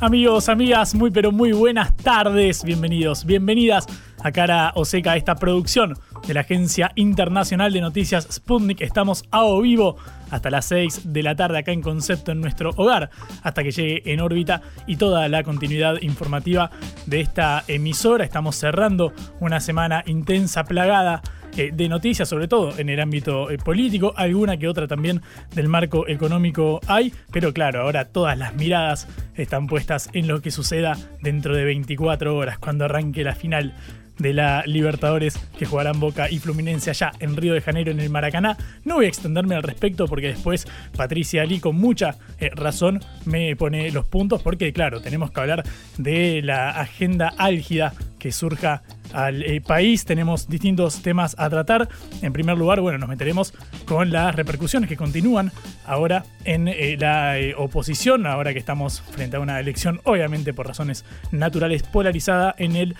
Amigos, 0.00 0.48
amigas, 0.48 0.94
muy 0.94 1.10
pero 1.10 1.32
muy 1.32 1.50
buenas 1.50 1.96
tardes. 1.96 2.62
Bienvenidos, 2.62 3.24
bienvenidas 3.24 3.84
a 4.22 4.30
Cara 4.30 4.70
Oseca, 4.76 5.16
esta 5.16 5.34
producción 5.34 5.98
de 6.24 6.34
la 6.34 6.42
Agencia 6.42 6.92
Internacional 6.94 7.72
de 7.72 7.80
Noticias 7.80 8.28
Sputnik. 8.30 8.80
Estamos 8.80 9.24
a 9.32 9.42
o 9.42 9.60
vivo 9.60 9.96
hasta 10.30 10.50
las 10.50 10.66
6 10.66 11.12
de 11.12 11.22
la 11.24 11.34
tarde 11.34 11.58
acá 11.58 11.72
en 11.72 11.82
Concepto 11.82 12.30
en 12.30 12.40
nuestro 12.40 12.70
hogar, 12.76 13.10
hasta 13.42 13.64
que 13.64 13.72
llegue 13.72 14.12
en 14.12 14.20
órbita 14.20 14.62
y 14.86 14.98
toda 14.98 15.28
la 15.28 15.42
continuidad 15.42 16.00
informativa 16.00 16.70
de 17.06 17.20
esta 17.20 17.64
emisora. 17.66 18.24
Estamos 18.24 18.54
cerrando 18.54 19.12
una 19.40 19.58
semana 19.58 20.04
intensa, 20.06 20.62
plagada 20.62 21.22
eh, 21.56 21.70
de 21.72 21.88
noticias, 21.88 22.28
sobre 22.28 22.48
todo 22.48 22.78
en 22.78 22.88
el 22.88 23.00
ámbito 23.00 23.50
eh, 23.50 23.58
político, 23.58 24.12
alguna 24.16 24.56
que 24.56 24.68
otra 24.68 24.86
también 24.86 25.22
del 25.54 25.68
marco 25.68 26.08
económico 26.08 26.80
hay, 26.86 27.12
pero 27.32 27.52
claro, 27.52 27.82
ahora 27.82 28.04
todas 28.06 28.38
las 28.38 28.54
miradas 28.54 29.08
están 29.34 29.66
puestas 29.66 30.08
en 30.12 30.28
lo 30.28 30.40
que 30.40 30.50
suceda 30.50 30.96
dentro 31.20 31.54
de 31.54 31.64
24 31.64 32.36
horas, 32.36 32.58
cuando 32.58 32.84
arranque 32.84 33.24
la 33.24 33.34
final 33.34 33.74
de 34.18 34.32
la 34.32 34.62
Libertadores 34.66 35.38
que 35.58 35.66
jugarán 35.66 36.00
Boca 36.00 36.30
y 36.30 36.38
Fluminense 36.38 36.90
allá 36.90 37.12
en 37.20 37.36
Río 37.36 37.54
de 37.54 37.60
Janeiro 37.60 37.90
en 37.90 38.00
el 38.00 38.10
Maracaná. 38.10 38.56
No 38.84 38.96
voy 38.96 39.06
a 39.06 39.08
extenderme 39.08 39.54
al 39.54 39.62
respecto 39.62 40.06
porque 40.06 40.28
después 40.28 40.66
Patricia 40.96 41.42
Ali 41.42 41.60
con 41.60 41.76
mucha 41.76 42.16
eh, 42.40 42.50
razón 42.54 43.00
me 43.24 43.54
pone 43.56 43.90
los 43.90 44.06
puntos 44.06 44.42
porque 44.42 44.72
claro, 44.72 45.00
tenemos 45.00 45.30
que 45.30 45.40
hablar 45.40 45.64
de 45.96 46.42
la 46.42 46.70
agenda 46.70 47.32
álgida 47.36 47.94
que 48.18 48.32
surja 48.32 48.82
al 49.12 49.42
eh, 49.42 49.60
país. 49.60 50.04
Tenemos 50.04 50.48
distintos 50.48 51.02
temas 51.02 51.34
a 51.38 51.48
tratar. 51.48 51.88
En 52.22 52.32
primer 52.32 52.58
lugar, 52.58 52.80
bueno, 52.80 52.98
nos 52.98 53.08
meteremos 53.08 53.54
con 53.86 54.10
las 54.10 54.34
repercusiones 54.34 54.88
que 54.88 54.96
continúan 54.96 55.52
ahora 55.86 56.24
en 56.44 56.68
eh, 56.68 56.96
la 56.98 57.38
eh, 57.38 57.54
oposición, 57.56 58.26
ahora 58.26 58.52
que 58.52 58.58
estamos 58.58 59.00
frente 59.00 59.36
a 59.36 59.40
una 59.40 59.60
elección, 59.60 60.00
obviamente 60.04 60.52
por 60.52 60.66
razones 60.66 61.04
naturales, 61.30 61.82
polarizada 61.82 62.54
en 62.58 62.76
el 62.76 62.96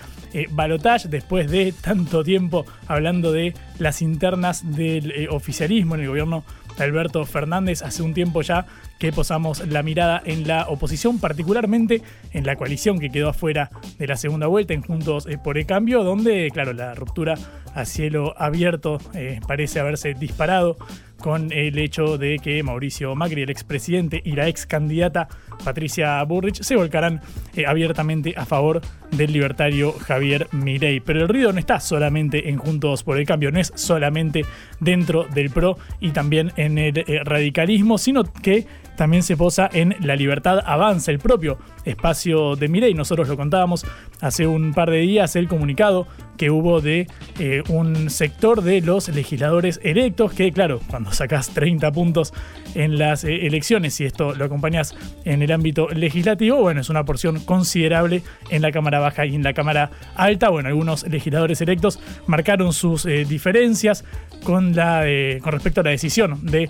balotage, 0.51 1.07
después 1.09 1.49
de 1.49 1.73
tanto 1.73 2.23
tiempo 2.23 2.65
hablando 2.87 3.31
de 3.31 3.53
las 3.77 4.01
internas 4.01 4.75
del 4.75 5.27
oficialismo 5.29 5.95
en 5.95 6.01
el 6.01 6.07
gobierno 6.07 6.43
Alberto 6.79 7.25
Fernández. 7.25 7.81
Hace 7.81 8.03
un 8.03 8.13
tiempo 8.13 8.41
ya 8.41 8.65
que 8.99 9.11
posamos 9.11 9.65
la 9.67 9.83
mirada 9.83 10.21
en 10.25 10.47
la 10.47 10.67
oposición, 10.67 11.19
particularmente 11.19 12.01
en 12.31 12.45
la 12.45 12.55
coalición 12.55 12.99
que 12.99 13.09
quedó 13.09 13.29
afuera 13.29 13.69
de 13.97 14.07
la 14.07 14.17
segunda 14.17 14.47
vuelta 14.47 14.73
en 14.73 14.81
Juntos 14.81 15.27
por 15.43 15.57
el 15.57 15.65
Cambio, 15.65 16.03
donde, 16.03 16.49
claro, 16.51 16.73
la 16.73 16.95
ruptura 16.95 17.35
a 17.73 17.85
cielo 17.85 18.33
abierto 18.37 18.99
eh, 19.13 19.39
parece 19.47 19.79
haberse 19.79 20.13
disparado 20.13 20.77
con 21.19 21.51
el 21.51 21.77
hecho 21.77 22.17
de 22.17 22.39
que 22.39 22.63
Mauricio 22.63 23.15
Macri, 23.15 23.41
el 23.41 23.49
expresidente, 23.49 24.21
y 24.23 24.33
la 24.33 24.47
ex 24.47 24.65
candidata 24.65 25.27
Patricia 25.63 26.23
Burrich 26.23 26.61
se 26.61 26.75
volcarán 26.75 27.21
eh, 27.55 27.65
abiertamente 27.65 28.33
a 28.37 28.45
favor 28.45 28.81
del 29.11 29.33
libertario 29.33 29.93
Javier 29.93 30.47
Mirey. 30.51 30.99
Pero 30.99 31.21
el 31.21 31.27
ruido 31.27 31.51
no 31.51 31.59
está 31.59 31.79
solamente 31.79 32.49
en 32.49 32.57
Juntos 32.57 33.03
por 33.03 33.17
el 33.17 33.25
Cambio, 33.25 33.51
no 33.51 33.59
es 33.59 33.71
solamente 33.75 34.45
dentro 34.79 35.25
del 35.25 35.49
PRO 35.49 35.77
y 35.99 36.11
también 36.11 36.51
en 36.55 36.77
el 36.77 36.97
eh, 36.97 37.21
radicalismo, 37.23 37.97
sino 37.97 38.23
que 38.23 38.65
también 38.95 39.23
se 39.23 39.37
posa 39.37 39.69
en 39.71 39.95
La 40.01 40.15
Libertad 40.15 40.59
Avanza, 40.65 41.11
el 41.11 41.19
propio 41.19 41.57
espacio 41.85 42.55
de 42.55 42.67
Mirey. 42.67 42.93
Nosotros 42.93 43.27
lo 43.29 43.37
contábamos 43.37 43.85
hace 44.19 44.45
un 44.45 44.73
par 44.73 44.91
de 44.91 44.97
días, 44.97 45.35
el 45.35 45.47
comunicado 45.47 46.05
que 46.39 46.49
hubo 46.49 46.79
de 46.79 47.05
eh, 47.37 47.61
un 47.67 48.09
sector 48.09 48.63
de 48.63 48.79
los 48.79 49.09
legisladores 49.09 49.77
electos, 49.83 50.31
que 50.31 50.53
claro, 50.53 50.79
cuando 50.89 51.11
sacas 51.11 51.49
30 51.49 51.91
puntos 51.91 52.33
en 52.75 52.97
las 52.97 53.25
eh, 53.25 53.45
elecciones 53.45 53.99
y 53.99 54.05
esto 54.05 54.33
lo 54.33 54.45
acompañas 54.45 54.95
en 55.25 55.41
el 55.41 55.51
ámbito 55.51 55.89
legislativo, 55.89 56.61
bueno, 56.61 56.79
es 56.79 56.89
una 56.89 57.03
porción 57.03 57.41
considerable 57.41 58.23
en 58.49 58.61
la 58.61 58.71
Cámara 58.71 58.99
Baja 58.99 59.25
y 59.25 59.35
en 59.35 59.43
la 59.43 59.53
Cámara 59.53 59.91
Alta. 60.15 60.47
Bueno, 60.47 60.69
algunos 60.69 61.05
legisladores 61.05 61.59
electos 61.59 61.99
marcaron 62.25 62.71
sus 62.71 63.05
eh, 63.05 63.25
diferencias 63.25 64.05
con, 64.45 64.73
la, 64.73 65.03
con 65.41 65.51
respecto 65.51 65.81
a 65.81 65.83
la 65.83 65.89
decisión 65.89 66.45
de 66.45 66.69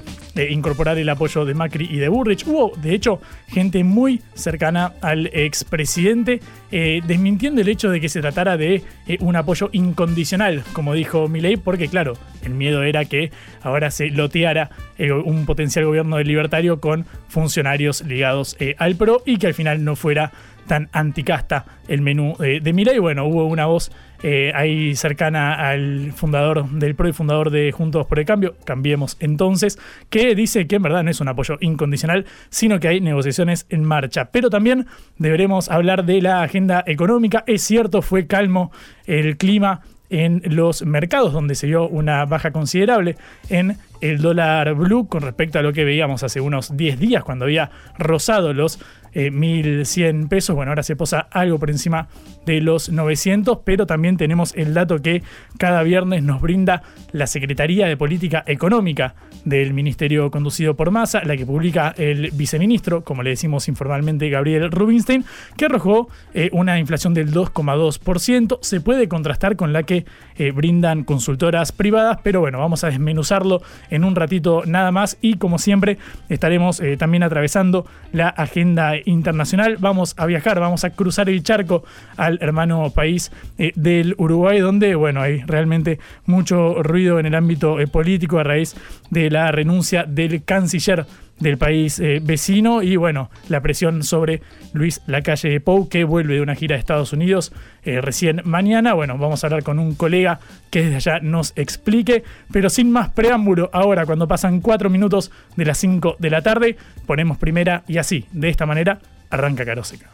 incorporar 0.49 0.97
el 0.97 1.07
apoyo 1.09 1.45
de 1.45 1.53
Macri 1.53 1.87
y 1.91 1.97
de 1.97 2.09
Burrich. 2.09 2.47
Hubo, 2.47 2.71
de 2.77 2.95
hecho, 2.95 3.21
gente 3.47 3.83
muy 3.83 4.23
cercana 4.33 4.93
al 5.01 5.27
expresidente 5.27 6.41
eh, 6.71 7.01
desmintiendo 7.05 7.61
el 7.61 7.69
hecho 7.69 7.89
de 7.89 7.99
que 7.99 8.09
se 8.09 8.21
tratara 8.21 8.57
de 8.57 8.83
eh, 9.07 9.17
un 9.21 9.35
apoyo 9.35 9.69
incondicional, 9.71 10.63
como 10.73 10.93
dijo 10.93 11.27
Milei, 11.27 11.57
porque 11.57 11.87
claro, 11.87 12.13
el 12.43 12.53
miedo 12.53 12.83
era 12.83 13.05
que 13.05 13.31
ahora 13.61 13.91
se 13.91 14.09
loteara 14.09 14.69
eh, 14.97 15.11
un 15.11 15.45
potencial 15.45 15.85
gobierno 15.85 16.17
del 16.17 16.27
libertario 16.27 16.79
con 16.79 17.05
funcionarios 17.27 18.01
ligados 18.01 18.57
al 18.77 18.95
PRO 18.95 19.23
y 19.25 19.37
que 19.37 19.47
al 19.47 19.53
final 19.53 19.83
no 19.83 19.95
fuera 19.95 20.31
tan 20.69 20.87
anticasta 20.93 21.65
el 21.89 22.01
menú 22.01 22.35
eh, 22.39 22.61
de 22.61 22.73
Milei. 22.73 22.99
Bueno, 22.99 23.25
hubo 23.25 23.45
una 23.45 23.65
voz 23.65 23.91
eh, 24.21 24.51
ahí 24.53 24.95
cercana 24.95 25.69
al 25.69 26.11
fundador 26.13 26.69
del 26.69 26.95
PRO 26.95 27.07
y 27.07 27.13
fundador 27.13 27.51
de 27.51 27.71
Juntos 27.71 28.05
por 28.05 28.19
el 28.19 28.25
Cambio, 28.25 28.55
Cambiemos 28.65 29.15
entonces, 29.19 29.79
que 30.09 30.35
dice 30.35 30.67
que 30.67 30.75
en 30.75 30.83
verdad 30.83 31.03
no 31.03 31.11
es 31.11 31.21
un 31.21 31.29
apoyo 31.29 31.57
incondicional, 31.61 32.25
sino 32.49 32.79
que 32.79 32.89
hay 32.89 33.01
negociaciones 33.01 33.65
en 33.69 33.83
marcha. 33.83 34.31
Pero 34.31 34.49
también 34.49 34.87
deberemos 35.17 35.69
hablar 35.69 36.05
de 36.05 36.21
la 36.21 36.43
agenda 36.43 36.83
económica. 36.85 37.43
Es 37.47 37.63
cierto, 37.63 38.01
fue 38.01 38.27
calmo 38.27 38.71
el 39.05 39.37
clima 39.37 39.81
en 40.09 40.41
los 40.45 40.83
mercados, 40.83 41.33
donde 41.33 41.55
se 41.55 41.67
vio 41.67 41.87
una 41.87 42.25
baja 42.25 42.51
considerable 42.51 43.15
en 43.49 43.77
el 44.01 44.21
dólar 44.21 44.73
blue 44.73 45.07
con 45.07 45.21
respecto 45.21 45.59
a 45.59 45.61
lo 45.61 45.71
que 45.73 45.83
veíamos 45.83 46.23
hace 46.23 46.41
unos 46.41 46.75
10 46.75 46.99
días, 46.99 47.23
cuando 47.23 47.45
había 47.45 47.69
rozado 47.97 48.53
los 48.53 48.79
1.100 49.27 50.23
eh, 50.23 50.27
pesos. 50.27 50.55
Bueno, 50.55 50.71
ahora 50.71 50.83
se 50.83 50.95
posa 50.95 51.27
algo 51.31 51.59
por 51.59 51.69
encima 51.69 52.07
de 52.45 52.61
los 52.61 52.89
900, 52.89 53.59
pero 53.63 53.85
también 53.85 54.17
tenemos 54.17 54.55
el 54.55 54.73
dato 54.73 55.01
que 55.01 55.21
cada 55.57 55.83
viernes 55.83 56.23
nos 56.23 56.41
brinda 56.41 56.81
la 57.11 57.27
Secretaría 57.27 57.87
de 57.87 57.97
Política 57.97 58.43
Económica 58.47 59.15
del 59.45 59.73
Ministerio 59.73 60.31
conducido 60.31 60.75
por 60.75 60.91
Massa, 60.91 61.23
la 61.23 61.37
que 61.37 61.45
publica 61.45 61.93
el 61.97 62.31
viceministro, 62.31 63.03
como 63.03 63.23
le 63.23 63.31
decimos 63.31 63.67
informalmente, 63.67 64.29
Gabriel 64.29 64.71
Rubinstein, 64.71 65.25
que 65.57 65.65
arrojó 65.65 66.09
eh, 66.33 66.49
una 66.51 66.79
inflación 66.79 67.13
del 67.13 67.31
2,2%. 67.31 68.59
Se 68.61 68.81
puede 68.81 69.07
contrastar 69.07 69.55
con 69.55 69.73
la 69.73 69.83
que 69.83 70.05
eh, 70.37 70.51
brindan 70.51 71.03
consultoras 71.03 71.71
privadas, 71.71 72.19
pero 72.23 72.39
bueno, 72.39 72.59
vamos 72.59 72.83
a 72.83 72.87
desmenuzarlo 72.87 73.61
en 73.89 74.03
un 74.03 74.15
ratito 74.15 74.63
nada 74.65 74.91
más 74.91 75.17
y 75.21 75.35
como 75.35 75.59
siempre 75.59 75.97
estaremos 76.29 76.81
también 76.97 77.23
atravesando 77.23 77.85
la 78.11 78.29
agenda 78.29 78.95
internacional. 79.09 79.77
Vamos 79.79 80.13
a 80.17 80.25
viajar, 80.25 80.59
vamos 80.59 80.83
a 80.83 80.91
cruzar 80.91 81.29
el 81.29 81.43
charco 81.43 81.83
al 82.15 82.37
hermano 82.41 82.89
país 82.91 83.31
eh, 83.57 83.71
del 83.75 84.15
Uruguay, 84.17 84.59
donde, 84.59 84.95
bueno, 84.95 85.21
hay 85.21 85.41
realmente 85.41 85.99
mucho 86.25 86.81
ruido 86.83 87.19
en 87.19 87.25
el 87.25 87.35
ámbito 87.35 87.79
eh, 87.79 87.87
político 87.87 88.39
a 88.39 88.43
raíz 88.43 88.75
de 89.09 89.29
la 89.29 89.51
renuncia 89.51 90.03
del 90.03 90.43
canciller 90.43 91.05
del 91.39 91.57
país 91.57 91.99
eh, 91.99 92.19
vecino 92.21 92.81
y 92.81 92.95
bueno, 92.95 93.29
la 93.47 93.61
presión 93.61 94.03
sobre 94.03 94.41
Luis 94.73 95.01
Lacalle 95.07 95.59
Pou 95.59 95.89
que 95.89 96.03
vuelve 96.03 96.35
de 96.35 96.41
una 96.41 96.55
gira 96.55 96.75
de 96.75 96.79
Estados 96.79 97.13
Unidos 97.13 97.51
recién 97.83 98.41
mañana. 98.43 98.93
Bueno, 98.93 99.17
vamos 99.17 99.43
a 99.43 99.47
hablar 99.47 99.63
con 99.63 99.79
un 99.79 99.95
colega 99.95 100.39
que 100.69 100.83
desde 100.83 100.95
allá 100.97 101.19
nos 101.21 101.53
explique, 101.55 102.23
pero 102.51 102.69
sin 102.69 102.91
más 102.91 103.09
preámbulo, 103.09 103.69
ahora 103.73 104.05
cuando 104.05 104.27
pasan 104.27 104.61
cuatro 104.61 104.89
minutos 104.89 105.31
de 105.55 105.65
las 105.65 105.77
5 105.79 106.17
de 106.19 106.29
la 106.29 106.41
tarde, 106.41 106.77
ponemos 107.05 107.37
primera 107.37 107.83
y 107.87 107.97
así, 107.97 108.25
de 108.31 108.49
esta 108.49 108.65
manera, 108.65 108.99
arranca 109.29 109.65
Caroseca. 109.65 110.09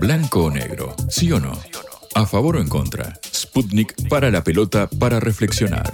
Blanco 0.00 0.44
o 0.44 0.50
negro, 0.50 0.94
sí 1.08 1.30
o 1.32 1.40
no, 1.40 1.52
a 2.14 2.26
favor 2.26 2.56
o 2.56 2.60
en 2.60 2.68
contra. 2.68 3.18
Sputnik 3.22 4.08
para 4.08 4.30
la 4.30 4.42
pelota 4.44 4.88
para 4.88 5.20
reflexionar. 5.20 5.92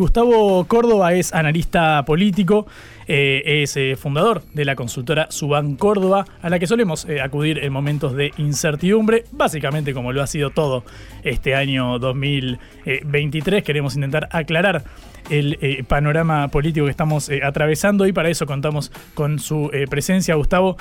Gustavo 0.00 0.64
Córdoba 0.64 1.12
es 1.12 1.34
analista 1.34 2.02
político, 2.06 2.66
eh, 3.06 3.42
es 3.62 3.76
eh, 3.76 3.96
fundador 3.96 4.42
de 4.54 4.64
la 4.64 4.74
consultora 4.74 5.30
Suban 5.30 5.76
Córdoba, 5.76 6.24
a 6.40 6.48
la 6.48 6.58
que 6.58 6.66
solemos 6.66 7.04
eh, 7.04 7.20
acudir 7.20 7.58
en 7.58 7.70
momentos 7.70 8.16
de 8.16 8.32
incertidumbre, 8.38 9.24
básicamente 9.30 9.92
como 9.92 10.14
lo 10.14 10.22
ha 10.22 10.26
sido 10.26 10.48
todo 10.48 10.84
este 11.22 11.54
año 11.54 11.98
2023. 11.98 13.62
Queremos 13.62 13.94
intentar 13.94 14.26
aclarar 14.32 14.84
el 15.28 15.84
panorama 15.86 16.48
político 16.48 16.86
que 16.86 16.92
estamos 16.92 17.30
atravesando 17.44 18.06
y 18.06 18.12
para 18.14 18.30
eso 18.30 18.46
contamos 18.46 18.90
con 19.12 19.38
su 19.38 19.70
presencia. 19.90 20.34
Gustavo, 20.34 20.78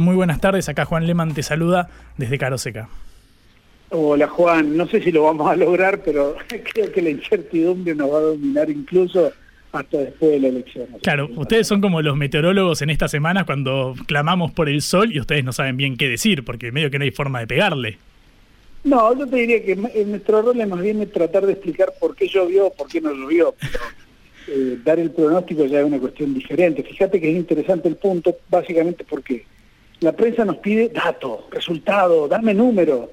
muy 0.00 0.16
buenas 0.16 0.40
tardes. 0.40 0.68
Acá 0.68 0.84
Juan 0.84 1.06
Leman 1.06 1.34
te 1.34 1.44
saluda 1.44 1.88
desde 2.18 2.36
Caroseca. 2.36 2.88
Hola 3.90 4.26
Juan, 4.26 4.76
no 4.76 4.86
sé 4.88 5.00
si 5.00 5.12
lo 5.12 5.22
vamos 5.24 5.48
a 5.48 5.54
lograr, 5.54 6.02
pero 6.02 6.36
creo 6.72 6.90
que 6.90 7.02
la 7.02 7.10
incertidumbre 7.10 7.94
nos 7.94 8.12
va 8.12 8.18
a 8.18 8.22
dominar 8.22 8.68
incluso 8.68 9.32
hasta 9.72 9.98
después 9.98 10.32
de 10.32 10.40
la 10.40 10.48
elección. 10.48 10.86
Claro, 11.02 11.28
ustedes 11.36 11.66
son 11.66 11.80
como 11.80 12.02
los 12.02 12.16
meteorólogos 12.16 12.82
en 12.82 12.90
estas 12.90 13.10
semanas 13.10 13.44
cuando 13.44 13.94
clamamos 14.06 14.50
por 14.52 14.68
el 14.68 14.82
sol 14.82 15.12
y 15.12 15.20
ustedes 15.20 15.44
no 15.44 15.52
saben 15.52 15.76
bien 15.76 15.96
qué 15.96 16.08
decir, 16.08 16.44
porque 16.44 16.72
medio 16.72 16.90
que 16.90 16.98
no 16.98 17.04
hay 17.04 17.10
forma 17.10 17.40
de 17.40 17.46
pegarle. 17.46 17.98
No, 18.84 19.16
yo 19.16 19.26
te 19.26 19.36
diría 19.36 19.64
que 19.64 19.76
nuestro 19.76 20.42
rol 20.42 20.60
es 20.60 20.68
más 20.68 20.80
bien 20.80 21.08
tratar 21.10 21.44
de 21.46 21.52
explicar 21.52 21.92
por 22.00 22.14
qué 22.16 22.28
llovió, 22.28 22.70
por 22.70 22.88
qué 22.88 23.00
no 23.00 23.12
llovió, 23.12 23.54
pero 23.60 23.78
eh, 24.48 24.78
dar 24.84 24.98
el 24.98 25.10
pronóstico 25.10 25.66
ya 25.66 25.80
es 25.80 25.84
una 25.84 25.98
cuestión 25.98 26.34
diferente. 26.34 26.82
Fíjate 26.82 27.20
que 27.20 27.30
es 27.30 27.36
interesante 27.36 27.88
el 27.88 27.96
punto, 27.96 28.36
básicamente 28.48 29.04
porque 29.08 29.44
la 30.00 30.12
prensa 30.12 30.44
nos 30.44 30.58
pide 30.58 30.88
datos, 30.88 31.40
resultados, 31.50 32.30
dame 32.30 32.54
números 32.54 33.08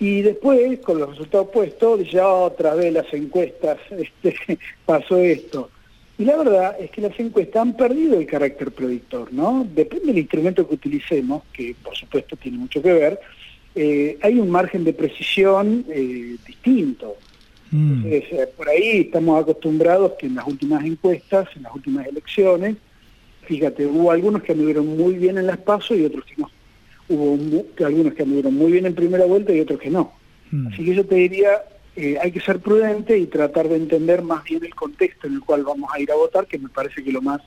y 0.00 0.22
después, 0.22 0.80
con 0.80 0.98
los 0.98 1.10
resultados 1.10 1.48
puestos, 1.50 2.10
ya 2.10 2.26
otra 2.26 2.74
vez 2.74 2.90
las 2.92 3.12
encuestas, 3.12 3.78
este, 3.90 4.58
pasó 4.86 5.18
esto. 5.18 5.70
Y 6.18 6.24
la 6.24 6.36
verdad 6.36 6.76
es 6.80 6.90
que 6.90 7.02
las 7.02 7.18
encuestas 7.20 7.62
han 7.62 7.76
perdido 7.76 8.18
el 8.18 8.26
carácter 8.26 8.72
predictor, 8.72 9.32
¿no? 9.32 9.66
Depende 9.74 10.06
del 10.06 10.18
instrumento 10.18 10.66
que 10.66 10.74
utilicemos, 10.74 11.42
que 11.52 11.74
por 11.82 11.94
supuesto 11.94 12.36
tiene 12.36 12.58
mucho 12.58 12.82
que 12.82 12.92
ver, 12.92 13.20
eh, 13.74 14.18
hay 14.22 14.38
un 14.38 14.50
margen 14.50 14.84
de 14.84 14.94
precisión 14.94 15.84
eh, 15.88 16.36
distinto. 16.46 17.16
Mm. 17.70 18.02
Eh, 18.06 18.48
por 18.56 18.68
ahí 18.68 19.02
estamos 19.02 19.40
acostumbrados 19.40 20.12
que 20.18 20.26
en 20.26 20.34
las 20.34 20.46
últimas 20.46 20.84
encuestas, 20.84 21.48
en 21.56 21.62
las 21.62 21.74
últimas 21.74 22.06
elecciones, 22.06 22.76
fíjate, 23.42 23.86
hubo 23.86 24.10
algunos 24.10 24.42
que 24.42 24.52
anduvieron 24.52 24.86
muy 24.96 25.14
bien 25.14 25.38
en 25.38 25.46
las 25.46 25.58
pasos 25.58 25.96
y 25.96 26.04
otros 26.04 26.24
que 26.24 26.34
no 26.38 26.50
hubo 27.10 27.66
algunos 27.84 28.14
que 28.14 28.22
anduvieron 28.22 28.54
muy 28.54 28.72
bien 28.72 28.86
en 28.86 28.94
primera 28.94 29.26
vuelta 29.26 29.52
y 29.52 29.60
otros 29.60 29.80
que 29.80 29.90
no. 29.90 30.12
Mm. 30.50 30.68
Así 30.68 30.84
que 30.84 30.94
yo 30.94 31.04
te 31.04 31.16
diría, 31.16 31.62
eh, 31.96 32.16
hay 32.20 32.32
que 32.32 32.40
ser 32.40 32.60
prudente 32.60 33.18
y 33.18 33.26
tratar 33.26 33.68
de 33.68 33.76
entender 33.76 34.22
más 34.22 34.44
bien 34.44 34.64
el 34.64 34.74
contexto 34.74 35.26
en 35.26 35.34
el 35.34 35.40
cual 35.40 35.64
vamos 35.64 35.90
a 35.92 36.00
ir 36.00 36.10
a 36.10 36.16
votar, 36.16 36.46
que 36.46 36.58
me 36.58 36.68
parece 36.68 37.02
que 37.02 37.12
lo 37.12 37.20
más 37.20 37.42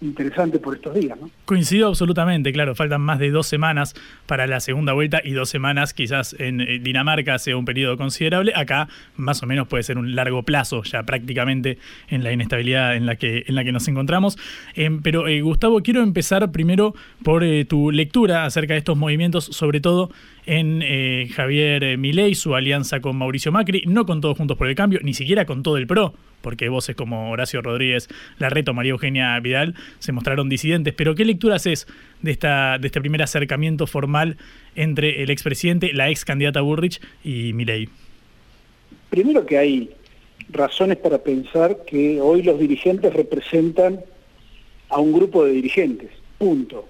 interesante 0.00 0.58
por 0.58 0.74
estos 0.74 0.94
días. 0.94 1.18
¿no? 1.20 1.30
Coincido 1.44 1.88
absolutamente, 1.88 2.52
claro, 2.52 2.74
faltan 2.74 3.00
más 3.00 3.18
de 3.18 3.30
dos 3.30 3.46
semanas 3.46 3.94
para 4.26 4.46
la 4.46 4.60
segunda 4.60 4.92
vuelta 4.92 5.20
y 5.24 5.32
dos 5.32 5.48
semanas 5.48 5.94
quizás 5.94 6.34
en 6.38 6.60
eh, 6.60 6.78
Dinamarca 6.78 7.38
sea 7.38 7.56
un 7.56 7.64
periodo 7.64 7.96
considerable, 7.96 8.52
acá 8.54 8.88
más 9.16 9.42
o 9.42 9.46
menos 9.46 9.68
puede 9.68 9.82
ser 9.82 9.98
un 9.98 10.14
largo 10.14 10.42
plazo 10.42 10.82
ya 10.82 11.02
prácticamente 11.04 11.78
en 12.08 12.24
la 12.24 12.32
inestabilidad 12.32 12.96
en 12.96 13.06
la 13.06 13.16
que, 13.16 13.44
en 13.46 13.54
la 13.54 13.64
que 13.64 13.72
nos 13.72 13.88
encontramos. 13.88 14.38
Em, 14.74 15.00
pero 15.02 15.28
eh, 15.28 15.40
Gustavo, 15.40 15.80
quiero 15.82 16.02
empezar 16.02 16.50
primero 16.52 16.94
por 17.22 17.44
eh, 17.44 17.64
tu 17.64 17.90
lectura 17.90 18.44
acerca 18.44 18.74
de 18.74 18.78
estos 18.78 18.96
movimientos, 18.96 19.44
sobre 19.44 19.80
todo 19.80 20.10
en 20.46 21.28
Javier 21.28 21.98
Milei, 21.98 22.34
su 22.34 22.54
alianza 22.54 23.00
con 23.00 23.16
Mauricio 23.16 23.52
Macri, 23.52 23.82
no 23.86 24.06
con 24.06 24.20
Todos 24.20 24.38
Juntos 24.38 24.56
por 24.56 24.68
el 24.68 24.74
Cambio, 24.74 25.00
ni 25.02 25.12
siquiera 25.12 25.44
con 25.44 25.62
todo 25.62 25.76
el 25.76 25.86
PRO, 25.86 26.14
porque 26.40 26.68
voces 26.68 26.94
como 26.94 27.30
Horacio 27.30 27.60
Rodríguez 27.62 28.08
Larreto, 28.38 28.72
María 28.72 28.92
Eugenia 28.92 29.38
Vidal 29.40 29.74
se 29.98 30.12
mostraron 30.12 30.48
disidentes. 30.48 30.94
Pero 30.94 31.14
¿qué 31.14 31.24
lectura 31.24 31.56
haces 31.56 31.86
de, 32.22 32.30
esta, 32.30 32.78
de 32.78 32.86
este 32.86 33.00
primer 33.00 33.22
acercamiento 33.22 33.86
formal 33.86 34.36
entre 34.76 35.22
el 35.22 35.30
expresidente, 35.30 35.92
la 35.92 36.08
ex 36.08 36.24
candidata 36.24 36.60
Burrich 36.60 37.00
y 37.24 37.52
Milei? 37.52 37.88
Primero 39.10 39.44
que 39.44 39.58
hay 39.58 39.90
razones 40.50 40.98
para 40.98 41.18
pensar 41.18 41.78
que 41.86 42.20
hoy 42.20 42.42
los 42.42 42.58
dirigentes 42.58 43.12
representan 43.12 44.00
a 44.88 45.00
un 45.00 45.12
grupo 45.12 45.44
de 45.44 45.52
dirigentes, 45.52 46.10
punto. 46.38 46.88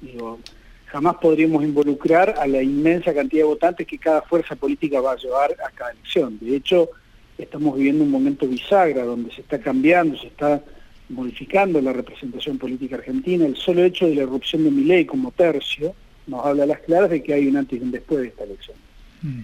Digo, 0.00 0.38
jamás 0.90 1.16
podríamos 1.16 1.62
involucrar 1.62 2.34
a 2.38 2.46
la 2.46 2.62
inmensa 2.62 3.14
cantidad 3.14 3.42
de 3.42 3.48
votantes 3.48 3.86
que 3.86 3.98
cada 3.98 4.22
fuerza 4.22 4.56
política 4.56 5.00
va 5.00 5.12
a 5.12 5.16
llevar 5.16 5.52
a 5.64 5.70
cada 5.70 5.92
elección. 5.92 6.38
De 6.40 6.56
hecho, 6.56 6.90
estamos 7.36 7.76
viviendo 7.76 8.04
un 8.04 8.10
momento 8.10 8.46
bisagra 8.46 9.04
donde 9.04 9.32
se 9.32 9.42
está 9.42 9.58
cambiando, 9.58 10.16
se 10.18 10.28
está 10.28 10.62
modificando 11.10 11.80
la 11.80 11.92
representación 11.92 12.58
política 12.58 12.96
argentina. 12.96 13.46
El 13.46 13.56
solo 13.56 13.84
hecho 13.84 14.06
de 14.06 14.14
la 14.14 14.22
erupción 14.22 14.64
de 14.64 14.70
mi 14.70 14.84
ley 14.84 15.04
como 15.04 15.30
tercio 15.30 15.94
nos 16.26 16.44
habla 16.44 16.64
a 16.64 16.66
las 16.66 16.80
claras 16.80 17.10
de 17.10 17.22
que 17.22 17.34
hay 17.34 17.46
un 17.46 17.56
antes 17.56 17.78
y 17.78 17.82
un 17.82 17.90
después 17.90 18.20
de 18.20 18.28
esta 18.28 18.44
elección. 18.44 18.76
Mm. 19.22 19.40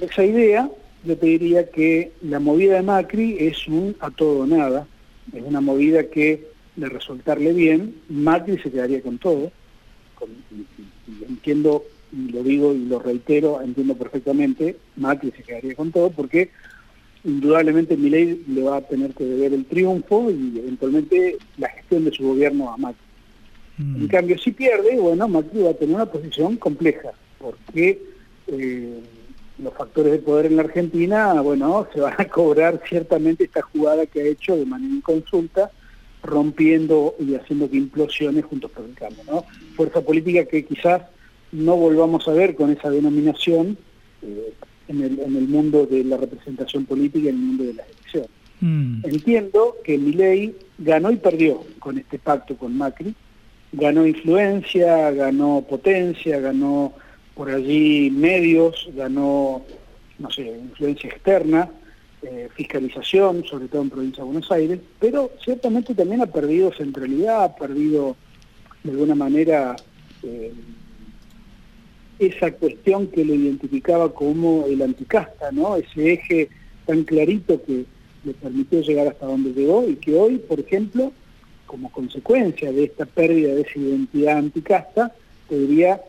esa 0.00 0.24
idea, 0.24 0.70
yo 1.04 1.16
te 1.16 1.26
diría 1.26 1.70
que 1.70 2.12
la 2.22 2.38
movida 2.38 2.74
de 2.74 2.82
Macri 2.82 3.36
es 3.38 3.66
un 3.68 3.96
a 4.00 4.10
todo 4.10 4.40
o 4.40 4.46
nada, 4.46 4.86
es 5.32 5.42
una 5.42 5.60
movida 5.60 6.04
que 6.04 6.46
de 6.76 6.88
resultarle 6.88 7.52
bien, 7.52 7.96
Macri 8.08 8.58
se 8.58 8.70
quedaría 8.70 9.02
con 9.02 9.18
todo. 9.18 9.52
Entiendo, 11.28 11.84
y 12.12 12.30
lo 12.30 12.42
digo 12.42 12.72
y 12.72 12.84
lo 12.84 12.98
reitero, 12.98 13.60
entiendo 13.60 13.94
perfectamente, 13.94 14.76
Macri 14.96 15.32
se 15.32 15.42
quedaría 15.42 15.74
con 15.74 15.92
todo 15.92 16.10
porque 16.10 16.50
indudablemente 17.24 17.96
Milei 17.96 18.42
le 18.48 18.62
va 18.62 18.78
a 18.78 18.82
tener 18.82 19.12
que 19.14 19.24
deber 19.24 19.54
el 19.54 19.64
triunfo 19.64 20.30
y 20.30 20.58
eventualmente 20.58 21.38
la 21.58 21.68
gestión 21.68 22.04
de 22.04 22.12
su 22.12 22.24
gobierno 22.24 22.72
a 22.72 22.76
Macri. 22.76 23.04
Mm. 23.78 24.02
En 24.02 24.08
cambio, 24.08 24.38
si 24.38 24.52
pierde, 24.52 24.98
bueno, 24.98 25.28
Macri 25.28 25.62
va 25.62 25.70
a 25.70 25.74
tener 25.74 25.94
una 25.94 26.06
posición 26.06 26.56
compleja, 26.56 27.12
porque 27.38 28.02
eh, 28.48 29.00
los 29.58 29.74
factores 29.74 30.12
de 30.12 30.18
poder 30.18 30.46
en 30.46 30.56
la 30.56 30.62
Argentina, 30.62 31.40
bueno, 31.40 31.86
se 31.92 32.00
van 32.00 32.14
a 32.18 32.24
cobrar 32.28 32.82
ciertamente 32.88 33.44
esta 33.44 33.62
jugada 33.62 34.06
que 34.06 34.20
ha 34.20 34.24
hecho 34.24 34.56
de 34.56 34.66
manera 34.66 34.94
inconsulta, 34.94 35.70
rompiendo 36.22 37.14
y 37.18 37.34
haciendo 37.34 37.68
que 37.70 37.76
implosione 37.76 38.42
juntos 38.42 38.70
por 38.70 38.84
el 38.84 38.94
cambio, 38.94 39.22
¿no? 39.30 39.44
Fuerza 39.74 40.00
política 40.00 40.44
que 40.44 40.64
quizás 40.64 41.02
no 41.50 41.76
volvamos 41.76 42.26
a 42.28 42.32
ver 42.32 42.54
con 42.54 42.70
esa 42.70 42.90
denominación, 42.90 43.76
eh, 44.22 44.54
en 44.88 45.02
el, 45.02 45.48
mundo 45.48 45.86
de 45.86 46.04
la 46.04 46.16
representación 46.16 46.84
política 46.84 47.28
en 47.28 47.36
el 47.36 47.40
mundo 47.40 47.64
de 47.64 47.74
las 47.74 47.86
elecciones. 47.88 48.30
Mm. 48.60 49.04
Entiendo 49.04 49.76
que 49.84 49.98
Milei 49.98 50.54
ganó 50.78 51.10
y 51.10 51.16
perdió 51.16 51.64
con 51.78 51.98
este 51.98 52.18
pacto 52.18 52.56
con 52.56 52.76
Macri, 52.76 53.14
ganó 53.72 54.06
influencia, 54.06 55.10
ganó 55.12 55.64
potencia, 55.68 56.40
ganó 56.40 56.92
por 57.34 57.50
allí 57.50 58.10
medios, 58.10 58.88
ganó, 58.94 59.62
no 60.18 60.30
sé, 60.30 60.42
influencia 60.42 61.08
externa, 61.08 61.70
eh, 62.22 62.48
fiscalización, 62.54 63.44
sobre 63.44 63.68
todo 63.68 63.82
en 63.82 63.90
provincia 63.90 64.22
de 64.22 64.30
Buenos 64.30 64.50
Aires, 64.52 64.80
pero 65.00 65.30
ciertamente 65.44 65.94
también 65.94 66.22
ha 66.22 66.26
perdido 66.26 66.72
centralidad, 66.72 67.44
ha 67.44 67.56
perdido 67.56 68.16
de 68.84 68.90
alguna 68.92 69.14
manera 69.14 69.76
eh, 70.22 70.52
esa 72.18 72.52
cuestión 72.52 73.08
que 73.08 73.24
lo 73.24 73.34
identificaba 73.34 74.12
como 74.12 74.66
el 74.66 74.82
anticasta, 74.82 75.50
¿no? 75.50 75.76
Ese 75.76 76.12
eje 76.12 76.48
tan 76.86 77.04
clarito 77.04 77.62
que 77.64 77.84
le 78.24 78.34
permitió 78.34 78.80
llegar 78.82 79.08
hasta 79.08 79.26
donde 79.26 79.52
llegó 79.52 79.88
y 79.88 79.96
que 79.96 80.14
hoy, 80.14 80.38
por 80.38 80.60
ejemplo, 80.60 81.12
como 81.66 81.90
consecuencia 81.90 82.70
de 82.70 82.84
esta 82.84 83.06
pérdida 83.06 83.54
de 83.54 83.62
esa 83.62 83.78
identidad 83.78 84.38
anticasta, 84.38 85.12
podría 85.48 86.00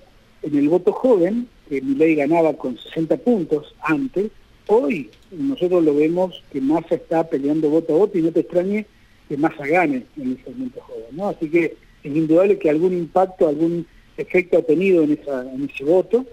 en 0.43 0.57
el 0.57 0.69
voto 0.69 0.91
joven, 0.91 1.47
que 1.67 1.81
ley 1.81 2.15
ganaba 2.15 2.53
con 2.53 2.77
60 2.77 3.17
puntos 3.17 3.73
antes, 3.81 4.29
hoy 4.67 5.09
nosotros 5.31 5.83
lo 5.83 5.95
vemos 5.95 6.43
que 6.51 6.61
Massa 6.61 6.95
está 6.95 7.27
peleando 7.27 7.69
voto 7.69 7.95
a 7.95 7.97
voto 7.99 8.17
y 8.17 8.21
no 8.21 8.31
te 8.31 8.41
extrañe 8.41 8.85
que 9.27 9.37
Massa 9.37 9.65
gane 9.65 10.03
en 10.17 10.31
el 10.31 10.43
segmento 10.43 10.81
joven, 10.81 11.07
¿no? 11.11 11.29
Así 11.29 11.49
que 11.49 11.75
es 12.03 12.15
indudable 12.15 12.59
que 12.59 12.69
algún 12.69 12.93
impacto, 12.93 13.47
algún 13.47 13.85
efecto 14.17 14.57
ha 14.57 14.61
tenido 14.61 15.03
en, 15.03 15.11
en 15.11 15.69
ese 15.69 15.83
voto, 15.83 16.25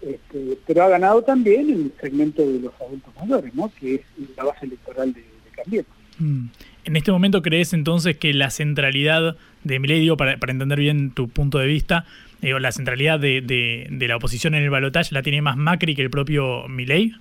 este, 0.00 0.58
pero 0.66 0.84
ha 0.84 0.88
ganado 0.88 1.22
también 1.22 1.70
en 1.70 1.82
el 1.82 1.92
segmento 2.00 2.46
de 2.46 2.60
los 2.60 2.72
adultos 2.80 3.12
mayores, 3.20 3.54
¿no? 3.54 3.70
que 3.80 3.96
es 3.96 4.00
la 4.36 4.44
base 4.44 4.66
electoral 4.66 5.12
de, 5.12 5.20
de 5.20 5.84
mm. 6.18 6.48
En 6.84 6.96
este 6.96 7.10
momento 7.10 7.42
crees 7.42 7.72
entonces 7.72 8.16
que 8.16 8.32
la 8.32 8.50
centralidad 8.50 9.36
de 9.64 9.78
Milei, 9.80 10.08
para, 10.16 10.38
para, 10.38 10.52
entender 10.52 10.78
bien 10.78 11.10
tu 11.10 11.28
punto 11.28 11.58
de 11.58 11.66
vista, 11.66 12.06
digo, 12.40 12.60
la 12.60 12.72
centralidad 12.72 13.18
de, 13.18 13.40
de, 13.42 14.08
la 14.08 14.16
oposición 14.16 14.54
en 14.54 14.62
el 14.62 14.70
balotaje 14.70 15.14
la 15.14 15.22
tiene 15.22 15.42
más 15.42 15.56
Macri 15.56 15.96
que 15.96 16.02
el 16.02 16.10
propio 16.10 16.68
Milei? 16.68 17.12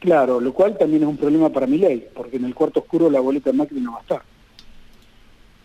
Claro, 0.00 0.40
lo 0.40 0.52
cual 0.52 0.76
también 0.78 1.02
es 1.02 1.08
un 1.08 1.16
problema 1.16 1.50
para 1.50 1.66
Milei, 1.66 2.08
porque 2.14 2.36
en 2.36 2.46
el 2.46 2.54
cuarto 2.54 2.80
oscuro 2.80 3.10
la 3.10 3.20
boleta 3.20 3.50
de 3.50 3.56
Macri 3.56 3.80
no 3.80 3.92
va 3.92 3.98
a 3.98 4.00
estar. 4.00 4.22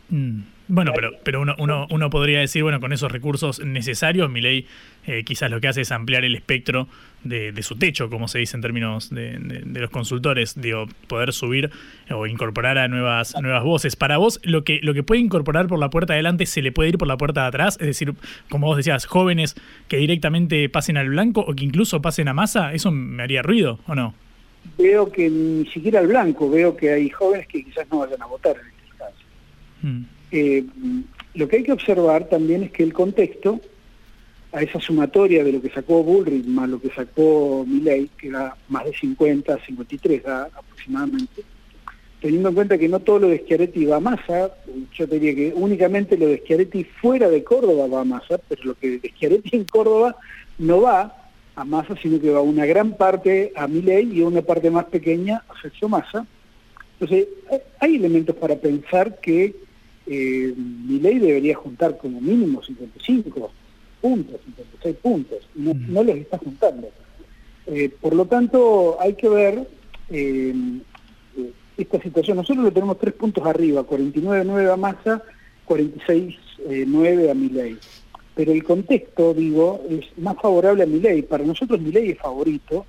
Mm. 0.09 0.41
Bueno, 0.67 0.93
pero, 0.95 1.11
pero 1.23 1.41
uno, 1.41 1.53
uno, 1.59 1.85
uno 1.91 2.09
podría 2.09 2.39
decir, 2.39 2.63
bueno, 2.63 2.79
con 2.79 2.91
esos 2.91 3.11
recursos 3.11 3.63
necesarios, 3.63 4.31
mi 4.31 4.41
ley 4.41 4.65
eh, 5.05 5.23
quizás 5.23 5.51
lo 5.51 5.61
que 5.61 5.67
hace 5.67 5.81
es 5.81 5.91
ampliar 5.91 6.25
el 6.25 6.35
espectro 6.35 6.87
de, 7.23 7.53
su 7.61 7.75
techo, 7.75 8.09
como 8.09 8.27
se 8.27 8.39
dice 8.39 8.57
en 8.57 8.61
términos 8.61 9.11
de, 9.11 9.39
los 9.65 9.89
consultores, 9.91 10.59
digo, 10.59 10.87
poder 11.07 11.33
subir 11.33 11.69
o 12.09 12.25
incorporar 12.25 12.79
a 12.79 12.87
nuevas, 12.87 13.35
nuevas 13.39 13.63
voces. 13.63 13.95
Para 13.95 14.17
vos, 14.17 14.39
lo 14.43 14.63
que, 14.63 14.79
lo 14.81 14.95
que 14.95 15.03
puede 15.03 15.21
incorporar 15.21 15.67
por 15.67 15.77
la 15.77 15.91
puerta 15.91 16.13
de 16.13 16.17
adelante 16.17 16.47
se 16.47 16.63
le 16.63 16.71
puede 16.71 16.89
ir 16.89 16.97
por 16.97 17.07
la 17.07 17.17
puerta 17.17 17.41
de 17.41 17.47
atrás, 17.47 17.77
es 17.79 17.87
decir, 17.87 18.13
como 18.49 18.67
vos 18.67 18.77
decías, 18.77 19.05
jóvenes 19.05 19.55
que 19.87 19.97
directamente 19.97 20.67
pasen 20.69 20.97
al 20.97 21.09
blanco 21.09 21.41
o 21.41 21.53
que 21.53 21.63
incluso 21.63 22.01
pasen 22.01 22.27
a 22.27 22.33
masa, 22.33 22.73
¿eso 22.73 22.91
me 22.91 23.21
haría 23.21 23.43
ruido 23.43 23.79
o 23.85 23.93
no? 23.93 24.15
Veo 24.77 25.11
que 25.11 25.29
ni 25.29 25.65
siquiera 25.67 25.99
al 25.99 26.07
blanco, 26.07 26.49
veo 26.49 26.75
que 26.75 26.91
hay 26.91 27.09
jóvenes 27.09 27.47
que 27.47 27.63
quizás 27.63 27.87
no 27.91 27.99
vayan 27.99 28.21
a 28.21 28.25
votar 28.25 28.55
en 28.57 28.67
este 28.67 28.97
caso. 28.97 29.25
Mm. 29.81 30.01
Eh, 30.31 30.65
lo 31.35 31.47
que 31.47 31.57
hay 31.57 31.63
que 31.63 31.71
observar 31.71 32.29
también 32.29 32.63
es 32.63 32.71
que 32.71 32.83
el 32.83 32.93
contexto, 32.93 33.59
a 34.51 34.61
esa 34.61 34.79
sumatoria 34.79 35.43
de 35.43 35.51
lo 35.51 35.61
que 35.61 35.69
sacó 35.69 36.01
Bullrich 36.03 36.45
más 36.45 36.69
lo 36.69 36.79
que 36.79 36.89
sacó 36.89 37.65
Milley, 37.67 38.09
que 38.17 38.29
era 38.29 38.55
más 38.69 38.85
de 38.85 38.93
50, 38.93 39.59
53 39.65 40.25
aproximadamente, 40.25 41.43
teniendo 42.21 42.49
en 42.49 42.55
cuenta 42.55 42.77
que 42.77 42.87
no 42.87 43.01
todo 43.01 43.19
lo 43.19 43.27
de 43.27 43.39
Schiaretti 43.39 43.85
va 43.85 43.97
a 43.97 43.99
masa, 43.99 44.51
yo 44.93 45.07
diría 45.07 45.35
que 45.35 45.53
únicamente 45.55 46.17
lo 46.17 46.27
de 46.27 46.37
Schiaretti 46.39 46.85
fuera 46.85 47.29
de 47.29 47.43
Córdoba 47.43 47.87
va 47.87 48.01
a 48.01 48.05
masa, 48.05 48.37
pero 48.47 48.63
lo 48.63 48.75
que 48.75 48.99
de 48.99 49.09
Schiaretti 49.09 49.57
en 49.57 49.65
Córdoba 49.65 50.15
no 50.57 50.81
va 50.81 51.24
a 51.55 51.63
masa, 51.63 51.95
sino 52.01 52.19
que 52.19 52.31
va 52.31 52.41
una 52.41 52.65
gran 52.65 52.97
parte 52.97 53.53
a 53.55 53.67
Milley 53.67 54.17
y 54.17 54.21
una 54.21 54.41
parte 54.41 54.69
más 54.69 54.85
pequeña 54.85 55.43
a 55.47 55.61
Sergio 55.61 55.89
Massa. 55.89 56.25
Entonces, 56.99 57.27
hay 57.79 57.95
elementos 57.95 58.35
para 58.35 58.55
pensar 58.55 59.19
que 59.19 59.55
eh, 60.07 60.53
ley 60.87 61.19
debería 61.19 61.55
juntar 61.55 61.97
como 61.97 62.21
mínimo 62.21 62.61
55 62.63 63.51
puntos, 64.01 64.39
56 64.45 64.95
puntos, 64.97 65.39
no, 65.55 65.73
no 65.73 66.03
los 66.03 66.15
está 66.17 66.37
juntando. 66.37 66.89
Eh, 67.67 67.89
por 67.99 68.13
lo 68.13 68.25
tanto, 68.25 68.97
hay 68.99 69.15
que 69.15 69.27
ver 69.27 69.67
eh, 70.09 70.53
esta 71.77 72.01
situación. 72.01 72.37
Nosotros 72.37 72.65
lo 72.65 72.71
tenemos 72.71 72.99
tres 72.99 73.13
puntos 73.13 73.45
arriba, 73.45 73.83
49-9 73.83 74.71
a 74.71 74.77
Massa, 74.77 75.23
46-9 75.67 77.31
a 77.31 77.33
Milei. 77.33 77.77
Pero 78.35 78.51
el 78.51 78.63
contexto, 78.63 79.33
digo, 79.33 79.81
es 79.89 80.05
más 80.17 80.35
favorable 80.41 80.83
a 80.83 80.87
Milei. 80.87 81.21
Para 81.21 81.45
nosotros 81.45 81.79
Milei 81.79 82.11
es 82.11 82.19
favorito, 82.19 82.85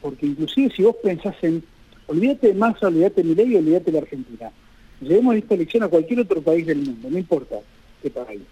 porque 0.00 0.26
inclusive 0.26 0.70
si 0.74 0.82
vos 0.82 0.96
pensás 1.02 1.34
en, 1.42 1.62
olvídate 2.06 2.48
de 2.48 2.54
Massa, 2.54 2.88
olvídate 2.88 3.22
de 3.22 3.28
Milei, 3.28 3.56
olvídate 3.56 3.86
de 3.86 3.92
la 3.92 3.98
Argentina 3.98 4.52
llevemos 5.02 5.36
esta 5.36 5.54
elección 5.54 5.82
a 5.82 5.88
cualquier 5.88 6.20
otro 6.20 6.40
país 6.40 6.66
del 6.66 6.78
mundo, 6.78 7.08
no 7.10 7.18
importa 7.18 7.56
qué 8.02 8.10
país. 8.10 8.42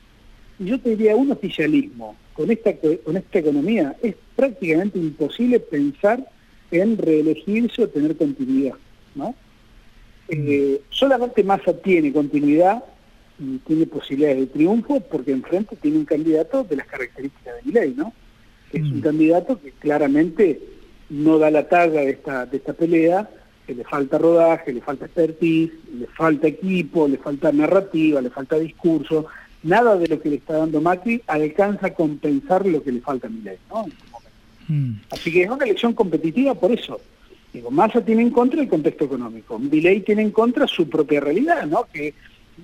Y 0.58 0.64
yo 0.66 0.80
te 0.80 0.90
diría, 0.90 1.16
un 1.16 1.32
oficialismo 1.32 2.16
con 2.34 2.50
esta, 2.50 2.72
con 3.04 3.16
esta 3.16 3.38
economía 3.38 3.96
es 4.02 4.14
prácticamente 4.36 4.98
imposible 4.98 5.60
pensar 5.60 6.24
en 6.70 6.98
reelegirse 6.98 7.84
o 7.84 7.88
tener 7.88 8.16
continuidad. 8.16 8.74
¿no? 9.14 9.34
Eh, 10.28 10.80
solamente 10.90 11.42
Massa 11.42 11.72
tiene 11.72 12.12
continuidad 12.12 12.84
y 13.40 13.58
tiene 13.58 13.86
posibilidades 13.86 14.38
de 14.38 14.46
triunfo 14.46 15.00
porque 15.00 15.32
enfrente 15.32 15.76
tiene 15.76 15.98
un 15.98 16.04
candidato 16.04 16.62
de 16.64 16.76
las 16.76 16.86
características 16.86 17.56
de 17.56 17.62
mi 17.64 17.72
ley, 17.72 17.94
¿no? 17.96 18.12
Que 18.70 18.78
es 18.78 18.84
un 18.84 18.98
mm. 18.98 19.02
candidato 19.02 19.60
que 19.60 19.72
claramente 19.72 20.60
no 21.08 21.38
da 21.38 21.50
la 21.50 21.68
talla 21.68 22.02
de 22.02 22.10
esta, 22.10 22.46
de 22.46 22.58
esta 22.58 22.72
pelea, 22.72 23.28
le 23.74 23.84
falta 23.84 24.18
rodaje, 24.18 24.72
le 24.72 24.80
falta 24.80 25.06
expertise, 25.06 25.72
le 25.98 26.06
falta 26.06 26.48
equipo, 26.48 27.08
le 27.08 27.18
falta 27.18 27.52
narrativa, 27.52 28.20
le 28.20 28.30
falta 28.30 28.58
discurso, 28.58 29.26
nada 29.62 29.96
de 29.96 30.08
lo 30.08 30.20
que 30.20 30.30
le 30.30 30.36
está 30.36 30.58
dando 30.58 30.80
Macri 30.80 31.22
alcanza 31.26 31.88
a 31.88 31.94
compensar 31.94 32.66
lo 32.66 32.82
que 32.82 32.92
le 32.92 33.00
falta 33.00 33.26
a 33.26 33.30
Milei, 33.30 33.58
¿no? 33.68 33.86
Este 33.86 34.72
mm. 34.72 35.00
Así 35.10 35.32
que 35.32 35.42
es 35.42 35.50
una 35.50 35.64
elección 35.64 35.92
competitiva 35.94 36.54
por 36.54 36.72
eso. 36.72 37.00
Digo, 37.52 37.70
Massa 37.70 38.00
tiene 38.04 38.22
en 38.22 38.30
contra 38.30 38.60
el 38.60 38.68
contexto 38.68 39.04
económico, 39.06 39.58
Milei 39.58 40.00
tiene 40.00 40.22
en 40.22 40.30
contra 40.30 40.66
su 40.66 40.88
propia 40.88 41.20
realidad, 41.20 41.66
¿no? 41.66 41.86
Que 41.92 42.14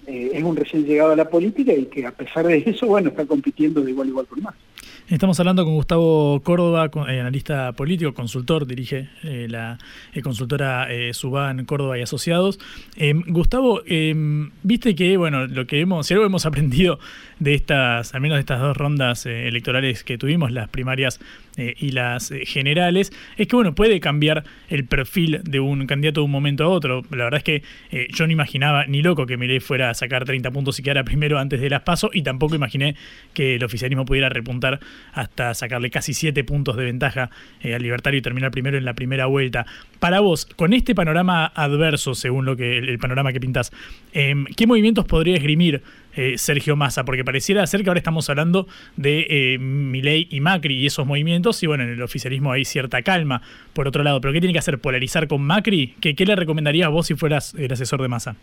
eh, 0.07 0.31
es 0.35 0.43
un 0.43 0.57
recién 0.57 0.85
llegado 0.85 1.12
a 1.12 1.16
la 1.16 1.28
política 1.28 1.73
y 1.73 1.87
que 1.87 2.07
a 2.07 2.12
pesar 2.12 2.47
de 2.47 2.62
eso, 2.66 2.87
bueno, 2.87 3.11
está 3.11 3.26
compitiendo 3.26 3.81
de 3.81 3.90
igual 3.90 4.09
a 4.09 4.11
igual 4.11 4.26
con 4.26 4.43
Massa. 4.43 4.59
Estamos 5.08 5.38
hablando 5.38 5.64
con 5.64 5.75
Gustavo 5.75 6.40
Córdoba, 6.42 6.90
eh, 7.08 7.20
analista 7.20 7.70
político, 7.75 8.12
consultor, 8.12 8.66
dirige 8.66 9.08
eh, 9.22 9.46
la 9.48 9.78
eh, 10.12 10.20
consultora 10.20 10.88
Suban 11.12 11.64
Córdoba 11.64 11.96
y 11.96 12.02
Asociados. 12.02 12.58
Em, 12.96 13.22
Gustavo, 13.28 13.82
em, 13.86 14.50
viste 14.64 14.96
que, 14.96 15.16
bueno, 15.16 15.46
lo 15.46 15.64
que 15.68 15.78
hemos, 15.78 16.08
si 16.08 16.14
algo 16.14 16.26
hemos 16.26 16.44
aprendido 16.44 16.98
de 17.38 17.54
estas, 17.54 18.16
al 18.16 18.20
menos 18.20 18.34
de 18.34 18.40
estas 18.40 18.60
dos 18.60 18.76
rondas 18.76 19.26
electorales 19.26 20.02
que 20.02 20.18
tuvimos, 20.18 20.50
las 20.50 20.68
primarias 20.70 21.20
y 21.56 21.92
las 21.92 22.32
generales, 22.44 23.12
es 23.38 23.46
que, 23.46 23.56
bueno, 23.56 23.75
puede 23.75 24.00
cambiar 24.00 24.44
el 24.68 24.84
perfil 24.84 25.40
de 25.42 25.60
un 25.60 25.86
candidato 25.86 26.20
de 26.20 26.25
un 26.26 26.30
momento 26.30 26.64
a 26.64 26.68
otro. 26.68 27.02
La 27.10 27.25
verdad 27.25 27.38
es 27.38 27.44
que 27.44 27.62
yo 28.10 28.26
no 28.26 28.32
imaginaba 28.32 28.86
ni 28.86 29.02
loco 29.02 29.25
que 29.25 29.36
Milei 29.38 29.60
fuera 29.60 29.88
a 29.88 29.94
sacar 29.94 30.25
30 30.25 30.50
puntos 30.50 30.78
y 30.78 30.82
quedara 30.82 31.04
primero 31.04 31.38
antes 31.38 31.60
de 31.60 31.70
las 31.70 31.82
PASO 31.82 32.10
y 32.12 32.22
tampoco 32.22 32.54
imaginé 32.54 32.94
que 33.32 33.54
el 33.54 33.64
oficialismo 33.64 34.04
pudiera 34.04 34.28
repuntar 34.28 34.80
hasta 35.12 35.55
sacarle 35.55 35.91
casi 35.91 36.15
siete 36.15 36.45
puntos 36.45 36.76
de 36.76 36.85
ventaja 36.85 37.31
eh, 37.61 37.75
al 37.75 37.83
Libertario 37.83 38.19
y 38.19 38.23
terminar 38.23 38.50
primero 38.50 38.79
en 38.79 38.85
la 38.85 38.95
primera 38.95 39.26
vuelta. 39.26 39.67
Para 39.99 40.21
vos, 40.21 40.47
con 40.47 40.73
este 40.73 40.95
panorama 40.95 41.53
adverso, 41.55 42.15
según 42.15 42.45
lo 42.45 42.57
que 42.57 42.79
el, 42.79 42.99
panorama 42.99 43.33
que 43.33 43.41
pintas, 43.41 43.73
em, 44.12 44.45
¿qué 44.57 44.67
movimientos 44.67 45.05
podría 45.05 45.37
esgrimir 45.37 45.83
eh, 46.15 46.38
Sergio 46.38 46.76
Massa? 46.76 47.05
Porque 47.05 47.25
pareciera 47.25 47.67
ser 47.67 47.83
que 47.83 47.91
ahora 47.91 47.99
estamos 47.99 48.29
hablando 48.29 48.67
de 48.97 49.26
eh, 49.29 49.59
Milei 49.59 50.29
y 50.31 50.41
Macri 50.41 50.76
y 50.76 50.87
esos 50.87 51.07
movimientos, 51.07 51.62
y 51.62 51.67
bueno, 51.67 51.85
en 51.85 51.91
el 51.91 52.03
oficialismo 52.03 52.53
hay 52.53 52.65
cierta 52.65 53.03
calma, 53.03 53.43
por 53.73 53.88
otro 53.88 54.03
lado. 54.03 54.21
¿Pero 54.21 54.33
qué 54.33 54.41
tiene 54.41 54.53
que 54.53 54.59
hacer? 54.59 54.79
¿Polarizar 54.79 55.29
con 55.29 55.43
Macri? 55.43 55.95
¿Qué, 56.00 56.15
qué 56.15 56.26
le 56.26 56.37
recomendarías 56.37 56.91
vos 56.91 57.07
si 57.07 57.15
fueras 57.15 57.55
el 57.55 57.73
asesor 57.73 58.03
de 58.03 58.09
Massa? 58.09 58.37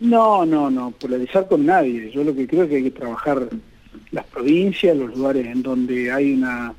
No, 0.00 0.46
no, 0.46 0.70
no, 0.70 0.92
polarizar 0.92 1.48
con 1.48 1.66
nadie. 1.66 2.10
Yo 2.10 2.22
lo 2.22 2.34
que 2.34 2.46
creo 2.46 2.64
es 2.64 2.68
que 2.68 2.76
hay 2.76 2.82
que 2.84 2.90
trabajar 2.92 3.48
las 4.10 4.26
provincias, 4.26 4.96
los 4.96 5.16
lugares 5.16 5.46
en 5.46 5.62
donde 5.62 6.10
hay 6.10 6.34
una 6.34 6.74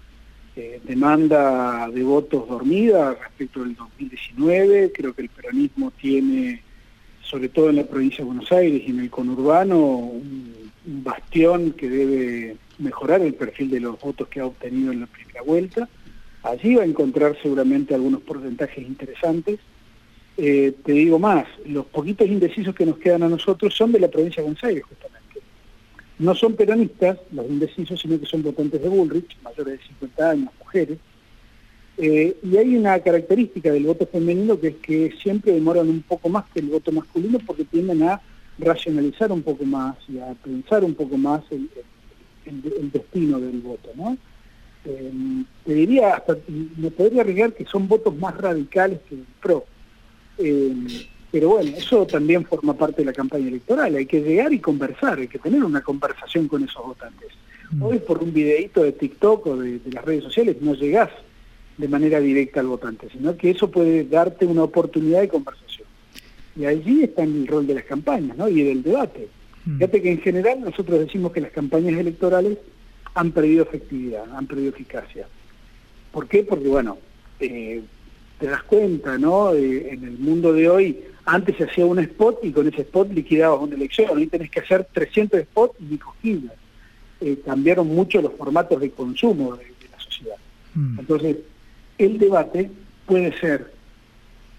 eh, 0.55 0.81
demanda 0.83 1.89
de 1.89 2.03
votos 2.03 2.47
dormida 2.47 3.13
respecto 3.13 3.63
del 3.63 3.75
2019. 3.75 4.91
Creo 4.93 5.13
que 5.13 5.21
el 5.21 5.29
peronismo 5.29 5.91
tiene, 5.91 6.61
sobre 7.21 7.47
todo 7.49 7.69
en 7.69 7.77
la 7.77 7.85
provincia 7.85 8.17
de 8.17 8.25
Buenos 8.25 8.51
Aires 8.51 8.81
y 8.85 8.91
en 8.91 8.99
el 8.99 9.09
conurbano, 9.09 9.77
un, 9.77 10.59
bastión 10.85 11.73
que 11.73 11.87
debe 11.87 12.57
mejorar 12.79 13.21
el 13.21 13.35
perfil 13.35 13.69
de 13.69 13.79
los 13.79 13.99
votos 13.99 14.27
que 14.27 14.39
ha 14.39 14.45
obtenido 14.45 14.91
en 14.91 15.01
la 15.01 15.05
primera 15.05 15.43
vuelta. 15.43 15.87
Allí 16.41 16.75
va 16.75 16.81
a 16.81 16.85
encontrar 16.85 17.37
seguramente 17.41 17.93
algunos 17.93 18.21
porcentajes 18.21 18.85
interesantes. 18.85 19.59
Eh, 20.35 20.73
te 20.83 20.93
digo 20.93 21.19
más, 21.19 21.45
los 21.65 21.85
poquitos 21.85 22.27
indecisos 22.27 22.73
que 22.73 22.85
nos 22.85 22.97
quedan 22.97 23.23
a 23.23 23.29
nosotros 23.29 23.75
son 23.75 23.91
de 23.91 23.99
la 23.99 24.07
provincia 24.07 24.41
de 24.41 24.47
Buenos 24.47 24.63
Aires, 24.63 24.83
justamente 24.83 25.18
no 26.19 26.35
son 26.35 26.55
peronistas, 26.55 27.17
los 27.31 27.45
indecisos, 27.47 27.99
sino 27.99 28.19
que 28.19 28.25
son 28.25 28.43
votantes 28.43 28.81
de 28.81 28.89
Bullrich, 28.89 29.37
mayores 29.41 29.79
de 29.79 29.87
50 29.87 30.29
años, 30.29 30.49
mujeres. 30.59 30.97
Eh, 31.97 32.37
y 32.43 32.57
hay 32.57 32.75
una 32.75 32.99
característica 32.99 33.71
del 33.71 33.85
voto 33.85 34.05
femenino 34.05 34.59
que 34.59 34.67
es 34.67 34.75
que 34.77 35.13
siempre 35.21 35.53
demoran 35.53 35.89
un 35.89 36.01
poco 36.01 36.29
más 36.29 36.45
que 36.53 36.59
el 36.59 36.67
voto 36.67 36.91
masculino 36.91 37.39
porque 37.45 37.65
tienden 37.65 38.03
a 38.03 38.21
racionalizar 38.57 39.31
un 39.31 39.41
poco 39.41 39.65
más 39.65 39.95
y 40.07 40.19
a 40.19 40.33
pensar 40.43 40.83
un 40.83 40.93
poco 40.93 41.17
más 41.17 41.41
el, 41.51 41.69
destino 42.91 43.39
del 43.39 43.59
voto. 43.61 43.89
¿no? 43.95 44.17
Eh, 44.85 45.11
te 45.65 45.73
diría, 45.73 46.15
hasta 46.15 46.37
me 46.47 46.91
podría 46.91 47.21
arriesgar 47.21 47.53
que 47.53 47.65
son 47.65 47.87
votos 47.87 48.15
más 48.15 48.35
radicales 48.35 48.99
que 49.07 49.15
el 49.15 49.25
PRO. 49.41 49.65
Eh, 50.37 50.73
pero 51.31 51.49
bueno, 51.49 51.71
eso 51.77 52.05
también 52.07 52.45
forma 52.45 52.73
parte 52.73 53.01
de 53.01 53.05
la 53.05 53.13
campaña 53.13 53.47
electoral. 53.47 53.95
Hay 53.95 54.05
que 54.05 54.21
llegar 54.21 54.51
y 54.51 54.59
conversar, 54.59 55.19
hay 55.19 55.27
que 55.27 55.39
tener 55.39 55.63
una 55.63 55.81
conversación 55.81 56.47
con 56.47 56.63
esos 56.63 56.83
votantes. 56.83 57.29
Mm. 57.71 57.83
Hoy 57.83 57.99
por 57.99 58.23
un 58.23 58.33
videíto 58.33 58.83
de 58.83 58.93
TikTok 58.93 59.45
o 59.45 59.57
de, 59.57 59.79
las 59.91 60.03
redes 60.03 60.23
sociales 60.23 60.57
no 60.61 60.73
llegás 60.73 61.09
de 61.77 61.87
manera 61.87 62.19
directa 62.19 62.59
al 62.59 62.67
votante, 62.67 63.07
sino 63.11 63.37
que 63.37 63.51
eso 63.51 63.69
puede 63.69 64.05
darte 64.05 64.45
una 64.45 64.63
oportunidad 64.63 65.21
de 65.21 65.29
conversación. 65.29 65.87
Y 66.55 66.65
allí 66.65 67.03
está 67.03 67.23
el 67.23 67.47
rol 67.47 67.67
de 67.67 67.75
las 67.75 67.85
campañas 67.85 68.35
¿no? 68.35 68.49
y 68.49 68.63
del 68.63 68.81
debate. 68.81 69.27
Mm. 69.65 69.77
Fíjate 69.77 70.01
que 70.01 70.11
en 70.11 70.21
general 70.21 70.61
nosotros 70.61 70.99
decimos 70.99 71.31
que 71.31 71.41
las 71.41 71.51
campañas 71.51 71.97
electorales 71.97 72.57
han 73.13 73.31
perdido 73.31 73.63
efectividad, 73.63 74.23
han 74.35 74.47
perdido 74.47 74.69
eficacia. 74.69 75.27
¿Por 76.11 76.27
qué? 76.27 76.43
Porque, 76.43 76.67
bueno, 76.67 76.97
eh, 77.39 77.81
te 78.39 78.47
das 78.47 78.63
cuenta, 78.63 79.17
¿no? 79.17 79.53
Eh, 79.53 79.93
en 79.93 80.03
el 80.03 80.17
mundo 80.17 80.53
de 80.53 80.69
hoy 80.69 81.03
antes 81.31 81.57
se 81.57 81.65
hacía 81.65 81.85
un 81.85 81.99
spot 81.99 82.39
y 82.43 82.51
con 82.51 82.67
ese 82.67 82.81
spot 82.81 83.11
liquidabas 83.13 83.61
una 83.61 83.75
elección. 83.75 84.09
Hoy 84.11 84.25
tenés 84.27 84.49
que 84.49 84.61
hacer 84.61 84.87
300 84.91 85.41
spots 85.41 85.75
y 85.79 85.97
cogidas. 85.97 86.53
Eh, 87.21 87.39
cambiaron 87.45 87.87
mucho 87.87 88.21
los 88.21 88.33
formatos 88.33 88.79
de 88.81 88.89
consumo 88.91 89.55
de, 89.55 89.65
la 89.91 89.99
sociedad. 89.99 90.37
Mm. 90.73 90.99
Entonces, 90.99 91.37
el 91.99 92.17
debate 92.17 92.71
puede 93.05 93.37
ser 93.39 93.71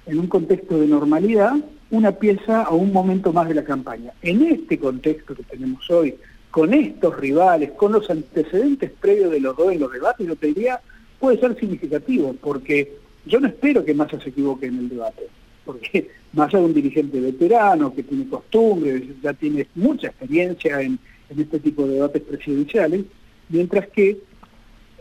en 0.06 0.18
un 0.20 0.28
contexto 0.28 0.78
de 0.78 0.86
normalidad 0.86 1.54
una 1.90 2.12
pieza 2.12 2.62
a 2.62 2.70
un 2.70 2.92
momento 2.92 3.32
más 3.32 3.48
de 3.48 3.54
la 3.54 3.64
campaña. 3.64 4.12
En 4.22 4.42
este 4.42 4.78
contexto 4.78 5.34
que 5.34 5.42
tenemos 5.42 5.90
hoy, 5.90 6.14
con 6.52 6.72
estos 6.72 7.16
rivales, 7.18 7.72
con 7.72 7.92
los 7.92 8.08
antecedentes 8.10 8.92
previos 8.92 9.32
de 9.32 9.40
los 9.40 9.56
dos 9.56 9.72
en 9.72 9.80
los 9.80 9.90
debates, 9.90 10.24
yo 10.24 10.36
te 10.36 10.48
diría, 10.48 10.80
puede 11.18 11.40
ser 11.40 11.58
significativo, 11.58 12.34
porque 12.40 12.96
yo 13.26 13.40
no 13.40 13.48
espero 13.48 13.84
que 13.84 13.94
Massa 13.94 14.20
se 14.20 14.28
equivoque 14.28 14.66
en 14.66 14.78
el 14.78 14.88
debate, 14.88 15.28
porque 15.70 16.10
Massa 16.32 16.58
es 16.58 16.64
un 16.64 16.74
dirigente 16.74 17.20
veterano 17.20 17.94
que 17.94 18.02
tiene 18.02 18.28
costumbres, 18.28 19.02
ya 19.22 19.32
tiene 19.32 19.66
mucha 19.74 20.08
experiencia 20.08 20.80
en, 20.80 20.98
en 21.28 21.40
este 21.40 21.58
tipo 21.58 21.86
de 21.86 21.94
debates 21.94 22.22
presidenciales, 22.22 23.04
mientras 23.48 23.88
que 23.88 24.18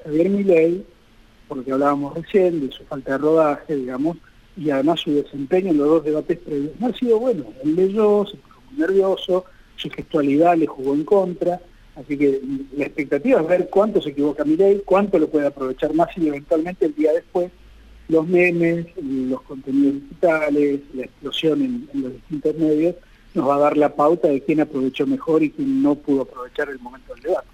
Javier 0.03 0.29
Milei, 0.29 0.83
por 1.47 1.57
lo 1.57 1.63
que 1.63 1.71
hablábamos 1.71 2.15
recién, 2.15 2.61
de 2.61 2.71
su 2.71 2.83
falta 2.85 3.13
de 3.13 3.17
rodaje, 3.19 3.75
digamos, 3.75 4.17
y 4.57 4.69
además 4.69 4.99
su 4.99 5.11
desempeño 5.13 5.71
en 5.71 5.77
los 5.77 5.87
dos 5.87 6.03
debates 6.03 6.37
previos, 6.39 6.71
no 6.79 6.87
ha 6.87 6.93
sido 6.93 7.19
bueno. 7.19 7.45
Él 7.63 7.75
leyó, 7.75 8.25
se 8.25 8.37
puso 8.37 8.61
muy 8.71 8.79
nervioso, 8.79 9.45
su 9.75 9.89
gestualidad 9.89 10.57
le 10.57 10.67
jugó 10.67 10.93
en 10.93 11.03
contra, 11.03 11.61
así 11.95 12.17
que 12.17 12.41
la 12.75 12.85
expectativa 12.85 13.41
es 13.41 13.47
ver 13.47 13.69
cuánto 13.69 14.01
se 14.01 14.09
equivoca 14.09 14.43
Milei, 14.43 14.81
cuánto 14.83 15.19
lo 15.19 15.29
puede 15.29 15.47
aprovechar 15.47 15.93
más 15.93 16.09
y 16.17 16.27
eventualmente 16.27 16.85
el 16.85 16.95
día 16.95 17.13
después 17.13 17.51
los 18.09 18.27
memes, 18.27 18.87
los 19.01 19.41
contenidos 19.43 19.93
digitales, 19.93 20.81
la 20.93 21.03
explosión 21.03 21.61
en, 21.61 22.01
los 22.01 22.13
distintos 22.13 22.55
medios, 22.55 22.95
nos 23.35 23.47
va 23.47 23.55
a 23.55 23.59
dar 23.59 23.77
la 23.77 23.95
pauta 23.95 24.27
de 24.27 24.41
quién 24.41 24.59
aprovechó 24.59 25.05
mejor 25.05 25.43
y 25.43 25.51
quién 25.51 25.81
no 25.81 25.95
pudo 25.95 26.23
aprovechar 26.23 26.69
el 26.69 26.79
momento 26.79 27.13
del 27.13 27.23
debate. 27.23 27.47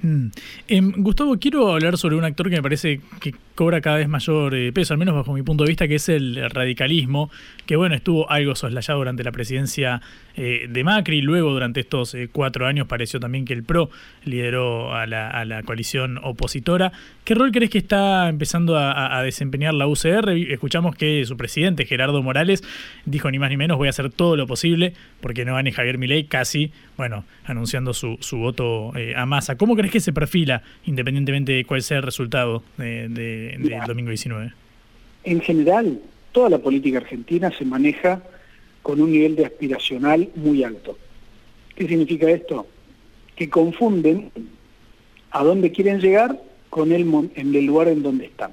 Mm. 0.00 0.28
Eh, 0.68 0.80
Gustavo, 0.98 1.36
quiero 1.38 1.72
hablar 1.72 1.98
sobre 1.98 2.14
un 2.14 2.24
actor 2.24 2.48
que 2.48 2.56
me 2.56 2.62
parece 2.62 3.00
que 3.20 3.34
cobra 3.56 3.80
cada 3.80 3.96
vez 3.96 4.08
mayor 4.08 4.54
eh, 4.54 4.72
peso, 4.72 4.94
al 4.94 4.98
menos 4.98 5.16
bajo 5.16 5.32
mi 5.32 5.42
punto 5.42 5.64
de 5.64 5.68
vista, 5.68 5.88
que 5.88 5.96
es 5.96 6.08
el 6.08 6.48
radicalismo, 6.50 7.30
que 7.66 7.74
bueno, 7.74 7.96
estuvo 7.96 8.30
algo 8.30 8.54
soslayado 8.54 9.00
durante 9.00 9.24
la 9.24 9.32
presidencia 9.32 10.00
eh, 10.40 10.68
de 10.68 10.84
Macri, 10.84 11.20
luego 11.20 11.50
durante 11.50 11.80
estos 11.80 12.14
eh, 12.14 12.28
cuatro 12.30 12.64
años 12.68 12.86
pareció 12.86 13.18
también 13.18 13.44
que 13.44 13.52
el 13.54 13.64
PRO 13.64 13.90
lideró 14.24 14.94
a 14.94 15.04
la, 15.04 15.28
a 15.28 15.44
la 15.44 15.64
coalición 15.64 16.20
opositora. 16.22 16.92
¿Qué 17.24 17.34
rol 17.34 17.50
crees 17.50 17.70
que 17.70 17.78
está 17.78 18.28
empezando 18.28 18.76
a, 18.76 19.18
a, 19.18 19.22
desempeñar 19.24 19.74
la 19.74 19.88
UCR? 19.88 20.30
Escuchamos 20.30 20.94
que 20.94 21.24
su 21.26 21.36
presidente, 21.36 21.86
Gerardo 21.86 22.22
Morales, 22.22 22.62
dijo 23.04 23.28
ni 23.32 23.40
más 23.40 23.50
ni 23.50 23.56
menos, 23.56 23.78
voy 23.78 23.88
a 23.88 23.90
hacer 23.90 24.10
todo 24.10 24.36
lo 24.36 24.46
posible 24.46 24.92
porque 25.20 25.44
no 25.44 25.54
gane 25.54 25.72
Javier 25.72 25.98
Milei, 25.98 26.24
casi, 26.24 26.70
bueno, 26.96 27.24
anunciando 27.44 27.92
su, 27.92 28.16
su 28.20 28.38
voto 28.38 28.92
eh, 28.96 29.14
a 29.16 29.26
masa. 29.26 29.56
¿Cómo 29.56 29.74
crees 29.74 29.90
que 29.90 29.98
se 29.98 30.12
perfila, 30.12 30.62
independientemente 30.86 31.50
de 31.50 31.64
cuál 31.64 31.82
sea 31.82 31.96
el 31.96 32.04
resultado 32.04 32.62
de, 32.76 33.08
de, 33.08 33.56
del 33.58 33.80
domingo 33.88 34.10
19? 34.10 34.52
En 35.24 35.40
general, 35.40 35.98
toda 36.30 36.48
la 36.48 36.58
política 36.58 36.98
argentina 36.98 37.50
se 37.58 37.64
maneja 37.64 38.22
con 38.82 39.00
un 39.00 39.12
nivel 39.12 39.36
de 39.36 39.46
aspiracional 39.46 40.30
muy 40.34 40.64
alto. 40.64 40.96
¿Qué 41.74 41.86
significa 41.86 42.30
esto? 42.30 42.66
Que 43.36 43.48
confunden 43.48 44.30
a 45.30 45.44
dónde 45.44 45.70
quieren 45.72 46.00
llegar 46.00 46.40
con 46.70 46.92
el, 46.92 47.02
en 47.34 47.54
el 47.54 47.64
lugar 47.64 47.88
en 47.88 48.02
donde 48.02 48.26
están. 48.26 48.52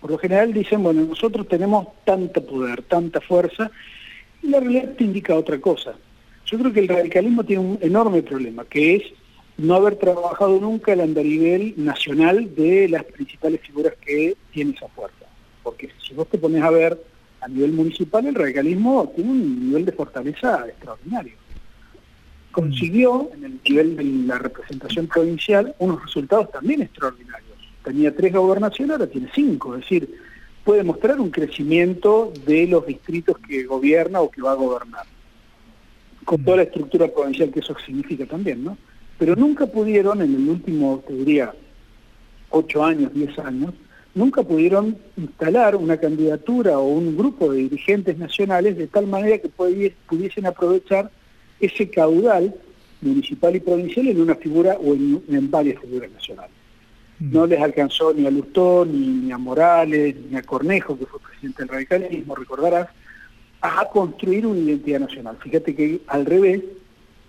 Por 0.00 0.10
lo 0.10 0.18
general 0.18 0.52
dicen, 0.52 0.82
bueno, 0.82 1.02
nosotros 1.02 1.48
tenemos 1.48 1.88
tanto 2.04 2.44
poder, 2.44 2.82
tanta 2.82 3.20
fuerza, 3.20 3.70
y 4.42 4.48
la 4.48 4.60
realidad 4.60 4.94
te 4.96 5.04
indica 5.04 5.34
otra 5.34 5.58
cosa. 5.60 5.94
Yo 6.44 6.58
creo 6.58 6.72
que 6.72 6.80
el 6.80 6.88
radicalismo 6.88 7.44
tiene 7.44 7.62
un 7.62 7.78
enorme 7.80 8.22
problema, 8.22 8.64
que 8.64 8.96
es 8.96 9.02
no 9.56 9.74
haber 9.74 9.96
trabajado 9.96 10.60
nunca 10.60 10.92
el 10.92 11.00
andarivel 11.00 11.74
nacional 11.76 12.54
de 12.54 12.88
las 12.88 13.04
principales 13.04 13.60
figuras 13.62 13.94
que 14.04 14.36
tiene 14.52 14.72
esa 14.72 14.88
fuerza. 14.88 15.26
Porque 15.62 15.90
si 16.06 16.14
vos 16.14 16.28
te 16.28 16.38
pones 16.38 16.62
a 16.62 16.70
ver 16.70 17.02
a 17.46 17.48
nivel 17.48 17.72
municipal, 17.72 18.26
el 18.26 18.34
radicalismo 18.34 19.12
tiene 19.14 19.30
un 19.30 19.68
nivel 19.68 19.84
de 19.84 19.92
fortaleza 19.92 20.66
extraordinario. 20.66 21.34
Consiguió, 22.50 23.30
en 23.34 23.44
el 23.44 23.60
nivel 23.64 23.96
de 23.96 24.04
la 24.26 24.38
representación 24.38 25.06
provincial, 25.06 25.72
unos 25.78 26.02
resultados 26.02 26.50
también 26.50 26.82
extraordinarios. 26.82 27.56
Tenía 27.84 28.14
tres 28.16 28.32
gobernaciones, 28.32 28.94
ahora 28.94 29.06
tiene 29.06 29.30
cinco, 29.32 29.76
es 29.76 29.82
decir, 29.82 30.12
puede 30.64 30.82
mostrar 30.82 31.20
un 31.20 31.30
crecimiento 31.30 32.32
de 32.44 32.66
los 32.66 32.84
distritos 32.84 33.38
que 33.38 33.62
gobierna 33.62 34.20
o 34.20 34.28
que 34.28 34.42
va 34.42 34.50
a 34.50 34.54
gobernar. 34.54 35.06
Con 36.24 36.42
toda 36.42 36.56
la 36.56 36.62
estructura 36.64 37.06
provincial 37.06 37.52
que 37.52 37.60
eso 37.60 37.76
significa 37.86 38.26
también, 38.26 38.64
¿no? 38.64 38.76
Pero 39.20 39.36
nunca 39.36 39.66
pudieron, 39.66 40.20
en 40.20 40.34
el 40.34 40.48
último, 40.48 41.04
te 41.06 41.14
diría, 41.14 41.54
ocho 42.50 42.82
años, 42.82 43.14
diez 43.14 43.38
años, 43.38 43.72
nunca 44.16 44.42
pudieron 44.42 44.96
instalar 45.16 45.76
una 45.76 45.98
candidatura 45.98 46.78
o 46.78 46.86
un 46.88 47.16
grupo 47.16 47.52
de 47.52 47.58
dirigentes 47.58 48.16
nacionales 48.16 48.76
de 48.76 48.86
tal 48.86 49.06
manera 49.06 49.38
que 49.38 49.50
pudiesen 49.50 50.46
aprovechar 50.46 51.10
ese 51.60 51.88
caudal 51.90 52.54
municipal 53.02 53.54
y 53.54 53.60
provincial 53.60 54.08
en 54.08 54.20
una 54.22 54.34
figura 54.34 54.78
o 54.78 54.94
en, 54.94 55.22
en 55.28 55.50
varias 55.50 55.80
figuras 55.82 56.10
nacionales. 56.10 56.56
No 57.20 57.46
les 57.46 57.60
alcanzó 57.60 58.14
ni 58.14 58.26
a 58.26 58.30
Lustó, 58.30 58.86
ni, 58.86 59.06
ni, 59.06 59.32
a 59.32 59.38
Morales, 59.38 60.16
ni 60.30 60.36
a 60.36 60.42
Cornejo, 60.42 60.98
que 60.98 61.06
fue 61.06 61.20
presidente 61.20 61.62
del 61.62 61.68
radicalismo, 61.68 62.34
recordarás, 62.34 62.88
a 63.60 63.86
construir 63.90 64.46
una 64.46 64.60
identidad 64.60 65.00
nacional. 65.00 65.36
Fíjate 65.42 65.74
que 65.74 66.00
al 66.06 66.24
revés, 66.24 66.62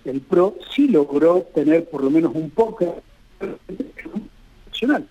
el 0.06 0.22
PRO 0.22 0.56
sí 0.74 0.88
logró 0.88 1.42
tener 1.54 1.90
por 1.90 2.02
lo 2.02 2.10
menos 2.10 2.34
un 2.34 2.50
poco 2.50 3.02
nacional 4.68 5.06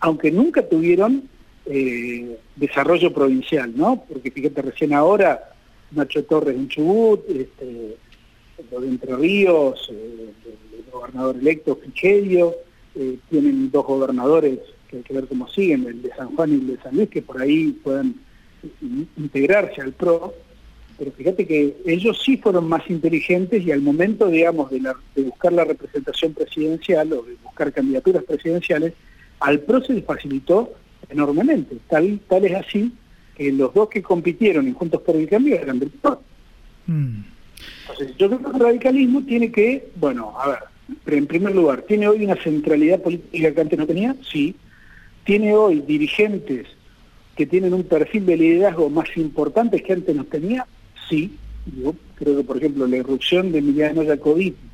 aunque 0.00 0.30
nunca 0.30 0.68
tuvieron 0.68 1.28
eh, 1.66 2.38
desarrollo 2.56 3.12
provincial, 3.12 3.72
¿no? 3.76 4.04
Porque 4.08 4.30
fíjate, 4.30 4.62
recién 4.62 4.94
ahora 4.94 5.52
Nacho 5.90 6.24
Torres 6.24 6.56
en 6.56 6.68
Chubut, 6.68 7.28
este, 7.28 7.96
lo 8.70 8.80
de 8.80 8.88
Entre 8.88 9.16
Ríos, 9.16 9.88
eh, 9.92 10.32
el 10.78 10.90
gobernador 10.90 11.36
electo 11.36 11.76
Frigerio, 11.76 12.54
eh, 12.94 13.18
tienen 13.30 13.70
dos 13.70 13.86
gobernadores 13.86 14.58
que 14.88 14.98
hay 14.98 15.02
que 15.02 15.14
ver 15.14 15.26
cómo 15.26 15.48
siguen, 15.48 15.86
el 15.86 16.02
de 16.02 16.10
San 16.10 16.34
Juan 16.34 16.50
y 16.50 16.54
el 16.54 16.66
de 16.68 16.82
San 16.82 16.96
Luis, 16.96 17.10
que 17.10 17.22
por 17.22 17.40
ahí 17.40 17.72
puedan 17.82 18.14
integrarse 19.16 19.80
al 19.80 19.92
PRO, 19.92 20.34
pero 20.98 21.12
fíjate 21.12 21.46
que 21.46 21.76
ellos 21.86 22.20
sí 22.24 22.38
fueron 22.38 22.68
más 22.68 22.88
inteligentes 22.90 23.64
y 23.64 23.70
al 23.70 23.82
momento, 23.82 24.28
digamos, 24.28 24.70
de 24.70 25.22
buscar 25.22 25.52
la 25.52 25.64
representación 25.64 26.34
presidencial 26.34 27.12
o 27.12 27.22
de 27.22 27.36
buscar 27.44 27.72
candidaturas 27.72 28.24
presidenciales, 28.24 28.94
al 29.40 29.60
PRO 29.60 29.82
se 29.82 29.94
le 29.94 30.02
facilitó 30.02 30.72
enormemente. 31.08 31.76
Tal, 31.88 32.20
tal 32.28 32.44
es 32.44 32.54
así 32.54 32.92
que 33.36 33.52
los 33.52 33.72
dos 33.72 33.88
que 33.88 34.02
compitieron 34.02 34.66
en 34.66 34.74
Juntos 34.74 35.00
por 35.02 35.16
el 35.16 35.28
Cambio 35.28 35.56
eran 35.56 35.78
del 35.78 35.90
PRO. 35.90 36.22
Mm. 36.86 37.20
Entonces, 37.82 38.16
yo 38.16 38.28
creo 38.28 38.40
que 38.40 38.56
el 38.56 38.62
radicalismo 38.62 39.22
tiene 39.22 39.50
que, 39.50 39.90
bueno, 39.96 40.34
a 40.38 40.48
ver, 40.48 40.58
pero 41.04 41.16
en 41.16 41.26
primer 41.26 41.54
lugar, 41.54 41.82
¿tiene 41.82 42.08
hoy 42.08 42.24
una 42.24 42.36
centralidad 42.36 43.00
política 43.00 43.52
que 43.52 43.60
antes 43.60 43.78
no 43.78 43.86
tenía? 43.86 44.16
Sí. 44.30 44.56
¿Tiene 45.24 45.54
hoy 45.54 45.80
dirigentes 45.80 46.66
que 47.36 47.46
tienen 47.46 47.74
un 47.74 47.84
perfil 47.84 48.26
de 48.26 48.36
liderazgo 48.36 48.90
más 48.90 49.08
importante 49.16 49.82
que 49.82 49.92
antes 49.92 50.14
no 50.14 50.24
tenía? 50.24 50.66
Sí. 51.08 51.36
Yo 51.82 51.94
creo 52.14 52.38
que, 52.38 52.44
por 52.44 52.56
ejemplo, 52.56 52.86
la 52.86 52.96
irrupción 52.96 53.52
de 53.52 53.58
Emiliano 53.58 54.04
Jacobiti 54.06 54.67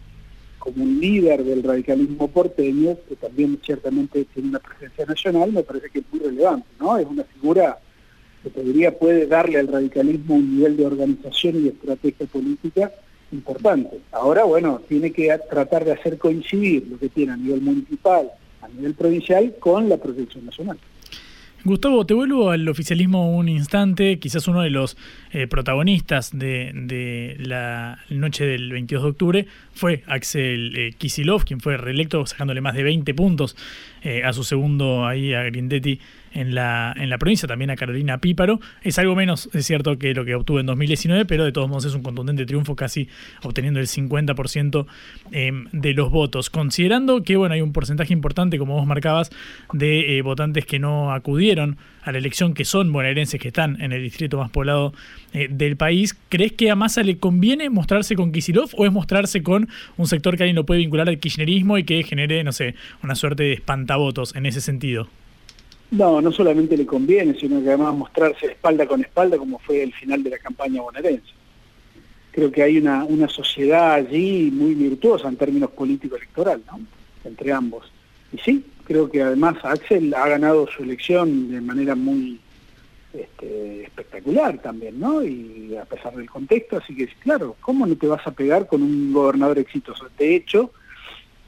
como 0.65 0.83
un 0.83 0.99
líder 0.99 1.45
del 1.45 1.63
radicalismo 1.63 2.27
porteño, 2.29 2.97
que 3.07 3.17
también 3.17 3.61
ciertamente 3.63 4.25
tiene 4.33 4.49
una 4.49 4.61
presencia 4.61 5.05
nacional, 5.05 5.53
me 5.53 5.63
parece 5.63 5.91
que 5.91 5.99
es 5.99 6.05
muy 6.11 6.21
relevante, 6.21 6.67
¿no? 6.81 6.97
Es 6.97 7.07
una 7.07 7.23
figura 7.25 7.79
que 8.43 8.49
podría, 8.49 8.99
puede 8.99 9.27
darle 9.27 9.59
al 9.59 9.69
radicalismo 9.69 10.37
un 10.37 10.57
nivel 10.57 10.79
de 10.79 10.87
organización 10.87 11.63
y 11.63 11.69
estrategia 11.69 12.27
política 12.27 12.91
importante. 13.31 14.01
Ahora, 14.11 14.45
bueno, 14.45 14.81
tiene 14.89 15.13
que 15.13 15.39
tratar 15.51 15.85
de 15.85 15.93
hacer 15.93 16.17
coincidir 16.17 16.87
lo 16.89 16.99
que 16.99 17.11
tiene 17.11 17.33
a 17.33 17.37
nivel 17.37 17.61
municipal, 17.61 18.31
a 18.63 18.69
nivel 18.69 18.95
provincial, 18.95 19.55
con 19.61 19.91
la 19.91 19.99
proyección 19.99 20.47
nacional. 20.47 20.79
Gustavo, 21.67 22.05
te 22.05 22.13
vuelvo 22.13 22.51
al 22.51 22.69
oficialismo 22.69 23.35
un 23.35 23.49
instante. 23.49 24.19
Quizás 24.19 24.47
uno 24.49 24.61
de 24.61 24.69
los 24.69 24.99
eh, 25.33 25.47
protagonistas 25.47 26.39
de, 26.39 26.73
de, 26.75 27.39
la 27.39 28.05
noche 28.11 28.45
del 28.45 28.71
22 28.71 29.03
de 29.03 29.09
octubre 29.09 29.47
fue 29.73 30.03
Axel 30.07 30.77
eh, 30.77 30.93
Kisilov, 30.99 31.47
quien 31.47 31.61
fue 31.61 31.79
reelecto 31.79 32.27
sacándole 32.27 32.61
más 32.61 32.75
de 32.75 32.83
20 32.83 33.15
puntos 33.15 33.57
eh, 34.03 34.25
a 34.25 34.35
su 34.35 34.45
segundo 34.45 35.07
ahí 35.07 35.33
a 35.33 35.45
Grindetti 35.45 36.01
en 36.35 36.55
la, 36.55 36.93
en 36.97 37.09
la 37.09 37.19
provincia, 37.19 37.49
también 37.49 37.71
a 37.71 37.77
Carolina 37.77 38.19
Píparo. 38.19 38.61
Es 38.83 38.99
algo 38.99 39.15
menos, 39.15 39.49
es 39.53 39.65
cierto, 39.67 39.99
que 39.99 40.13
lo 40.13 40.25
que 40.25 40.35
obtuvo 40.35 40.61
en 40.61 40.67
2019, 40.67 41.25
pero 41.25 41.45
de 41.45 41.53
todos 41.53 41.69
modos 41.69 41.87
es 41.87 41.95
un 41.95 42.03
contundente 42.03 42.45
triunfo, 42.45 42.77
casi 42.77 43.09
obteniendo 43.43 43.81
el 43.81 43.87
50% 43.87 44.87
eh, 45.33 45.53
de 45.73 45.95
los 45.95 46.11
votos. 46.11 46.51
Considerando 46.51 47.23
que 47.23 47.37
bueno, 47.37 47.55
hay 47.55 47.61
un 47.61 47.73
porcentaje 47.73 48.13
importante, 48.13 48.59
como 48.59 48.75
vos 48.75 48.87
marcabas, 48.87 49.31
de 49.73 50.19
eh, 50.19 50.23
votantes 50.23 50.67
que 50.67 50.79
no 50.79 51.13
acudieron 51.13 51.79
a 52.03 52.13
la 52.13 52.19
elección, 52.19 52.53
que 52.53 52.65
son 52.65 52.93
bonaerenses 52.93 53.41
que 53.41 53.49
están 53.49 53.81
en 53.81 53.93
el 53.93 54.03
distrito 54.03 54.37
más 54.37 54.51
poblado 54.51 54.93
eh, 55.33 55.49
del 55.51 55.77
país, 55.77 56.17
¿crees 56.29 56.53
que 56.53 56.71
a 56.71 56.77
Massa 56.77 57.03
le 57.03 57.17
conviene 57.17 57.71
mostrarse 57.71 58.15
con 58.15 58.31
Kisilov 58.31 58.71
o 58.77 58.85
es 58.85 58.93
mostrarse 58.93 59.43
con 59.43 59.69
un 59.97 60.07
sector 60.07 60.37
que 60.37 60.43
alguien 60.43 60.57
lo 60.57 60.67
puede 60.67 60.81
vincular 60.81 61.09
al 61.09 61.19
kirchnerismo 61.19 61.79
y 61.79 61.85
que 61.85 62.03
genere, 62.03 62.45
no 62.45 62.53
sé, 62.53 62.75
una 63.03 63.15
suerte 63.15 63.45
de 63.45 63.53
espantavotos 63.55 64.35
en 64.37 64.47
ese 64.47 64.61
sentido? 64.61 65.09
No, 65.95 66.21
no 66.21 66.33
solamente 66.33 66.77
le 66.77 66.87
conviene, 66.87 67.39
sino 67.39 67.63
que 67.63 67.69
además 67.69 67.95
mostrarse 67.95 68.47
espalda 68.47 68.85
con 68.85 69.01
espalda 69.01 69.39
como 69.39 69.61
fue 69.61 69.85
el 69.85 69.93
final 69.93 70.25
de 70.25 70.31
la 70.31 70.39
campaña 70.39 70.83
bonaerense. 70.83 71.33
creo 72.33 72.51
que 72.51 72.65
hay 72.65 72.79
una, 72.79 73.05
una 73.05 73.29
sociedad 73.29 73.93
allí 73.93 74.51
muy 74.53 74.75
virtuosa 74.75 75.29
en 75.29 75.37
términos 75.37 75.71
político-electoral, 75.71 76.63
¿no? 76.67 76.81
Entre 77.25 77.53
ambos. 77.53 77.93
Y 78.33 78.39
sí, 78.39 78.65
creo 78.83 79.09
que 79.09 79.23
además 79.23 79.55
Axel 79.63 80.13
ha 80.15 80.27
ganado 80.29 80.67
su 80.67 80.83
elección 80.83 81.53
de 81.53 81.61
manera 81.61 81.95
muy 81.95 82.41
este, 83.13 83.85
espectacular 83.85 84.59
también, 84.59 84.99
¿no? 84.99 85.23
Y 85.23 85.77
a 85.81 85.85
pesar 85.85 86.17
del 86.17 86.29
contexto, 86.29 86.79
así 86.79 86.97
que 86.97 87.07
claro, 87.23 87.55
¿cómo 87.61 87.87
no 87.87 87.95
te 87.95 88.09
vas 88.09 88.27
a 88.27 88.33
pegar 88.33 88.67
con 88.67 88.83
un 88.83 89.13
gobernador 89.13 89.61
exitoso? 89.61 90.09
De 90.19 90.35
hecho, 90.35 90.73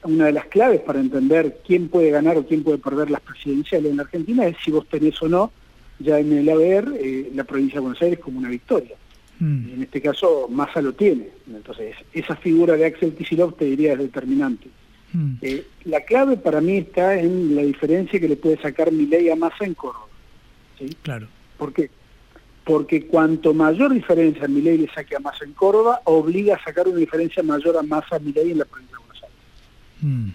una 0.07 0.25
de 0.25 0.31
las 0.31 0.45
claves 0.45 0.81
para 0.81 0.99
entender 0.99 1.59
quién 1.65 1.89
puede 1.89 2.09
ganar 2.11 2.37
o 2.37 2.45
quién 2.45 2.63
puede 2.63 2.77
perder 2.77 3.11
las 3.11 3.21
presidenciales 3.21 3.91
en 3.91 3.97
la 3.97 4.03
Argentina 4.03 4.47
es 4.47 4.57
si 4.63 4.71
vos 4.71 4.87
tenés 4.87 5.21
o 5.21 5.27
no 5.27 5.51
ya 5.99 6.19
en 6.19 6.31
el 6.31 6.49
haber 6.49 6.87
eh, 6.99 7.31
la 7.33 7.43
provincia 7.43 7.75
de 7.75 7.81
Buenos 7.81 8.01
Aires 8.01 8.19
como 8.19 8.39
una 8.39 8.49
victoria. 8.49 8.95
Mm. 9.39 9.73
en 9.75 9.83
este 9.83 10.01
caso 10.01 10.47
Massa 10.49 10.81
lo 10.81 10.93
tiene. 10.93 11.29
Entonces, 11.47 11.95
esa 12.11 12.35
figura 12.35 12.75
de 12.75 12.85
Axel 12.85 13.13
Kicillof 13.13 13.55
te 13.55 13.65
diría 13.65 13.93
es 13.93 13.99
determinante. 13.99 14.67
Mm. 15.13 15.33
Eh, 15.41 15.65
la 15.85 16.01
clave 16.01 16.37
para 16.37 16.59
mí 16.59 16.77
está 16.77 17.19
en 17.19 17.55
la 17.55 17.61
diferencia 17.61 18.19
que 18.19 18.27
le 18.27 18.35
puede 18.35 18.59
sacar 18.59 18.91
ley 18.91 19.29
a 19.29 19.35
Massa 19.35 19.65
en 19.65 19.75
Córdoba. 19.75 20.07
¿sí? 20.79 20.89
Claro. 21.03 21.27
¿Por 21.57 21.71
qué? 21.73 21.91
Porque 22.63 23.05
cuanto 23.05 23.53
mayor 23.53 23.93
diferencia 23.93 24.47
ley 24.47 24.77
le 24.79 24.89
saque 24.91 25.15
a 25.15 25.19
Massa 25.19 25.45
en 25.45 25.53
Córdoba, 25.53 26.01
obliga 26.05 26.55
a 26.55 26.63
sacar 26.63 26.87
una 26.87 26.97
diferencia 26.97 27.43
mayor 27.43 27.77
a 27.77 27.83
Massa 27.83 28.15
a 28.15 28.19
ley 28.19 28.51
en 28.51 28.57
la 28.57 28.65
provincia. 28.65 28.96
Mm. 30.01 30.29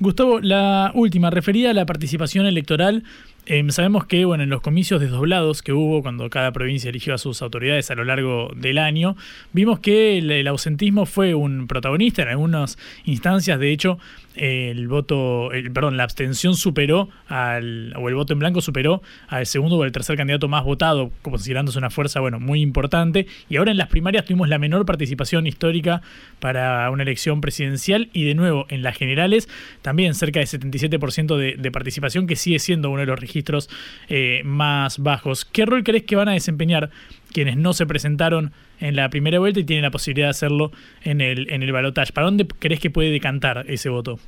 Gustavo, 0.00 0.40
la 0.40 0.90
última, 0.94 1.30
referida 1.30 1.70
a 1.70 1.74
la 1.74 1.86
participación 1.86 2.46
electoral 2.46 3.04
Em, 3.46 3.68
sabemos 3.68 4.06
que 4.06 4.24
bueno, 4.24 4.42
en 4.42 4.48
los 4.48 4.62
comicios 4.62 5.02
desdoblados 5.02 5.60
que 5.60 5.74
hubo 5.74 6.00
cuando 6.00 6.30
cada 6.30 6.50
provincia 6.52 6.88
eligió 6.88 7.12
a 7.12 7.18
sus 7.18 7.42
autoridades 7.42 7.90
a 7.90 7.94
lo 7.94 8.04
largo 8.04 8.50
del 8.56 8.78
año, 8.78 9.16
vimos 9.52 9.80
que 9.80 10.16
el, 10.16 10.48
ausentismo 10.48 11.04
fue 11.04 11.34
un 11.34 11.66
protagonista 11.66 12.22
en 12.22 12.28
algunas 12.28 12.78
instancias. 13.04 13.60
De 13.60 13.70
hecho, 13.70 13.98
el 14.34 14.88
voto, 14.88 15.52
el, 15.52 15.70
perdón, 15.72 15.98
la 15.98 16.04
abstención 16.04 16.54
superó 16.54 17.10
al, 17.28 17.92
o 17.96 18.08
el 18.08 18.14
voto 18.14 18.32
en 18.32 18.38
blanco 18.38 18.62
superó 18.62 19.02
al 19.28 19.44
segundo 19.44 19.76
o 19.76 19.84
el 19.84 19.92
tercer 19.92 20.16
candidato 20.16 20.48
más 20.48 20.64
votado, 20.64 21.12
considerándose 21.20 21.78
una 21.78 21.90
fuerza 21.90 22.20
bueno, 22.20 22.40
muy 22.40 22.62
importante. 22.62 23.26
Y 23.50 23.56
ahora 23.56 23.72
en 23.72 23.76
las 23.76 23.88
primarias 23.88 24.24
tuvimos 24.24 24.48
la 24.48 24.58
menor 24.58 24.86
participación 24.86 25.46
histórica 25.46 26.00
para 26.40 26.90
una 26.90 27.02
elección 27.02 27.42
presidencial 27.42 28.08
y 28.14 28.24
de 28.24 28.34
nuevo 28.34 28.64
en 28.70 28.82
las 28.82 28.96
generales 28.96 29.50
también 29.82 30.14
cerca 30.14 30.40
de 30.40 30.46
77% 30.46 31.36
de, 31.36 31.56
de 31.58 31.70
participación, 31.70 32.26
que 32.26 32.36
sigue 32.36 32.58
siendo 32.58 32.90
uno 32.90 33.00
de 33.00 33.06
los 33.06 33.18
registros 33.34 33.68
eh, 34.08 34.42
más 34.44 34.98
bajos. 34.98 35.44
¿Qué 35.44 35.66
rol 35.66 35.82
crees 35.82 36.04
que 36.04 36.14
van 36.14 36.28
a 36.28 36.32
desempeñar 36.32 36.90
quienes 37.32 37.56
no 37.56 37.72
se 37.72 37.84
presentaron 37.84 38.52
en 38.78 38.94
la 38.94 39.08
primera 39.10 39.40
vuelta 39.40 39.58
y 39.60 39.64
tienen 39.64 39.82
la 39.82 39.90
posibilidad 39.90 40.28
de 40.28 40.30
hacerlo 40.30 40.70
en 41.02 41.20
el, 41.20 41.52
en 41.52 41.62
el 41.62 41.72
balotaje? 41.72 42.12
¿Para 42.12 42.26
dónde 42.26 42.46
crees 42.46 42.80
que 42.80 42.90
puede 42.90 43.10
decantar 43.10 43.64
ese 43.68 43.88
voto? 43.88 44.20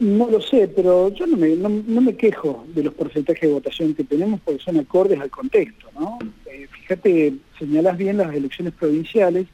No 0.00 0.28
lo 0.28 0.40
sé, 0.40 0.66
pero 0.74 1.14
yo 1.14 1.26
no 1.28 1.36
me, 1.36 1.54
no, 1.54 2.00
me 2.00 2.16
quejo 2.16 2.66
de 2.74 2.82
los 2.82 2.94
porcentajes 2.94 3.42
de 3.42 3.54
votación 3.54 3.94
que 3.94 4.02
tenemos 4.02 4.40
porque 4.40 4.60
son 4.60 4.80
acordes 4.80 5.20
al 5.20 5.30
contexto, 5.30 5.86
¿no? 5.94 6.18
Eh, 6.46 6.66
fíjate, 6.72 7.34
señalas 7.56 7.96
bien 7.96 8.16
las 8.16 8.34
elecciones 8.34 8.72
provinciales 8.72 9.46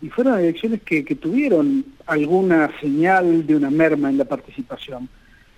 y 0.00 0.08
fueron 0.08 0.38
elecciones 0.38 0.80
que, 0.80 1.02
tuvieron 1.02 1.84
alguna 2.06 2.70
señal 2.80 3.46
de 3.46 3.56
una 3.56 3.70
merma 3.70 4.08
en 4.08 4.16
la 4.16 4.24
participación. 4.24 5.10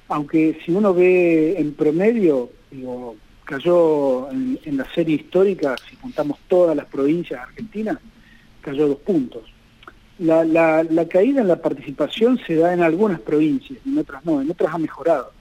Aunque 0.09 0.59
si 0.65 0.73
uno 0.73 0.93
ve 0.93 1.59
en 1.59 1.75
promedio, 1.75 2.51
digo, 2.71 3.17
cayó 3.45 4.31
en, 4.31 4.77
la 4.77 4.87
serie 4.95 5.17
histórica, 5.17 5.77
si 5.89 5.97
contamos 5.97 6.39
todas 6.49 6.77
las 6.77 6.87
provincias 6.87 7.41
argentinas, 7.41 7.99
cayó 8.61 8.89
dos 8.89 8.99
puntos. 8.99 9.43
La, 10.19 10.85
caída 11.11 11.41
en 11.41 11.49
la 11.49 11.61
participación 11.61 12.39
se 12.47 12.57
da 12.57 12.73
en 12.73 12.83
algunas 12.83 13.21
provincias, 13.21 13.79
en 13.85 13.99
otras 13.99 14.25
no, 14.25 14.41
en 14.41 14.51
otras 14.51 14.75
ha 14.75 14.79
mejorado. 14.79 15.33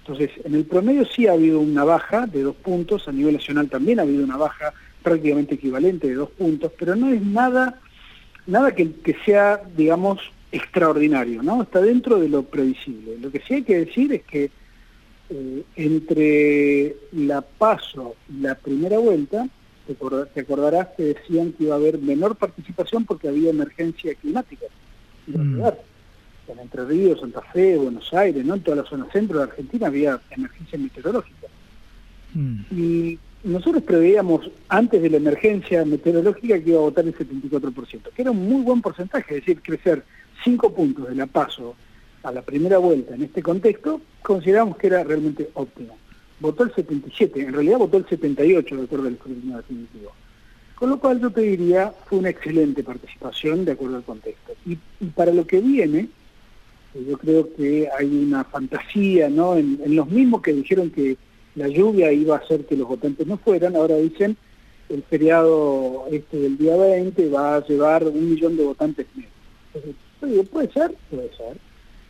Entonces, 0.00 0.30
en 0.44 0.54
el 0.54 0.64
promedio 0.64 1.04
sí 1.04 1.26
ha 1.26 1.32
habido 1.32 1.60
una 1.60 1.84
baja 1.84 2.26
de 2.26 2.42
dos 2.42 2.56
puntos, 2.56 3.06
a 3.06 3.12
nivel 3.12 3.34
nacional 3.34 3.68
también 3.68 3.98
ha 4.00 4.02
habido 4.02 4.24
una 4.24 4.36
baja 4.36 4.72
prácticamente 5.02 5.56
equivalente 5.56 6.08
de 6.08 6.14
dos 6.14 6.30
puntos, 6.30 6.72
pero 6.78 6.96
no 6.96 7.10
es 7.10 7.22
nada, 7.22 7.78
nada 8.46 8.72
que 8.74 9.16
sea, 9.24 9.60
digamos, 9.76 10.20
extraordinario, 10.52 11.42
¿no? 11.42 11.62
Está 11.62 11.80
dentro 11.80 12.18
de 12.18 12.28
lo 12.28 12.42
previsible. 12.42 13.18
Lo 13.18 13.30
que 13.30 13.40
sí 13.40 13.54
hay 13.54 13.62
que 13.62 13.84
decir 13.84 14.12
es 14.12 14.22
que 14.22 14.50
eh, 15.30 15.62
entre 15.76 16.96
la 17.12 17.40
paso 17.40 18.16
y 18.28 18.40
la 18.40 18.56
primera 18.56 18.98
vuelta, 18.98 19.48
te, 19.86 20.40
acordarás 20.40 20.88
que 20.96 21.04
decían 21.04 21.52
que 21.52 21.64
iba 21.64 21.74
a 21.74 21.78
haber 21.78 21.98
menor 21.98 22.36
participación 22.36 23.04
porque 23.04 23.28
había 23.28 23.50
emergencia 23.50 24.14
climática. 24.14 24.66
Mm. 25.26 25.62
En 26.48 26.58
Entre 26.58 26.84
Ríos, 26.84 27.20
Santa 27.20 27.42
Fe, 27.42 27.76
Buenos 27.76 28.12
Aires, 28.12 28.44
¿no? 28.44 28.54
en 28.54 28.62
toda 28.62 28.78
la 28.78 28.84
zona 28.84 29.06
centro 29.12 29.38
de 29.38 29.44
Argentina 29.44 29.86
había 29.86 30.20
emergencia 30.30 30.78
meteorológica. 30.78 31.46
Mm. 32.34 32.60
Y 32.72 33.18
nosotros 33.44 33.84
preveíamos 33.84 34.50
antes 34.68 35.00
de 35.00 35.10
la 35.10 35.16
emergencia 35.18 35.84
meteorológica 35.84 36.58
que 36.58 36.70
iba 36.70 36.78
a 36.78 36.82
votar 36.82 37.04
el 37.04 37.16
74%, 37.16 38.10
que 38.14 38.22
era 38.22 38.32
un 38.32 38.48
muy 38.48 38.62
buen 38.62 38.82
porcentaje, 38.82 39.36
es 39.36 39.40
decir, 39.46 39.62
crecer 39.62 40.04
5 40.44 40.74
puntos 40.74 41.08
de 41.08 41.14
la 41.14 41.26
paso 41.26 41.74
a 42.22 42.32
la 42.32 42.42
primera 42.42 42.78
vuelta 42.78 43.14
en 43.14 43.22
este 43.22 43.42
contexto, 43.42 44.00
consideramos 44.22 44.76
que 44.76 44.88
era 44.88 45.04
realmente 45.04 45.50
óptimo. 45.54 45.96
Votó 46.40 46.64
el 46.64 46.74
77, 46.74 47.40
en 47.40 47.52
realidad 47.52 47.78
votó 47.78 47.96
el 47.98 48.06
78 48.06 48.76
de 48.76 48.82
acuerdo 48.82 49.06
al 49.08 49.14
escrutinio 49.14 49.56
definitivo. 49.56 50.12
Con 50.74 50.88
lo 50.88 50.98
cual 50.98 51.20
yo 51.20 51.30
te 51.30 51.42
diría, 51.42 51.92
fue 52.06 52.18
una 52.18 52.30
excelente 52.30 52.82
participación 52.82 53.66
de 53.66 53.72
acuerdo 53.72 53.96
al 53.96 54.02
contexto. 54.02 54.54
Y, 54.64 54.76
para 55.14 55.30
lo 55.32 55.46
que 55.46 55.60
viene, 55.60 56.08
eh, 56.94 57.06
yo 57.06 57.18
creo 57.18 57.54
que 57.54 57.86
hay 57.98 58.06
una 58.06 58.44
fantasía, 58.44 59.28
¿no? 59.28 59.58
En, 59.58 59.78
los 59.94 60.08
mismos 60.08 60.40
que 60.40 60.54
dijeron 60.54 60.90
que 60.90 61.18
la 61.54 61.68
lluvia 61.68 62.10
iba 62.12 62.36
a 62.36 62.38
hacer 62.38 62.64
que 62.64 62.76
los 62.76 62.88
votantes 62.88 63.26
no 63.26 63.36
fueran, 63.36 63.76
ahora 63.76 63.96
dicen 63.96 64.38
el 64.88 65.02
feriado 65.02 66.06
este 66.10 66.38
del 66.38 66.56
día 66.56 66.76
20 66.76 67.28
va 67.28 67.56
a 67.56 67.66
llevar 67.66 68.04
un 68.04 68.30
millón 68.30 68.56
de 68.56 68.64
votantes 68.64 69.06
menos. 69.14 69.94
Puede 70.20 70.72
ser, 70.72 70.94
puede 71.10 71.30
ser 71.36 71.56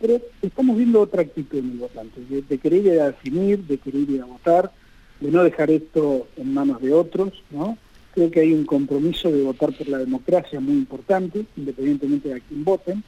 pero 0.01 0.21
estamos 0.41 0.77
viendo 0.79 1.01
otra 1.01 1.23
actitud 1.23 1.59
en 1.59 1.73
el 1.73 1.79
votante, 1.79 2.21
de, 2.27 2.59
querer 2.59 2.87
ir 2.87 3.01
a 3.01 3.09
definir, 3.09 3.59
de 3.67 3.77
querer 3.77 4.09
ir 4.09 4.23
a 4.23 4.25
votar, 4.25 4.73
de 5.21 5.31
no 5.31 5.45
dejar 5.45 5.71
esto 5.71 6.27
en 6.37 6.55
manos 6.55 6.81
de 6.81 6.93
otros, 6.95 7.33
¿no? 7.51 7.77
Creo 8.15 8.31
que 8.31 8.41
hay 8.41 8.53
un 8.55 8.65
compromiso 8.65 9.31
de 9.31 9.43
votar 9.43 9.73
por 9.77 9.87
la 9.89 9.99
democracia 9.99 10.59
muy 10.59 10.75
importante, 10.75 11.45
independientemente 11.57 12.31
de 12.31 12.35
a 12.37 12.41
quién 12.41 12.65
voten. 12.65 13.05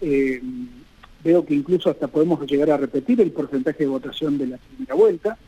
Eh, 0.00 0.40
veo 1.22 1.44
que 1.44 1.54
incluso 1.54 1.90
hasta 1.90 2.08
podemos 2.08 2.44
llegar 2.50 2.70
a 2.70 2.78
repetir 2.78 3.20
el 3.20 3.30
porcentaje 3.30 3.84
de 3.84 3.90
votación 3.90 4.38
de 4.38 4.46
la 4.48 4.56
primera 4.56 4.94
vuelta. 4.94 5.38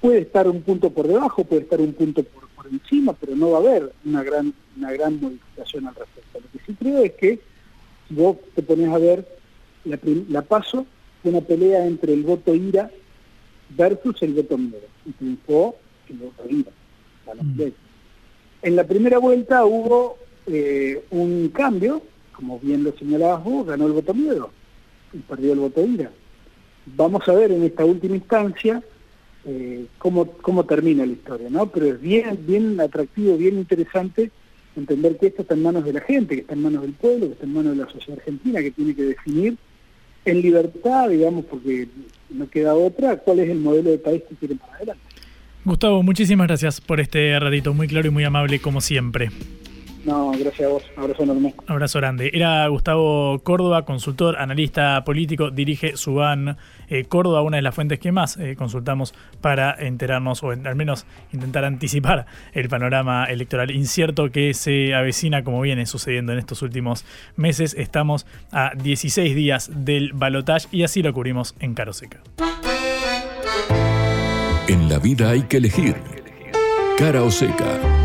Puede 0.00 0.18
estar 0.18 0.46
un 0.46 0.60
punto 0.62 0.90
por 0.90 1.08
debajo, 1.08 1.44
puede 1.44 1.62
estar 1.62 1.80
un 1.80 1.94
punto 1.94 2.22
por, 2.22 2.46
por 2.50 2.66
encima, 2.68 3.14
pero 3.14 3.34
no 3.34 3.52
va 3.52 3.56
a 3.56 3.60
haber 3.62 3.92
una 4.04 4.22
gran, 4.22 4.52
una 4.76 4.92
gran 4.92 5.18
modificación 5.18 5.88
al 5.88 5.94
respecto. 5.94 6.40
Lo 6.40 6.50
que 6.52 6.64
sí 6.64 6.76
creo 6.78 7.02
es 7.02 7.12
que 7.14 7.53
vos 8.10 8.36
te 8.54 8.62
pones 8.62 8.88
a 8.90 8.98
ver 8.98 9.26
la, 9.84 10.42
paso 10.42 10.86
fue 11.22 11.30
una 11.30 11.40
pelea 11.40 11.86
entre 11.86 12.12
el 12.12 12.22
voto 12.22 12.54
IRA 12.54 12.90
versus 13.70 14.22
el 14.22 14.34
voto 14.34 14.58
miedo, 14.58 14.86
y 15.04 15.12
triunfó 15.12 15.76
el 16.08 16.16
voto 16.16 16.44
IRA. 16.48 16.72
Mm. 17.34 17.62
En 18.62 18.76
la 18.76 18.84
primera 18.84 19.18
vuelta 19.18 19.64
hubo 19.64 20.18
eh, 20.46 21.04
un 21.10 21.48
cambio, 21.48 22.02
como 22.32 22.58
bien 22.58 22.84
lo 22.84 22.96
señalabas 22.96 23.44
vos, 23.44 23.66
ganó 23.66 23.86
el 23.86 23.92
voto 23.92 24.14
miedo 24.14 24.50
y 25.12 25.18
perdió 25.18 25.52
el 25.52 25.60
voto 25.60 25.84
IRA. 25.84 26.10
Vamos 26.86 27.26
a 27.28 27.32
ver 27.32 27.52
en 27.52 27.62
esta 27.62 27.84
última 27.84 28.16
instancia 28.16 28.82
eh, 29.46 29.86
cómo, 29.98 30.26
cómo 30.32 30.64
termina 30.64 31.06
la 31.06 31.12
historia, 31.12 31.48
¿no? 31.50 31.66
Pero 31.66 31.86
es 31.86 32.00
bien, 32.00 32.38
bien 32.46 32.80
atractivo, 32.80 33.36
bien 33.36 33.56
interesante 33.56 34.30
entender 34.80 35.16
que 35.18 35.28
esto 35.28 35.42
está 35.42 35.54
en 35.54 35.62
manos 35.62 35.84
de 35.84 35.92
la 35.92 36.00
gente, 36.00 36.34
que 36.34 36.40
está 36.42 36.54
en 36.54 36.62
manos 36.62 36.82
del 36.82 36.92
pueblo, 36.92 37.26
que 37.26 37.32
está 37.32 37.46
en 37.46 37.52
manos 37.52 37.76
de 37.76 37.84
la 37.84 37.90
sociedad 37.90 38.18
argentina, 38.18 38.60
que 38.60 38.70
tiene 38.70 38.94
que 38.94 39.02
definir 39.02 39.56
en 40.24 40.40
libertad, 40.40 41.08
digamos, 41.08 41.44
porque 41.44 41.88
no 42.30 42.48
queda 42.48 42.74
otra, 42.74 43.16
cuál 43.16 43.40
es 43.40 43.50
el 43.50 43.58
modelo 43.58 43.90
de 43.90 43.98
país 43.98 44.22
que 44.28 44.34
quieren 44.34 44.58
para 44.58 44.74
adelante. 44.74 45.02
Gustavo, 45.64 46.02
muchísimas 46.02 46.46
gracias 46.46 46.80
por 46.80 47.00
este 47.00 47.38
ratito, 47.38 47.72
muy 47.72 47.88
claro 47.88 48.08
y 48.08 48.10
muy 48.10 48.24
amable 48.24 48.60
como 48.60 48.80
siempre. 48.80 49.30
No, 50.04 50.32
gracias 50.32 50.68
a 50.68 50.72
vos. 50.72 50.82
Abrazo 50.96 51.22
enorme. 51.22 51.54
Abrazo 51.66 51.98
grande. 51.98 52.30
Era 52.32 52.66
Gustavo 52.68 53.38
Córdoba, 53.42 53.84
consultor, 53.84 54.36
analista 54.36 55.02
político, 55.04 55.50
dirige 55.50 55.96
Suban 55.96 56.56
eh, 56.88 57.04
Córdoba, 57.04 57.42
una 57.42 57.56
de 57.56 57.62
las 57.62 57.74
fuentes 57.74 57.98
que 57.98 58.12
más 58.12 58.36
eh, 58.36 58.54
consultamos 58.56 59.14
para 59.40 59.74
enterarnos 59.78 60.42
o 60.42 60.50
al 60.50 60.76
menos 60.76 61.06
intentar 61.32 61.64
anticipar 61.64 62.26
el 62.52 62.68
panorama 62.68 63.24
electoral 63.24 63.70
incierto 63.70 64.30
que 64.30 64.52
se 64.54 64.94
avecina 64.94 65.42
como 65.42 65.60
viene 65.60 65.86
sucediendo 65.86 66.32
en 66.32 66.38
estos 66.38 66.62
últimos 66.62 67.04
meses. 67.36 67.74
Estamos 67.74 68.26
a 68.52 68.72
16 68.76 69.34
días 69.34 69.70
del 69.74 70.12
balotaje 70.12 70.68
y 70.70 70.82
así 70.82 71.02
lo 71.02 71.12
cubrimos 71.12 71.54
en 71.60 71.74
Caroseca. 71.74 72.20
En 74.68 74.88
la 74.88 74.98
vida 74.98 75.30
hay 75.30 75.42
que 75.42 75.58
elegir. 75.58 75.96
Cara 76.98 77.22
o 77.22 77.30
seca. 77.30 78.03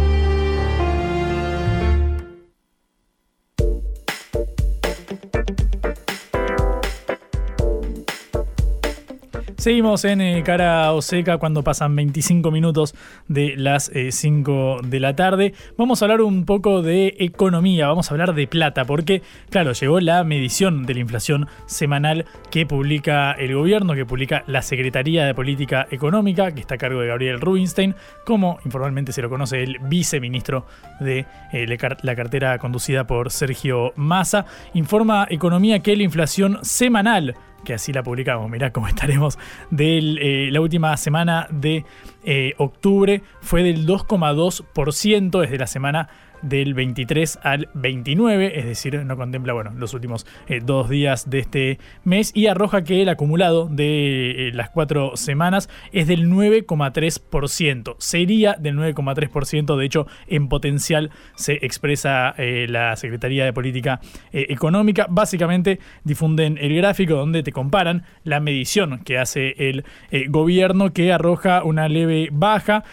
Seguimos 9.59 10.05
en 10.05 10.21
eh, 10.21 10.41
cara 10.41 10.93
o 10.93 11.01
seca 11.01 11.37
cuando 11.37 11.65
pasan 11.65 11.93
25 11.93 12.49
minutos 12.49 12.95
de 13.27 13.55
las 13.57 13.91
5 14.09 14.77
eh, 14.81 14.87
de 14.87 14.99
la 15.01 15.17
tarde. 15.17 15.53
Vamos 15.77 16.01
a 16.01 16.05
hablar 16.05 16.21
un 16.21 16.45
poco 16.45 16.81
de 16.81 17.13
economía, 17.19 17.89
vamos 17.89 18.09
a 18.09 18.13
hablar 18.13 18.33
de 18.35 18.47
plata, 18.47 18.85
porque, 18.85 19.21
claro, 19.49 19.73
llegó 19.73 19.99
la 19.99 20.23
medición 20.23 20.85
de 20.85 20.93
la 20.93 21.01
inflación 21.01 21.49
semanal 21.65 22.25
que 22.51 22.65
publica 22.65 23.33
el 23.33 23.53
gobierno, 23.53 23.95
que 23.95 24.05
publica 24.05 24.45
la 24.47 24.61
Secretaría 24.61 25.25
de 25.25 25.35
Política 25.35 25.87
Económica, 25.91 26.53
que 26.53 26.61
está 26.61 26.75
a 26.75 26.77
cargo 26.77 27.01
de 27.01 27.07
Gabriel 27.07 27.41
Rubinstein, 27.41 27.95
como 28.25 28.59
informalmente 28.63 29.11
se 29.11 29.21
lo 29.21 29.29
conoce 29.29 29.61
el 29.61 29.77
viceministro 29.79 30.67
de 31.01 31.25
eh, 31.51 31.67
la 32.01 32.15
cartera 32.15 32.57
conducida 32.59 33.05
por 33.05 33.29
Sergio 33.29 33.91
Massa. 33.97 34.45
Informa 34.73 35.27
Economía 35.29 35.79
que 35.79 35.97
la 35.97 36.03
inflación 36.03 36.59
semanal 36.61 37.35
que 37.63 37.73
así 37.73 37.93
la 37.93 38.03
publicamos, 38.03 38.49
mirá 38.49 38.71
cómo 38.71 38.87
estaremos, 38.87 39.37
de 39.69 39.97
eh, 39.97 40.51
la 40.51 40.61
última 40.61 40.95
semana 40.97 41.47
de 41.51 41.85
eh, 42.23 42.53
octubre 42.57 43.21
fue 43.41 43.63
del 43.63 43.85
2,2%, 43.85 45.41
desde 45.41 45.57
la 45.57 45.67
semana 45.67 46.09
del 46.41 46.73
23 46.73 47.39
al 47.43 47.69
29, 47.73 48.59
es 48.59 48.65
decir, 48.65 49.03
no 49.05 49.17
contempla 49.17 49.53
bueno, 49.53 49.71
los 49.75 49.93
últimos 49.93 50.25
eh, 50.47 50.61
dos 50.63 50.89
días 50.89 51.29
de 51.29 51.39
este 51.39 51.79
mes 52.03 52.31
y 52.35 52.47
arroja 52.47 52.83
que 52.83 53.01
el 53.01 53.09
acumulado 53.09 53.67
de 53.67 54.47
eh, 54.47 54.51
las 54.53 54.69
cuatro 54.69 55.15
semanas 55.15 55.69
es 55.91 56.07
del 56.07 56.29
9,3%. 56.29 57.95
Sería 57.97 58.53
del 58.53 58.77
9,3%, 58.77 59.77
de 59.77 59.85
hecho, 59.85 60.07
en 60.27 60.47
potencial 60.47 61.11
se 61.35 61.65
expresa 61.65 62.33
eh, 62.37 62.67
la 62.69 62.95
Secretaría 62.95 63.45
de 63.45 63.53
Política 63.53 63.99
Económica. 64.31 65.07
Básicamente 65.09 65.79
difunden 66.03 66.57
el 66.59 66.75
gráfico 66.75 67.15
donde 67.15 67.43
te 67.43 67.51
comparan 67.51 68.03
la 68.23 68.39
medición 68.39 68.99
que 68.99 69.17
hace 69.17 69.55
el 69.57 69.83
gobierno 70.29 70.93
que 70.93 71.11
arroja 71.11 71.63
una 71.63 71.87
leve 71.87 72.29
baja 72.31 72.83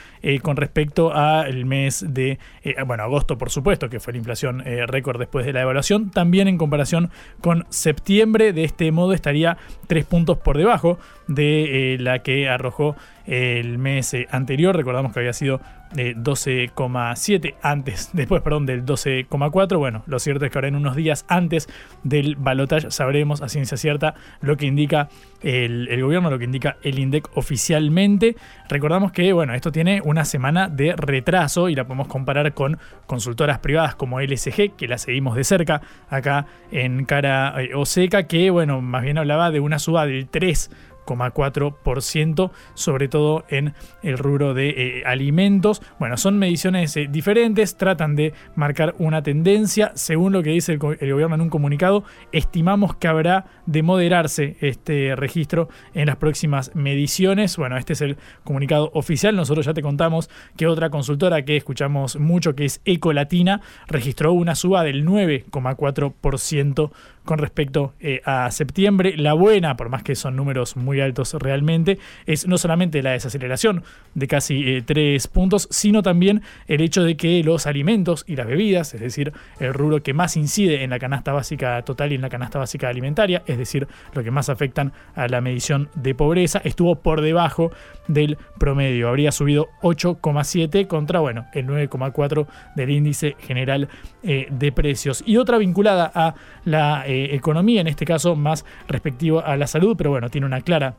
con 0.42 0.56
respecto 0.56 1.14
al 1.14 1.64
mes 1.66 2.04
de, 2.08 2.38
bueno, 2.86 3.04
agosto 3.04 3.35
por 3.36 3.50
supuesto, 3.50 3.88
que 3.88 4.00
fue 4.00 4.12
la 4.12 4.18
inflación 4.18 4.62
eh, 4.66 4.86
récord 4.86 5.18
después 5.18 5.46
de 5.46 5.52
la 5.52 5.62
evaluación, 5.62 6.10
también 6.10 6.48
en 6.48 6.58
comparación 6.58 7.10
con 7.40 7.66
septiembre, 7.70 8.52
de 8.52 8.64
este 8.64 8.90
modo 8.92 9.12
estaría 9.12 9.56
tres 9.86 10.04
puntos 10.04 10.38
por 10.38 10.58
debajo 10.58 10.98
de 11.28 11.94
eh, 11.94 11.98
la 11.98 12.20
que 12.20 12.48
arrojó 12.48 12.96
el 13.26 13.78
mes 13.78 14.14
eh, 14.14 14.28
anterior. 14.30 14.76
Recordamos 14.76 15.12
que 15.12 15.20
había 15.20 15.32
sido 15.32 15.60
12,7 15.94 17.54
antes, 17.62 18.10
después, 18.14 18.42
perdón, 18.42 18.66
del 18.66 18.84
12,4. 18.84 19.78
Bueno, 19.78 20.02
lo 20.06 20.18
cierto 20.18 20.44
es 20.44 20.50
que 20.50 20.58
ahora 20.58 20.68
en 20.68 20.76
unos 20.76 20.96
días 20.96 21.24
antes 21.28 21.68
del 22.02 22.36
balotaje 22.36 22.90
sabremos 22.90 23.42
a 23.42 23.48
ciencia 23.48 23.76
cierta 23.76 24.14
lo 24.40 24.56
que 24.56 24.66
indica 24.66 25.08
el, 25.42 25.88
el, 25.88 26.02
gobierno, 26.02 26.30
lo 26.30 26.38
que 26.38 26.44
indica 26.44 26.76
el 26.82 26.98
INDEC 26.98 27.28
oficialmente. 27.36 28.36
Recordamos 28.68 29.12
que, 29.12 29.32
bueno, 29.32 29.54
esto 29.54 29.72
tiene 29.72 30.00
una 30.04 30.24
semana 30.24 30.68
de 30.68 30.94
retraso 30.96 31.68
y 31.68 31.74
la 31.74 31.84
podemos 31.84 32.08
comparar 32.08 32.52
con 32.54 32.78
consultoras 33.06 33.58
privadas 33.60 33.94
como 33.94 34.20
LSG, 34.20 34.76
que 34.76 34.88
la 34.88 34.98
seguimos 34.98 35.36
de 35.36 35.44
cerca 35.44 35.82
acá 36.08 36.46
en 36.70 37.04
cara 37.04 37.54
eh, 37.62 37.74
Oseca, 37.74 38.24
que, 38.24 38.50
bueno, 38.50 38.80
más 38.80 39.02
bien 39.02 39.18
hablaba 39.18 39.50
de 39.50 39.60
una 39.60 39.78
suba 39.78 40.06
del 40.06 40.28
3 40.28 40.70
4%, 41.06 42.50
sobre 42.74 43.08
todo 43.08 43.44
en 43.48 43.74
el 44.02 44.18
rubro 44.18 44.54
de 44.54 44.68
eh, 44.68 45.02
alimentos. 45.06 45.82
Bueno, 45.98 46.16
son 46.16 46.38
mediciones 46.38 46.96
eh, 46.96 47.08
diferentes, 47.10 47.76
tratan 47.76 48.16
de 48.16 48.34
marcar 48.54 48.94
una 48.98 49.22
tendencia. 49.22 49.92
Según 49.94 50.32
lo 50.32 50.42
que 50.42 50.50
dice 50.50 50.72
el, 50.72 50.78
gobierno 50.78 51.34
en 51.34 51.40
un 51.40 51.50
comunicado, 51.50 52.04
estimamos 52.32 52.96
que 52.96 53.08
habrá 53.08 53.46
de 53.66 53.82
moderarse 53.82 54.56
este 54.60 55.16
registro 55.16 55.68
en 55.94 56.06
las 56.06 56.16
próximas 56.16 56.74
mediciones. 56.74 57.56
Bueno, 57.56 57.76
este 57.76 57.94
es 57.94 58.00
el 58.00 58.16
comunicado 58.44 58.90
oficial. 58.94 59.36
Nosotros 59.36 59.66
ya 59.66 59.74
te 59.74 59.82
contamos 59.82 60.28
que 60.56 60.66
otra 60.66 60.90
consultora 60.90 61.44
que 61.44 61.56
escuchamos 61.56 62.16
mucho, 62.16 62.54
que 62.54 62.64
es 62.64 62.80
Ecolatina, 62.84 63.60
registró 63.86 64.32
una 64.32 64.54
suba 64.54 64.82
del 64.82 65.06
9,4% 65.06 66.90
con 67.26 67.38
respecto 67.38 67.92
eh, 68.00 68.22
a 68.24 68.50
septiembre. 68.50 69.16
La 69.18 69.34
buena, 69.34 69.76
por 69.76 69.90
más 69.90 70.02
que 70.02 70.14
son 70.14 70.36
números 70.36 70.76
muy 70.76 71.00
altos 71.00 71.34
realmente, 71.34 71.98
es 72.24 72.46
no 72.46 72.56
solamente 72.56 73.02
la 73.02 73.10
desaceleración 73.10 73.82
de 74.14 74.26
casi 74.26 74.80
3 74.80 75.24
eh, 75.24 75.28
puntos, 75.30 75.68
sino 75.70 76.02
también 76.02 76.42
el 76.66 76.80
hecho 76.80 77.04
de 77.04 77.18
que 77.18 77.42
los 77.44 77.66
alimentos 77.66 78.24
y 78.26 78.36
las 78.36 78.46
bebidas, 78.46 78.94
es 78.94 79.00
decir, 79.00 79.34
el 79.60 79.74
rubro 79.74 80.02
que 80.02 80.14
más 80.14 80.36
incide 80.38 80.82
en 80.82 80.90
la 80.90 80.98
canasta 80.98 81.32
básica 81.32 81.82
total 81.82 82.12
y 82.12 82.14
en 82.14 82.22
la 82.22 82.30
canasta 82.30 82.58
básica 82.58 82.88
alimentaria, 82.88 83.42
es 83.46 83.58
decir, 83.58 83.86
lo 84.14 84.24
que 84.24 84.30
más 84.30 84.48
afectan 84.48 84.92
a 85.14 85.28
la 85.28 85.42
medición 85.42 85.90
de 85.94 86.14
pobreza, 86.14 86.62
estuvo 86.64 86.96
por 86.96 87.20
debajo 87.20 87.72
del 88.08 88.38
promedio. 88.58 89.08
Habría 89.08 89.32
subido 89.32 89.68
8,7 89.82 90.86
contra, 90.86 91.20
bueno, 91.20 91.46
el 91.52 91.66
9,4 91.66 92.46
del 92.76 92.90
índice 92.90 93.36
general 93.40 93.88
eh, 94.22 94.46
de 94.50 94.72
precios. 94.72 95.22
Y 95.26 95.36
otra 95.36 95.58
vinculada 95.58 96.10
a 96.14 96.34
la 96.64 97.04
eh, 97.24 97.34
economía, 97.34 97.80
en 97.80 97.86
este 97.86 98.04
caso 98.04 98.36
más 98.36 98.64
respectivo 98.88 99.44
a 99.44 99.56
la 99.56 99.66
salud, 99.66 99.96
pero 99.96 100.10
bueno, 100.10 100.28
tiene 100.30 100.46
una 100.46 100.60
clara 100.60 100.96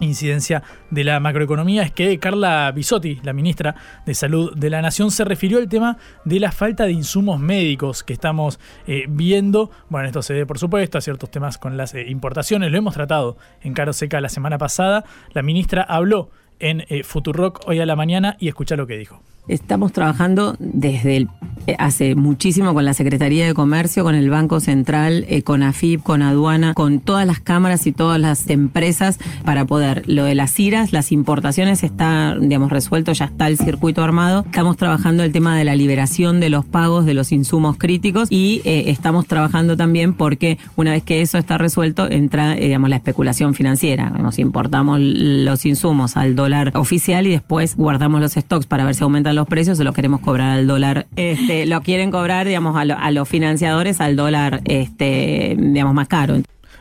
incidencia 0.00 0.62
de 0.90 1.04
la 1.04 1.20
macroeconomía 1.20 1.82
es 1.82 1.92
que 1.92 2.18
Carla 2.18 2.70
Bisotti, 2.72 3.20
la 3.22 3.32
ministra 3.32 3.76
de 4.04 4.14
Salud 4.14 4.52
de 4.56 4.68
la 4.68 4.82
Nación, 4.82 5.10
se 5.12 5.24
refirió 5.24 5.58
al 5.58 5.68
tema 5.68 5.98
de 6.24 6.40
la 6.40 6.50
falta 6.50 6.84
de 6.84 6.92
insumos 6.92 7.38
médicos 7.38 8.02
que 8.02 8.12
estamos 8.12 8.58
eh, 8.86 9.04
viendo. 9.08 9.70
Bueno, 9.88 10.08
esto 10.08 10.22
se 10.22 10.34
ve 10.34 10.46
por 10.46 10.58
supuesto 10.58 10.98
a 10.98 11.00
ciertos 11.00 11.30
temas 11.30 11.58
con 11.58 11.76
las 11.76 11.94
eh, 11.94 12.06
importaciones, 12.08 12.72
lo 12.72 12.78
hemos 12.78 12.94
tratado 12.94 13.36
en 13.62 13.72
Caro 13.72 13.92
Seca 13.92 14.20
la 14.20 14.28
semana 14.28 14.58
pasada. 14.58 15.04
La 15.32 15.42
ministra 15.42 15.82
habló 15.82 16.30
en 16.58 16.84
Futurock 17.04 17.62
hoy 17.66 17.80
a 17.80 17.86
la 17.86 17.96
mañana 17.96 18.36
y 18.38 18.48
escucha 18.48 18.76
lo 18.76 18.86
que 18.86 18.96
dijo. 18.96 19.22
Estamos 19.46 19.92
trabajando 19.92 20.56
desde 20.58 21.28
eh, 21.66 21.76
hace 21.78 22.14
muchísimo 22.14 22.72
con 22.72 22.84
la 22.86 22.94
Secretaría 22.94 23.46
de 23.46 23.52
Comercio, 23.52 24.04
con 24.04 24.14
el 24.14 24.30
Banco 24.30 24.58
Central, 24.60 25.26
eh, 25.28 25.42
con 25.42 25.62
AFIP, 25.62 26.02
con 26.02 26.22
aduana, 26.22 26.72
con 26.72 27.00
todas 27.00 27.26
las 27.26 27.40
cámaras 27.40 27.86
y 27.86 27.92
todas 27.92 28.18
las 28.18 28.48
empresas 28.48 29.18
para 29.44 29.66
poder. 29.66 30.02
Lo 30.06 30.24
de 30.24 30.34
las 30.34 30.58
IRAS, 30.58 30.92
las 30.92 31.12
importaciones 31.12 31.82
está, 31.82 32.36
digamos, 32.38 32.70
resuelto, 32.70 33.12
ya 33.12 33.26
está 33.26 33.46
el 33.48 33.58
circuito 33.58 34.02
armado. 34.02 34.44
Estamos 34.46 34.78
trabajando 34.78 35.22
el 35.22 35.32
tema 35.32 35.58
de 35.58 35.64
la 35.64 35.74
liberación 35.74 36.40
de 36.40 36.48
los 36.48 36.64
pagos 36.64 37.04
de 37.04 37.12
los 37.12 37.30
insumos 37.30 37.76
críticos 37.76 38.28
y 38.30 38.62
eh, 38.64 38.84
estamos 38.86 39.26
trabajando 39.26 39.76
también 39.76 40.14
porque 40.14 40.58
una 40.76 40.92
vez 40.92 41.02
que 41.02 41.20
eso 41.20 41.36
está 41.36 41.58
resuelto 41.58 42.10
entra, 42.10 42.54
digamos, 42.54 42.88
la 42.88 42.96
especulación 42.96 43.52
financiera. 43.54 44.08
Nos 44.08 44.38
importamos 44.38 45.00
los 45.00 45.66
insumos 45.66 46.16
al 46.16 46.34
dólar 46.34 46.72
oficial 46.74 47.26
y 47.26 47.30
después 47.30 47.76
guardamos 47.76 48.22
los 48.22 48.32
stocks 48.32 48.66
para 48.66 48.84
ver 48.84 48.94
si 48.94 49.02
aumentan 49.02 49.33
los 49.34 49.46
precios, 49.46 49.78
se 49.78 49.84
los 49.84 49.94
queremos 49.94 50.20
cobrar 50.20 50.50
al 50.52 50.66
dólar. 50.66 51.06
Este, 51.16 51.66
lo 51.66 51.82
quieren 51.82 52.10
cobrar, 52.10 52.46
digamos, 52.46 52.76
a, 52.76 53.10
los 53.10 53.28
financiadores 53.28 54.00
al 54.00 54.16
dólar, 54.16 54.60
este, 54.64 55.56
digamos, 55.58 55.94
más 55.94 56.08
caro. 56.08 56.36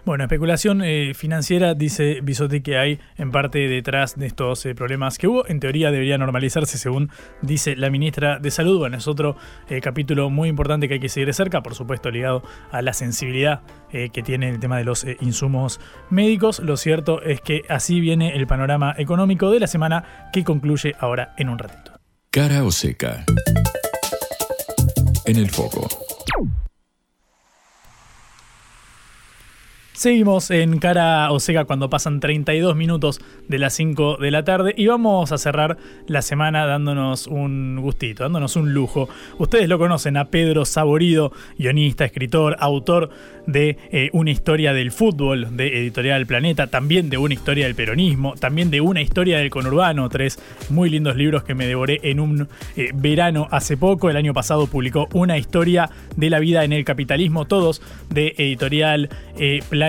Bueno, 0.05 0.25
especulación 0.25 0.81
eh, 0.83 1.13
financiera, 1.13 1.75
dice 1.75 2.19
Bisotti, 2.21 2.59
que 2.59 2.77
hay 2.77 2.99
en 3.17 3.31
parte 3.31 3.69
detrás 3.69 4.19
de 4.19 4.25
estos 4.25 4.65
eh, 4.65 4.75
problemas 4.75 5.17
que 5.17 5.29
hubo. 5.29 5.47
En 5.47 5.61
teoría 5.61 5.91
debería 5.91 6.17
normalizarse, 6.17 6.77
según 6.77 7.09
dice 7.41 7.77
la 7.77 7.89
ministra 7.89 8.37
de 8.37 8.51
Salud. 8.51 8.79
Bueno, 8.79 8.97
es 8.97 9.07
otro 9.07 9.37
eh, 9.69 9.79
capítulo 9.79 10.29
muy 10.29 10.49
importante 10.49 10.89
que 10.89 10.95
hay 10.95 10.99
que 10.99 11.07
seguir 11.07 11.27
de 11.27 11.33
cerca, 11.33 11.63
por 11.63 11.73
supuesto 11.73 12.11
ligado 12.11 12.43
a 12.69 12.81
la 12.81 12.91
sensibilidad 12.91 13.61
que 13.91 14.23
tiene 14.23 14.49
el 14.49 14.59
tema 14.59 14.77
de 14.77 14.85
los 14.85 15.05
insumos 15.21 15.79
médicos. 16.09 16.59
Lo 16.59 16.77
cierto 16.77 17.21
es 17.21 17.41
que 17.41 17.61
así 17.69 17.99
viene 17.99 18.35
el 18.35 18.47
panorama 18.47 18.95
económico 18.97 19.51
de 19.51 19.59
la 19.59 19.67
semana 19.67 20.29
que 20.33 20.43
concluye 20.43 20.95
ahora 20.99 21.35
en 21.37 21.49
un 21.49 21.59
ratito. 21.59 21.92
Cara 22.33 22.63
o 22.63 22.71
seca. 22.71 23.23
En 25.25 25.37
el 25.37 25.51
foco. 25.51 25.87
Seguimos 29.95 30.49
en 30.49 30.79
cara 30.79 31.31
o 31.31 31.39
seca 31.39 31.65
cuando 31.65 31.87
pasan 31.87 32.19
32 32.19 32.75
minutos 32.75 33.21
de 33.47 33.59
las 33.59 33.75
5 33.75 34.17
de 34.17 34.31
la 34.31 34.43
tarde 34.43 34.73
y 34.75 34.87
vamos 34.87 35.31
a 35.31 35.37
cerrar 35.37 35.77
la 36.07 36.23
semana 36.23 36.65
dándonos 36.65 37.27
un 37.27 37.79
gustito, 37.79 38.23
dándonos 38.23 38.55
un 38.55 38.73
lujo. 38.73 39.07
Ustedes 39.37 39.69
lo 39.69 39.77
conocen 39.77 40.17
a 40.17 40.25
Pedro 40.25 40.65
Saborido, 40.65 41.31
guionista, 41.59 42.05
escritor, 42.05 42.55
autor 42.59 43.11
de 43.45 43.77
eh, 43.91 44.09
Una 44.13 44.31
historia 44.31 44.73
del 44.73 44.91
fútbol 44.91 45.55
de 45.55 45.81
Editorial 45.81 46.25
Planeta, 46.25 46.67
también 46.67 47.11
de 47.11 47.19
Una 47.19 47.35
historia 47.35 47.65
del 47.65 47.75
peronismo, 47.75 48.33
también 48.33 48.71
de 48.71 48.81
Una 48.81 49.01
historia 49.01 49.37
del 49.37 49.51
conurbano, 49.51 50.09
tres 50.09 50.39
muy 50.69 50.89
lindos 50.89 51.15
libros 51.15 51.43
que 51.43 51.53
me 51.53 51.67
devoré 51.67 51.99
en 52.01 52.19
un 52.19 52.47
eh, 52.75 52.89
verano 52.95 53.47
hace 53.51 53.77
poco. 53.77 54.09
El 54.09 54.17
año 54.17 54.33
pasado 54.33 54.65
publicó 54.65 55.07
Una 55.13 55.37
historia 55.37 55.91
de 56.15 56.31
la 56.31 56.39
vida 56.39 56.63
en 56.63 56.73
el 56.73 56.83
capitalismo, 56.83 57.45
todos 57.45 57.83
de 58.09 58.33
Editorial 58.39 59.09
eh, 59.37 59.59
Planeta. 59.69 59.82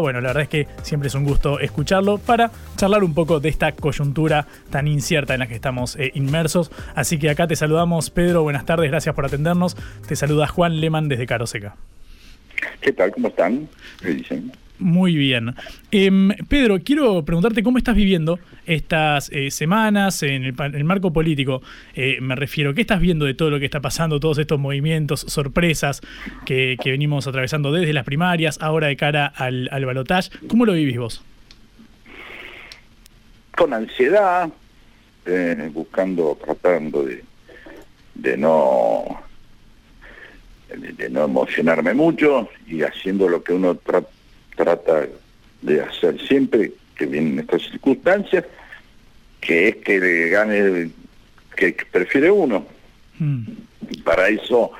Bueno, 0.00 0.20
la 0.20 0.28
verdad 0.28 0.42
es 0.44 0.48
que 0.48 0.68
siempre 0.82 1.08
es 1.08 1.14
un 1.14 1.24
gusto 1.24 1.58
escucharlo 1.58 2.18
para 2.18 2.52
charlar 2.76 3.02
un 3.02 3.14
poco 3.14 3.40
de 3.40 3.48
esta 3.48 3.72
coyuntura 3.72 4.46
tan 4.70 4.86
incierta 4.86 5.34
en 5.34 5.40
la 5.40 5.48
que 5.48 5.54
estamos 5.54 5.98
inmersos. 6.14 6.70
Así 6.94 7.18
que 7.18 7.30
acá 7.30 7.48
te 7.48 7.56
saludamos, 7.56 8.10
Pedro. 8.10 8.42
Buenas 8.42 8.64
tardes, 8.64 8.90
gracias 8.90 9.14
por 9.14 9.26
atendernos. 9.26 9.76
Te 10.06 10.14
saluda 10.14 10.46
Juan 10.46 10.80
Leman 10.80 11.08
desde 11.08 11.26
Caroseca. 11.26 11.74
¿Qué 12.80 12.92
tal? 12.92 13.10
¿Cómo 13.10 13.28
están? 13.28 13.68
¿Qué 14.00 14.10
dicen? 14.10 14.52
Muy 14.80 15.14
bien. 15.14 15.54
Em, 15.90 16.30
Pedro, 16.48 16.78
quiero 16.82 17.22
preguntarte 17.24 17.62
cómo 17.62 17.76
estás 17.76 17.94
viviendo 17.94 18.38
estas 18.64 19.30
eh, 19.30 19.50
semanas 19.50 20.22
en 20.22 20.44
el, 20.44 20.84
marco 20.84 21.12
político. 21.12 21.60
Eh, 21.94 22.18
me 22.20 22.34
refiero, 22.34 22.72
¿qué 22.72 22.80
estás 22.80 23.00
viendo 23.00 23.26
de 23.26 23.34
todo 23.34 23.50
lo 23.50 23.58
que 23.58 23.66
está 23.66 23.80
pasando, 23.80 24.18
todos 24.18 24.38
estos 24.38 24.58
movimientos, 24.58 25.20
sorpresas 25.28 26.00
que, 26.46 26.78
venimos 26.82 27.26
atravesando 27.26 27.72
desde 27.72 27.92
las 27.92 28.04
primarias, 28.04 28.58
ahora 28.60 28.86
de 28.86 28.96
cara 28.96 29.26
al, 29.26 29.68
al 29.70 29.84
balotaje? 29.84 30.30
¿Cómo 30.48 30.64
lo 30.64 30.72
vivís 30.72 30.98
vos? 30.98 31.22
Con 33.54 33.74
ansiedad, 33.74 34.48
eh, 35.26 35.70
buscando, 35.74 36.38
tratando 36.42 37.04
de, 37.04 37.22
de 38.14 38.36
no 38.38 39.20
de, 40.76 41.10
no 41.10 41.24
emocionarme 41.24 41.92
mucho 41.92 42.48
y 42.66 42.82
haciendo 42.82 43.28
lo 43.28 43.42
que 43.42 43.52
uno 43.52 43.74
trata 43.74 44.08
trata 44.60 45.08
de 45.62 45.80
hacer 45.80 46.20
siempre 46.20 46.72
que 46.94 47.06
vienen 47.06 47.38
estas 47.38 47.62
circunstancias, 47.62 48.44
que 49.40 49.68
es 49.68 49.76
que 49.76 49.98
le 49.98 50.28
gane 50.28 50.90
que, 51.56 51.74
prefiere 51.90 52.30
uno. 52.30 52.66
Mm. 53.18 53.44
Y 53.90 54.02
para 54.02 54.28
eso 54.28 54.70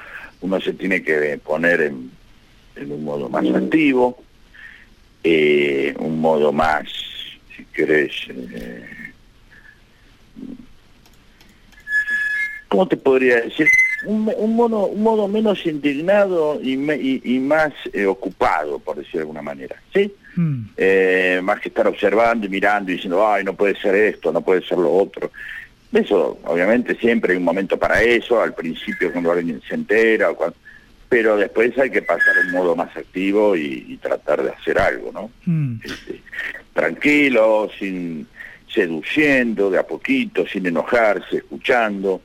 uno 0.42 0.60
se 0.60 0.74
tiene 0.74 1.02
que 1.02 1.38
poner 1.38 1.80
en, 1.80 2.10
un 2.76 3.04
modo 3.04 3.28
más 3.30 3.46
activo, 3.54 4.22
eh, 5.24 5.94
un 5.98 6.20
modo 6.20 6.52
más, 6.52 6.84
si 7.56 7.64
querés, 7.66 8.12
eh, 8.28 8.86
¿cómo 12.68 12.86
te 12.86 12.96
podría 12.96 13.40
decir? 13.40 13.66
Un, 14.06 14.32
un, 14.36 14.56
modo, 14.56 14.86
un 14.86 15.02
modo 15.02 15.28
menos 15.28 15.64
indignado 15.66 16.58
y, 16.62 16.72
y, 16.72 17.38
más 17.38 17.72
eh, 17.92 18.06
ocupado, 18.06 18.78
por 18.78 18.96
decir 18.96 19.14
de 19.14 19.20
alguna 19.20 19.42
manera, 19.42 19.76
¿sí? 19.92 20.12
Hmm. 20.36 20.62
Eh, 20.76 21.40
más 21.42 21.60
que 21.60 21.68
estar 21.68 21.86
observando 21.86 22.46
y 22.46 22.48
mirando 22.48 22.90
y 22.90 22.94
diciendo, 22.94 23.26
ay, 23.26 23.44
no 23.44 23.54
puede 23.54 23.76
ser 23.76 23.94
esto, 23.94 24.32
no 24.32 24.40
puede 24.40 24.62
ser 24.62 24.78
lo 24.78 24.90
otro. 24.92 25.30
Eso, 25.92 26.38
obviamente, 26.44 26.94
siempre 26.94 27.32
hay 27.32 27.38
un 27.38 27.44
momento 27.44 27.76
para 27.78 28.00
eso, 28.02 28.40
al 28.40 28.54
principio 28.54 29.12
cuando 29.12 29.32
alguien 29.32 29.60
se 29.68 29.74
entera, 29.74 30.30
pero 31.08 31.36
después 31.36 31.76
hay 31.76 31.90
que 31.90 32.02
pasar 32.02 32.34
un 32.46 32.52
modo 32.52 32.76
más 32.76 32.96
activo 32.96 33.56
y, 33.56 33.98
tratar 34.00 34.42
de 34.42 34.50
hacer 34.50 34.78
algo, 34.78 35.10
¿no? 35.12 35.30
Hmm. 35.44 35.78
Este, 35.84 36.20
tranquilo, 36.72 37.68
sin 37.78 38.26
seduciendo, 38.72 39.70
de 39.70 39.78
a 39.78 39.86
poquito, 39.86 40.46
sin 40.46 40.66
enojarse, 40.66 41.38
escuchando. 41.38 42.22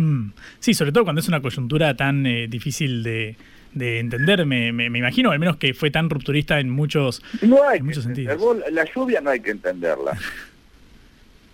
Mm. 0.00 0.32
Sí, 0.60 0.72
sobre 0.72 0.92
todo 0.92 1.04
cuando 1.04 1.20
es 1.20 1.28
una 1.28 1.42
coyuntura 1.42 1.94
tan 1.94 2.24
eh, 2.24 2.48
difícil 2.48 3.02
de, 3.02 3.36
entender, 3.74 4.46
me, 4.46 4.68
imagino, 4.86 5.30
al 5.30 5.38
menos 5.38 5.58
que 5.58 5.74
fue 5.74 5.90
tan 5.90 6.08
rupturista 6.08 6.58
en 6.58 6.70
muchos, 6.70 7.22
no 7.42 7.68
hay 7.68 7.82
muchos 7.82 8.04
sentidos. 8.04 8.40
La 8.72 8.86
lluvia 8.86 9.20
no 9.20 9.28
hay 9.28 9.40
que 9.40 9.50
entenderla. 9.50 10.18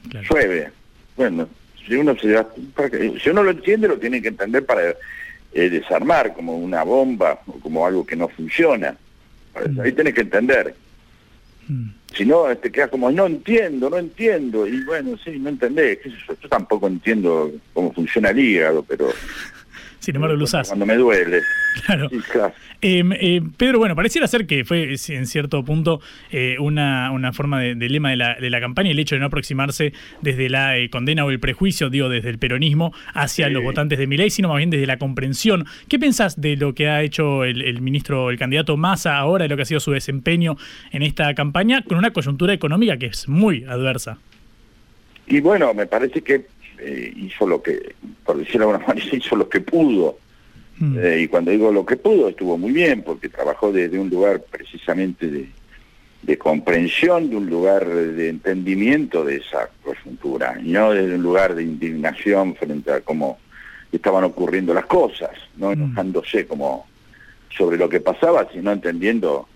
Llueve. 0.31 0.71
Bueno, 1.17 1.49
si 1.85 1.97
uno, 1.97 2.15
se 2.17 2.41
si 3.21 3.31
uno 3.31 3.43
lo 3.43 3.51
entiende, 3.51 3.89
lo 3.89 3.99
tiene 3.99 4.23
que 4.23 4.29
entender 4.29 4.65
para 4.65 4.91
eh, 5.53 5.69
desarmar 5.69 6.33
como 6.33 6.57
una 6.57 6.85
bomba 6.85 7.41
o 7.49 7.59
como 7.59 7.85
algo 7.85 8.07
que 8.07 8.15
no 8.15 8.29
funciona. 8.29 8.97
Mm. 9.69 9.81
Ahí 9.81 9.91
tenés 9.91 10.15
que 10.15 10.21
entender. 10.21 10.73
Mm. 11.67 11.89
Si 12.17 12.25
no, 12.25 12.45
te 12.57 12.73
quedas 12.73 12.89
como, 12.89 13.11
no 13.11 13.27
entiendo, 13.27 13.91
no 13.91 13.99
entiendo. 13.99 14.67
Y 14.67 14.83
bueno, 14.85 15.19
sí, 15.23 15.39
no 15.39 15.51
entendés. 15.51 15.99
Yo 16.27 16.49
tampoco 16.49 16.87
entiendo 16.87 17.53
cómo 17.75 17.93
funciona 17.93 18.31
el 18.31 18.39
hígado, 18.39 18.83
pero 18.83 19.09
sin 20.07 20.15
embargo, 20.15 20.37
lo 20.37 20.45
usás. 20.45 20.69
Cuando 20.69 20.87
me 20.87 20.97
duele. 20.97 21.43
Claro. 21.87 22.09
Em, 22.81 23.13
eh, 23.13 23.43
Pedro, 23.57 23.79
bueno, 23.79 23.95
pareciera 23.95 24.27
ser 24.27 24.47
que 24.47 24.65
fue 24.65 24.95
en 25.09 25.27
cierto 25.27 25.63
punto 25.63 26.01
eh, 26.31 26.57
una, 26.59 27.11
una, 27.11 27.35
forma 27.35 27.61
de, 27.61 27.75
lema 27.75 28.11
de 28.11 28.17
la, 28.17 28.35
de 28.37 28.49
la, 28.49 28.61
campaña 28.61 28.91
el 28.91 28.99
hecho 28.99 29.15
de 29.15 29.21
no 29.21 29.27
aproximarse 29.27 29.93
desde 30.23 30.49
la 30.49 30.79
eh, 30.79 30.89
condena 30.89 31.25
o 31.27 31.31
el 31.31 31.39
prejuicio, 31.39 31.91
digo, 31.91 32.09
desde 32.09 32.31
el 32.31 32.39
peronismo 32.39 32.95
hacia 33.13 33.51
los 33.51 33.63
votantes 33.63 33.99
de 33.99 34.07
Milei, 34.07 34.31
sino 34.31 34.49
más 34.49 34.57
bien 34.57 34.71
desde 34.71 34.87
la 34.87 34.97
comprensión. 34.97 35.67
¿Qué 35.89 35.99
pensás 35.99 36.41
de 36.41 36.57
lo 36.57 36.75
que 36.75 36.89
ha 36.89 37.03
hecho 37.03 37.45
el, 37.45 37.81
ministro, 37.83 38.31
el 38.31 38.39
candidato 38.39 38.77
Massa 38.79 39.19
ahora, 39.19 39.43
de 39.43 39.49
lo 39.51 39.57
que 39.57 39.63
ha 39.63 39.67
sido 39.67 39.81
su 39.81 39.93
desempeño 39.93 40.57
en 40.93 41.03
esta 41.03 41.35
campaña, 41.35 41.83
con 41.83 41.99
una 41.99 42.13
coyuntura 42.13 42.55
económica 42.55 42.97
que 42.97 43.07
es 43.07 43.29
muy 43.29 43.65
adversa? 43.65 44.19
Y 45.27 45.41
bueno, 45.41 45.75
me 45.75 45.87
parece 45.87 46.23
que 46.23 46.47
eh, 46.79 47.13
hizo 47.17 47.47
lo 47.47 47.63
que, 47.63 47.95
por 48.25 48.39
decirlo 48.39 48.67
de 48.67 48.73
alguna 48.75 48.87
manera, 48.95 49.17
hizo 49.17 49.37
lo 49.37 49.49
que 49.49 49.61
pudo. 49.61 50.19
Mm. 50.79 50.99
Eh, 50.99 51.21
y 51.23 51.29
cuando 51.29 51.51
digo 51.51 51.73
lo 51.73 51.87
que 51.87 51.97
pudo, 51.97 52.29
estuvo 52.29 52.59
muy 52.59 52.73
bien, 52.73 53.03
porque 53.03 53.29
trabajó 53.29 53.73
desde 53.73 53.99
un 53.99 54.11
lugar 54.11 54.43
precisamente 54.51 55.29
de, 55.29 55.49
de 56.23 56.39
comprensión, 56.39 57.31
de 57.31 57.37
un 57.37 57.49
lugar 57.49 57.87
de 57.87 58.29
entendimiento 58.29 59.25
de 59.25 59.37
esa 59.37 59.71
coyuntura, 59.83 60.59
y 60.63 60.73
no 60.73 60.93
desde 60.93 61.15
un 61.15 61.23
lugar 61.23 61.55
de 61.55 61.63
indignación 61.63 62.55
frente 62.57 62.93
a 62.93 63.01
cómo 63.01 63.39
estaban 63.93 64.25
ocurriendo 64.25 64.75
las 64.75 64.87
cosas, 64.87 65.31
no 65.57 65.69
mm. 65.69 65.73
enojándose 65.73 66.47
como 66.47 66.87
sobre 67.57 67.79
lo 67.79 67.89
que 67.89 68.01
pasaba, 68.01 68.47
sino 68.53 68.71
entendiendo 68.73 69.49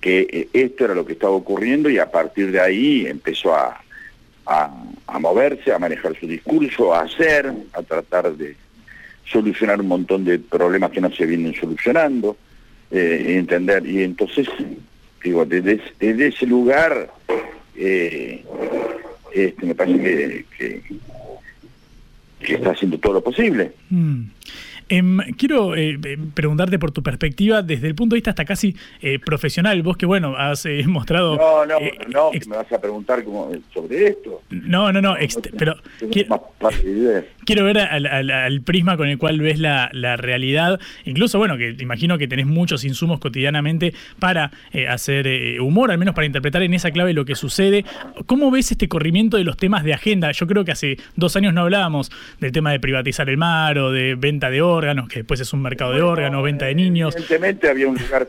que 0.00 0.28
eh, 0.30 0.48
esto 0.52 0.84
era 0.84 0.94
lo 0.94 1.04
que 1.04 1.14
estaba 1.14 1.32
ocurriendo 1.32 1.90
y 1.90 1.98
a 1.98 2.10
partir 2.10 2.52
de 2.52 2.60
ahí 2.60 3.06
empezó 3.06 3.54
a, 3.54 3.82
a, 4.48 5.18
moverse, 5.18 5.72
a 5.72 5.78
manejar 5.78 6.18
su 6.18 6.26
discurso, 6.26 6.94
a 6.94 7.02
hacer, 7.02 7.52
a 7.72 7.82
tratar 7.82 8.32
de 8.32 8.56
solucionar 9.26 9.80
un 9.80 9.88
montón 9.88 10.24
de 10.24 10.38
problemas 10.38 10.90
que 10.90 11.02
no 11.02 11.12
se 11.12 11.26
vienen 11.26 11.54
solucionando, 11.54 12.36
eh, 12.90 13.36
entender. 13.36 13.86
Y 13.86 14.02
entonces, 14.02 14.48
digo, 15.22 15.44
desde, 15.44 15.80
ese 16.00 16.46
lugar, 16.46 17.10
eh, 17.76 18.42
este, 19.34 19.66
me 19.66 19.74
parece 19.74 20.46
que, 20.56 20.82
está 22.40 22.70
haciendo 22.70 22.98
todo 22.98 23.14
lo 23.14 23.20
posible. 23.20 23.72
Mm. 23.90 24.22
Em, 24.88 25.18
quiero 25.36 25.74
eh, 25.74 25.98
eh, 26.02 26.18
preguntarte 26.34 26.78
por 26.78 26.90
tu 26.90 27.02
perspectiva 27.02 27.62
desde 27.62 27.86
el 27.88 27.94
punto 27.94 28.14
de 28.14 28.18
vista 28.18 28.30
hasta 28.30 28.44
casi 28.44 28.76
eh, 29.00 29.18
profesional. 29.18 29.82
Vos 29.82 29.96
que, 29.96 30.06
bueno, 30.06 30.34
has 30.36 30.66
mostrado... 30.86 31.36
No, 31.36 31.66
no, 31.66 31.78
no, 32.08 32.30
me 32.32 32.56
vas 32.56 32.72
a 32.72 32.80
preguntar 32.80 33.24
sobre 33.72 34.08
esto. 34.08 34.42
No, 34.50 34.92
no, 34.92 35.00
no, 35.00 35.14
pero 35.56 35.76
quiero, 36.10 36.52
ver 37.54 37.78
al, 37.78 38.60
prisma 38.62 38.96
con 38.96 39.08
el 39.08 39.18
cual 39.18 39.40
ves 39.40 39.58
la, 39.58 39.88
realidad. 40.16 40.80
Incluso, 41.04 41.38
bueno, 41.38 41.56
que 41.56 41.76
imagino 41.78 42.18
que 42.18 42.28
tenés 42.28 42.46
muchos 42.46 42.84
insumos 42.84 43.20
cotidianamente 43.20 43.94
para 44.18 44.50
hacer 44.88 45.60
humor, 45.60 45.90
al 45.90 45.98
menos 45.98 46.14
para 46.14 46.26
interpretar 46.26 46.62
en 46.62 46.74
esa 46.74 46.90
clave 46.90 47.12
lo 47.12 47.24
que 47.24 47.34
sucede. 47.34 47.84
¿Cómo 48.26 48.50
ves 48.50 48.70
este 48.70 48.88
corrimiento 48.88 49.36
de 49.36 49.44
los 49.44 49.56
temas 49.56 49.84
de 49.84 49.94
agenda? 49.94 50.32
Yo 50.32 50.46
creo 50.46 50.64
que 50.64 50.72
hace 50.72 50.96
dos 51.16 51.36
años 51.36 51.54
no 51.54 51.62
hablábamos 51.62 52.10
del 52.40 52.52
tema 52.52 52.72
de 52.72 52.80
privatizar 52.80 53.28
el 53.28 53.36
mar 53.36 53.78
o 53.78 53.90
de 53.90 54.14
venta 54.14 54.50
de 54.50 54.62
órganos, 54.62 55.08
que 55.08 55.20
después 55.20 55.40
es 55.40 55.52
un 55.52 55.62
mercado 55.62 55.92
de 55.92 56.02
órganos, 56.02 56.42
venta 56.42 56.66
de 56.66 56.74
niños. 56.74 57.14
Evidentemente 57.14 57.68
había 57.68 57.88
un 57.88 57.96
lugar, 57.96 58.28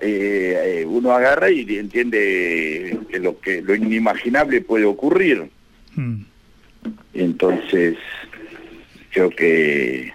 eh, 0.00 0.80
eh, 0.80 0.84
uno 0.86 1.12
agarra 1.12 1.50
y 1.50 1.60
entiende 1.78 2.98
que 3.10 3.18
lo 3.18 3.40
que 3.40 3.62
lo 3.62 3.74
inimaginable 3.74 4.60
puede 4.60 4.84
ocurrir. 4.84 5.48
Hmm. 5.94 6.22
Entonces, 7.14 7.96
creo 9.18 9.30
que, 9.30 10.12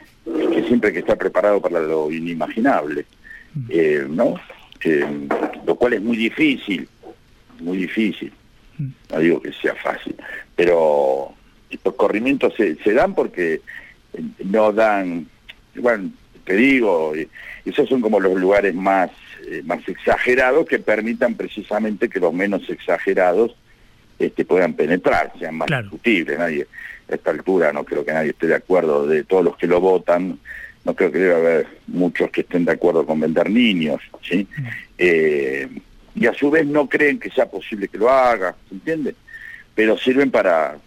siempre 0.68 0.88
hay 0.88 0.94
que 0.94 1.00
estar 1.00 1.18
preparado 1.18 1.62
para 1.62 1.82
lo 1.82 2.10
inimaginable, 2.10 3.06
hmm. 3.54 3.66
eh, 3.70 4.06
¿no? 4.10 4.36
lo 5.66 5.76
cual 5.76 5.94
es 5.94 6.02
muy 6.02 6.18
difícil, 6.18 6.88
muy 7.60 7.78
difícil. 7.80 8.32
Hmm. 8.78 8.89
No 9.12 9.20
digo 9.20 9.42
que 9.42 9.52
sea 9.54 9.76
fácil, 9.76 10.16
pero 10.56 11.34
estos 11.70 11.96
corrimientos 11.96 12.54
se, 12.56 12.76
se 12.76 12.94
dan 12.94 13.13
porque 13.13 13.62
no 14.44 14.72
dan 14.72 15.28
bueno, 15.76 16.12
te 16.45 16.56
digo, 16.56 17.14
esos 17.66 17.89
son 17.89 17.99
como 17.99 18.20
los 18.20 18.39
lugares 18.39 18.76
más, 18.76 19.10
eh, 19.47 19.64
más 19.66 19.88
exagerados 19.88 20.68
que 20.68 20.78
permitan 20.80 21.36
precisamente 21.36 22.10
que 22.10 22.20
los 22.20 22.34
menos 22.34 22.70
exagerados 22.70 23.56
este, 24.20 24.45
puedan 24.45 24.74
penetrar, 24.74 25.32
sean 25.39 25.55
más 25.55 25.70
discutibles. 25.70 26.38
Nadie, 26.38 26.68
a 27.09 27.16
esta 27.16 27.32
altura 27.32 27.74
no 27.74 27.84
creo 27.84 28.05
que 28.05 28.14
nadie 28.14 28.32
esté 28.32 28.47
de 28.47 28.55
acuerdo 28.55 29.07
de 29.07 29.24
todos 29.24 29.43
los 29.43 29.57
que 29.57 29.68
lo 29.68 29.80
votan, 29.80 30.39
no 30.86 30.95
creo 30.95 31.11
que 31.11 31.20
debe 31.20 31.36
haber 31.36 31.68
muchos 31.88 32.30
que 32.30 32.41
estén 32.41 32.66
de 32.66 32.74
acuerdo 32.74 33.05
con 33.05 33.20
vender 33.20 33.49
niños, 33.49 34.01
¿sí? 34.22 34.47
Mm. 34.57 34.68
Eh, 34.97 35.68
y 36.16 36.28
a 36.28 36.34
su 36.34 36.51
vez 36.51 36.66
no 36.66 36.88
creen 36.88 37.20
que 37.20 37.30
sea 37.30 37.49
posible 37.49 37.88
que 37.88 37.97
lo 37.97 38.09
haga, 38.09 38.55
¿se 38.70 38.76
entiende? 38.76 39.16
Pero 39.74 39.97
sirven 39.97 40.30
para, 40.30 40.78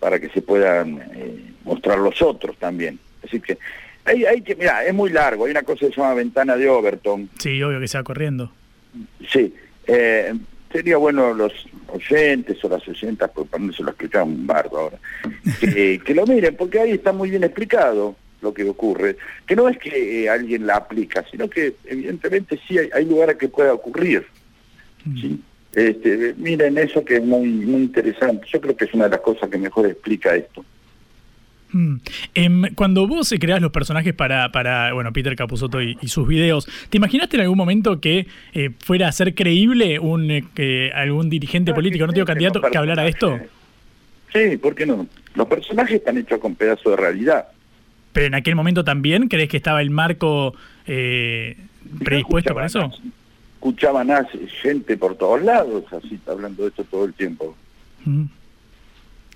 para 0.00 0.18
que 0.20 0.28
se 0.28 0.42
puedan 0.42 1.00
eh, 1.14 1.52
mostrar 1.64 1.98
los 1.98 2.20
otros 2.20 2.56
también. 2.58 2.98
Así 3.24 3.40
que 3.40 3.58
hay, 4.04 4.24
hay 4.24 4.42
que, 4.42 4.54
mira, 4.54 4.84
es 4.84 4.94
muy 4.94 5.10
largo, 5.10 5.46
hay 5.46 5.50
una 5.52 5.62
cosa 5.62 5.86
que 5.86 5.94
se 5.94 6.00
llama 6.00 6.14
ventana 6.14 6.56
de 6.56 6.68
Overton. 6.68 7.30
Sí, 7.38 7.62
obvio 7.62 7.80
que 7.80 7.88
se 7.88 7.98
va 7.98 8.04
corriendo. 8.04 8.52
Sí, 9.30 9.54
eh, 9.86 10.34
sería 10.72 10.96
bueno 10.96 11.32
los 11.34 11.52
oyentes 11.88 12.62
o 12.64 12.68
las 12.68 12.86
oyentas, 12.88 13.30
porque 13.34 13.50
para 13.50 13.64
no 13.64 13.72
se 13.72 13.82
lo 13.82 13.90
explicar 13.90 14.22
un 14.22 14.46
bardo 14.46 14.78
ahora, 14.78 14.98
que, 15.60 16.14
lo 16.14 16.26
miren, 16.26 16.56
porque 16.56 16.80
ahí 16.80 16.92
está 16.92 17.12
muy 17.12 17.30
bien 17.30 17.44
explicado 17.44 18.16
lo 18.42 18.52
que 18.52 18.64
ocurre, 18.64 19.16
que 19.46 19.56
no 19.56 19.68
es 19.68 19.78
que 19.78 20.24
eh, 20.24 20.28
alguien 20.28 20.66
la 20.66 20.76
aplica, 20.76 21.24
sino 21.30 21.48
que 21.48 21.74
evidentemente 21.84 22.60
sí 22.66 22.78
hay, 22.78 22.90
hay 22.92 23.04
lugares 23.04 23.36
que 23.36 23.48
pueda 23.48 23.72
ocurrir. 23.72 24.26
¿sí? 25.20 25.40
Este, 25.72 26.34
miren, 26.38 26.78
eso 26.78 27.04
que 27.04 27.16
es 27.16 27.22
muy, 27.22 27.48
muy 27.48 27.82
interesante. 27.82 28.46
Yo 28.50 28.60
creo 28.60 28.76
que 28.76 28.86
es 28.86 28.94
una 28.94 29.04
de 29.04 29.10
las 29.10 29.20
cosas 29.20 29.50
que 29.50 29.58
mejor 29.58 29.86
explica 29.86 30.34
esto. 30.34 30.64
Mm. 31.76 31.96
Em, 32.34 32.74
cuando 32.74 33.06
vos 33.06 33.34
creás 33.38 33.60
los 33.60 33.70
personajes 33.70 34.14
para, 34.14 34.50
para 34.50 34.94
bueno, 34.94 35.12
Peter 35.12 35.36
Capusotto 35.36 35.82
y, 35.82 35.96
sus 36.08 36.26
videos, 36.26 36.66
¿te 36.88 36.96
imaginaste 36.96 37.36
en 37.36 37.42
algún 37.42 37.58
momento 37.58 38.00
que 38.00 38.26
eh, 38.54 38.70
fuera 38.78 39.08
a 39.08 39.12
ser 39.12 39.34
creíble 39.34 39.98
un 39.98 40.30
eh, 40.30 40.90
algún 40.94 41.28
dirigente 41.28 41.74
político, 41.74 42.06
no 42.06 42.14
tengo 42.14 42.24
candidato, 42.24 42.62
que 42.62 42.78
hablara 42.78 43.02
de 43.02 43.10
esto? 43.10 43.38
Sí, 44.32 44.56
¿por 44.56 44.74
qué 44.74 44.86
no? 44.86 45.06
Los 45.34 45.46
personajes 45.48 45.96
están 45.96 46.16
hechos 46.16 46.40
con 46.40 46.54
pedazos 46.54 46.92
de 46.92 46.96
realidad. 46.96 47.48
Pero 48.14 48.26
en 48.26 48.34
aquel 48.34 48.54
momento 48.54 48.82
también, 48.82 49.28
¿crees 49.28 49.50
que 49.50 49.58
estaba 49.58 49.82
el 49.82 49.90
marco 49.90 50.54
eh, 50.86 51.58
predispuesto 52.02 52.54
para 52.54 52.68
eso? 52.68 52.90
Escuchaban 53.56 54.10
a 54.10 54.26
gente 54.62 54.96
por 54.96 55.16
todos 55.16 55.42
lados, 55.42 55.84
así 55.92 56.18
hablando 56.26 56.62
de 56.62 56.70
esto 56.70 56.84
todo 56.84 57.04
el 57.04 57.12
tiempo. 57.12 57.54
Mm. 58.06 58.24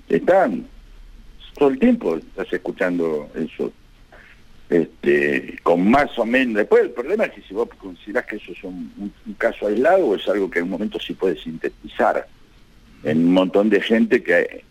Están 0.08 0.64
todo 1.60 1.68
el 1.68 1.78
tiempo 1.78 2.16
estás 2.16 2.50
escuchando 2.50 3.28
eso. 3.34 3.70
Este, 4.70 5.58
con 5.62 5.90
más 5.90 6.18
o 6.18 6.24
menos. 6.24 6.54
Después 6.54 6.84
el 6.84 6.90
problema 6.92 7.24
es 7.24 7.32
que 7.32 7.42
si 7.42 7.52
vos 7.52 7.68
considerás 7.76 8.24
que 8.24 8.36
eso 8.36 8.52
es 8.52 8.64
un, 8.64 9.12
caso 9.36 9.66
aislado 9.66 10.14
es 10.14 10.26
algo 10.26 10.50
que 10.50 10.60
en 10.60 10.66
un 10.66 10.70
momento 10.70 10.98
sí 10.98 11.12
puede 11.12 11.36
sintetizar 11.36 12.26
en 13.02 13.18
un 13.18 13.34
montón 13.34 13.68
de 13.68 13.80
gente 13.82 14.22
que 14.22 14.64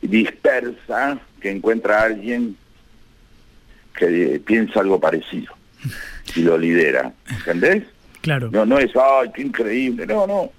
dispersa, 0.00 1.20
que 1.40 1.50
encuentra 1.50 2.00
a 2.00 2.04
alguien 2.06 2.56
que 3.94 4.42
piensa 4.44 4.80
algo 4.80 4.98
parecido 4.98 5.54
y 6.34 6.40
lo 6.40 6.58
lidera. 6.58 7.12
¿Entendés? 7.30 7.84
Claro. 8.20 8.50
No, 8.50 8.66
no 8.66 8.78
es, 8.78 8.90
ay, 8.96 9.30
qué 9.32 9.42
increíble. 9.42 10.06
No, 10.06 10.26
no. 10.26 10.50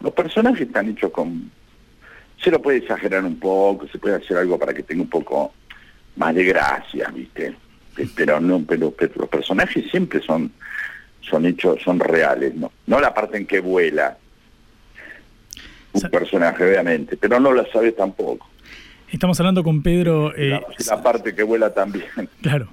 Los 0.00 0.14
personajes 0.14 0.66
están 0.66 0.88
hechos 0.88 1.10
con 1.10 1.50
se 2.42 2.50
lo 2.50 2.60
puede 2.60 2.78
exagerar 2.78 3.24
un 3.24 3.38
poco, 3.38 3.86
se 3.88 3.98
puede 3.98 4.16
hacer 4.16 4.36
algo 4.36 4.58
para 4.58 4.74
que 4.74 4.82
tenga 4.82 5.02
un 5.02 5.10
poco 5.10 5.52
más 6.16 6.34
de 6.34 6.44
gracia, 6.44 7.08
¿viste? 7.14 7.54
Pero 8.14 8.40
no, 8.40 8.62
pero, 8.66 8.94
los 9.14 9.28
personajes 9.28 9.90
siempre 9.90 10.20
son 10.20 10.52
son 11.20 11.44
hechos, 11.44 11.82
son 11.82 11.98
reales, 11.98 12.54
¿no? 12.54 12.70
No 12.86 13.00
la 13.00 13.12
parte 13.12 13.36
en 13.36 13.46
que 13.46 13.60
vuela 13.60 14.16
un 15.92 16.02
personaje, 16.02 16.64
obviamente, 16.64 17.16
pero 17.16 17.40
no 17.40 17.52
la 17.52 17.66
sabe 17.72 17.92
tampoco. 17.92 18.48
Estamos 19.10 19.38
hablando 19.40 19.64
con 19.64 19.82
Pedro... 19.82 20.34
Eh, 20.36 20.60
la 20.86 21.02
parte 21.02 21.34
que 21.34 21.42
vuela 21.42 21.72
también. 21.72 22.04
Claro. 22.42 22.68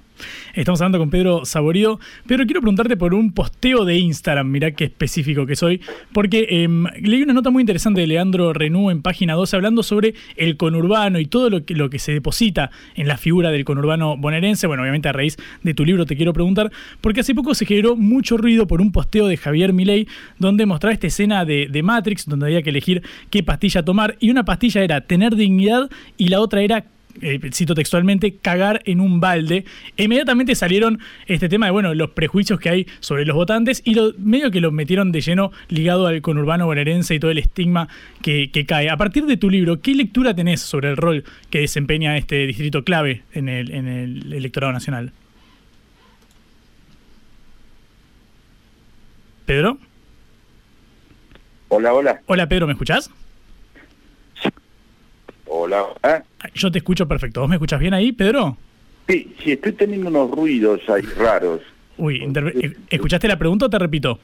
Estamos 0.53 0.81
hablando 0.81 0.99
con 0.99 1.09
Pedro 1.09 1.45
Saborío. 1.45 1.99
Pedro, 2.27 2.45
quiero 2.45 2.61
preguntarte 2.61 2.97
por 2.97 3.13
un 3.13 3.31
posteo 3.33 3.85
de 3.85 3.97
Instagram, 3.97 4.49
mirá 4.49 4.71
qué 4.71 4.85
específico 4.85 5.45
que 5.45 5.55
soy, 5.55 5.81
porque 6.11 6.47
em, 6.49 6.85
leí 7.01 7.23
una 7.23 7.33
nota 7.33 7.49
muy 7.49 7.61
interesante 7.61 8.01
de 8.01 8.07
Leandro 8.07 8.53
Renú 8.53 8.91
en 8.91 9.01
página 9.01 9.33
12 9.33 9.55
hablando 9.55 9.83
sobre 9.83 10.13
el 10.35 10.57
conurbano 10.57 11.19
y 11.19 11.25
todo 11.25 11.49
lo 11.49 11.65
que, 11.65 11.99
se 11.99 12.11
deposita 12.11 12.71
en 12.95 13.07
la 13.07 13.17
figura 13.17 13.51
del 13.51 13.65
conurbano 13.65 14.17
bonaerense. 14.17 14.67
Bueno, 14.67 14.83
obviamente 14.83 15.09
a 15.09 15.13
raíz 15.13 15.37
de 15.61 15.73
tu 15.73 15.85
libro 15.85 16.05
te 16.05 16.15
quiero 16.15 16.33
preguntar, 16.33 16.71
porque 17.01 17.21
hace 17.21 17.35
poco 17.35 17.55
se 17.55 17.65
generó 17.65 17.95
mucho 17.95 18.37
ruido 18.37 18.67
por 18.67 18.81
un 18.81 18.91
posteo 18.91 19.27
de 19.27 19.37
Javier 19.37 19.73
Milei 19.73 20.07
donde 20.39 20.65
mostraba 20.65 20.93
esta 20.93 21.07
escena 21.07 21.45
de, 21.45 21.67
de 21.69 21.83
Matrix, 21.83 22.25
donde 22.25 22.47
había 22.47 22.61
que 22.61 22.69
elegir 22.69 23.03
qué 23.29 23.43
pastilla 23.43 23.83
tomar, 23.83 24.17
y 24.19 24.29
una 24.29 24.45
pastilla 24.45 24.83
era 24.83 25.01
tener 25.01 25.35
dignidad 25.35 25.89
y 26.17 26.27
la 26.29 26.39
otra 26.39 26.61
era 26.61 26.85
eh, 27.21 27.39
cito 27.51 27.75
textualmente, 27.75 28.35
cagar 28.35 28.81
en 28.85 28.99
un 28.99 29.19
balde. 29.19 29.65
E 29.97 30.05
inmediatamente 30.05 30.55
salieron 30.55 30.99
este 31.27 31.49
tema 31.49 31.67
de, 31.67 31.71
bueno, 31.71 31.93
los 31.93 32.11
prejuicios 32.11 32.59
que 32.59 32.69
hay 32.69 32.87
sobre 32.99 33.25
los 33.25 33.35
votantes 33.35 33.81
y 33.85 33.93
lo, 33.93 34.13
medio 34.17 34.51
que 34.51 34.61
lo 34.61 34.71
metieron 34.71 35.11
de 35.11 35.21
lleno 35.21 35.51
ligado 35.69 36.07
al 36.07 36.21
conurbano 36.21 36.65
bonaerense 36.65 37.15
y 37.15 37.19
todo 37.19 37.31
el 37.31 37.37
estigma 37.37 37.87
que, 38.21 38.49
cae. 38.67 38.89
A 38.89 38.97
partir 38.97 39.25
de 39.25 39.37
tu 39.37 39.49
libro, 39.49 39.81
¿qué 39.81 39.93
lectura 39.93 40.33
tenés 40.33 40.61
sobre 40.61 40.89
el 40.89 40.97
rol 40.97 41.23
que 41.49 41.59
desempeña 41.59 42.17
este 42.17 42.47
distrito 42.47 42.83
clave 42.83 43.23
en 43.33 43.49
el, 43.49 43.71
en 43.71 43.87
el 43.87 44.33
electorado 44.33 44.71
nacional? 44.71 45.11
¿Pedro? 49.45 49.77
Hola, 51.67 51.93
hola. 51.93 52.21
Hola, 52.27 52.47
Pedro, 52.47 52.67
¿me 52.67 52.73
escuchás? 52.73 53.11
Hola. 55.55 55.85
¿eh? 56.01 56.19
Yo 56.55 56.71
te 56.71 56.79
escucho 56.79 57.07
perfecto. 57.07 57.41
¿Vos 57.41 57.49
me 57.49 57.57
escuchas 57.57 57.79
bien 57.79 57.93
ahí, 57.93 58.11
Pedro? 58.11 58.57
Sí, 59.07 59.35
sí, 59.43 59.51
estoy 59.51 59.73
teniendo 59.73 60.09
unos 60.09 60.31
ruidos 60.31 60.81
ahí 60.89 61.03
raros. 61.03 61.61
Uy, 61.97 62.23
eh, 62.23 62.75
¿escuchaste 62.89 63.27
la 63.27 63.37
pregunta 63.37 63.67
o 63.67 63.69
te 63.69 63.77
repito? 63.77 64.17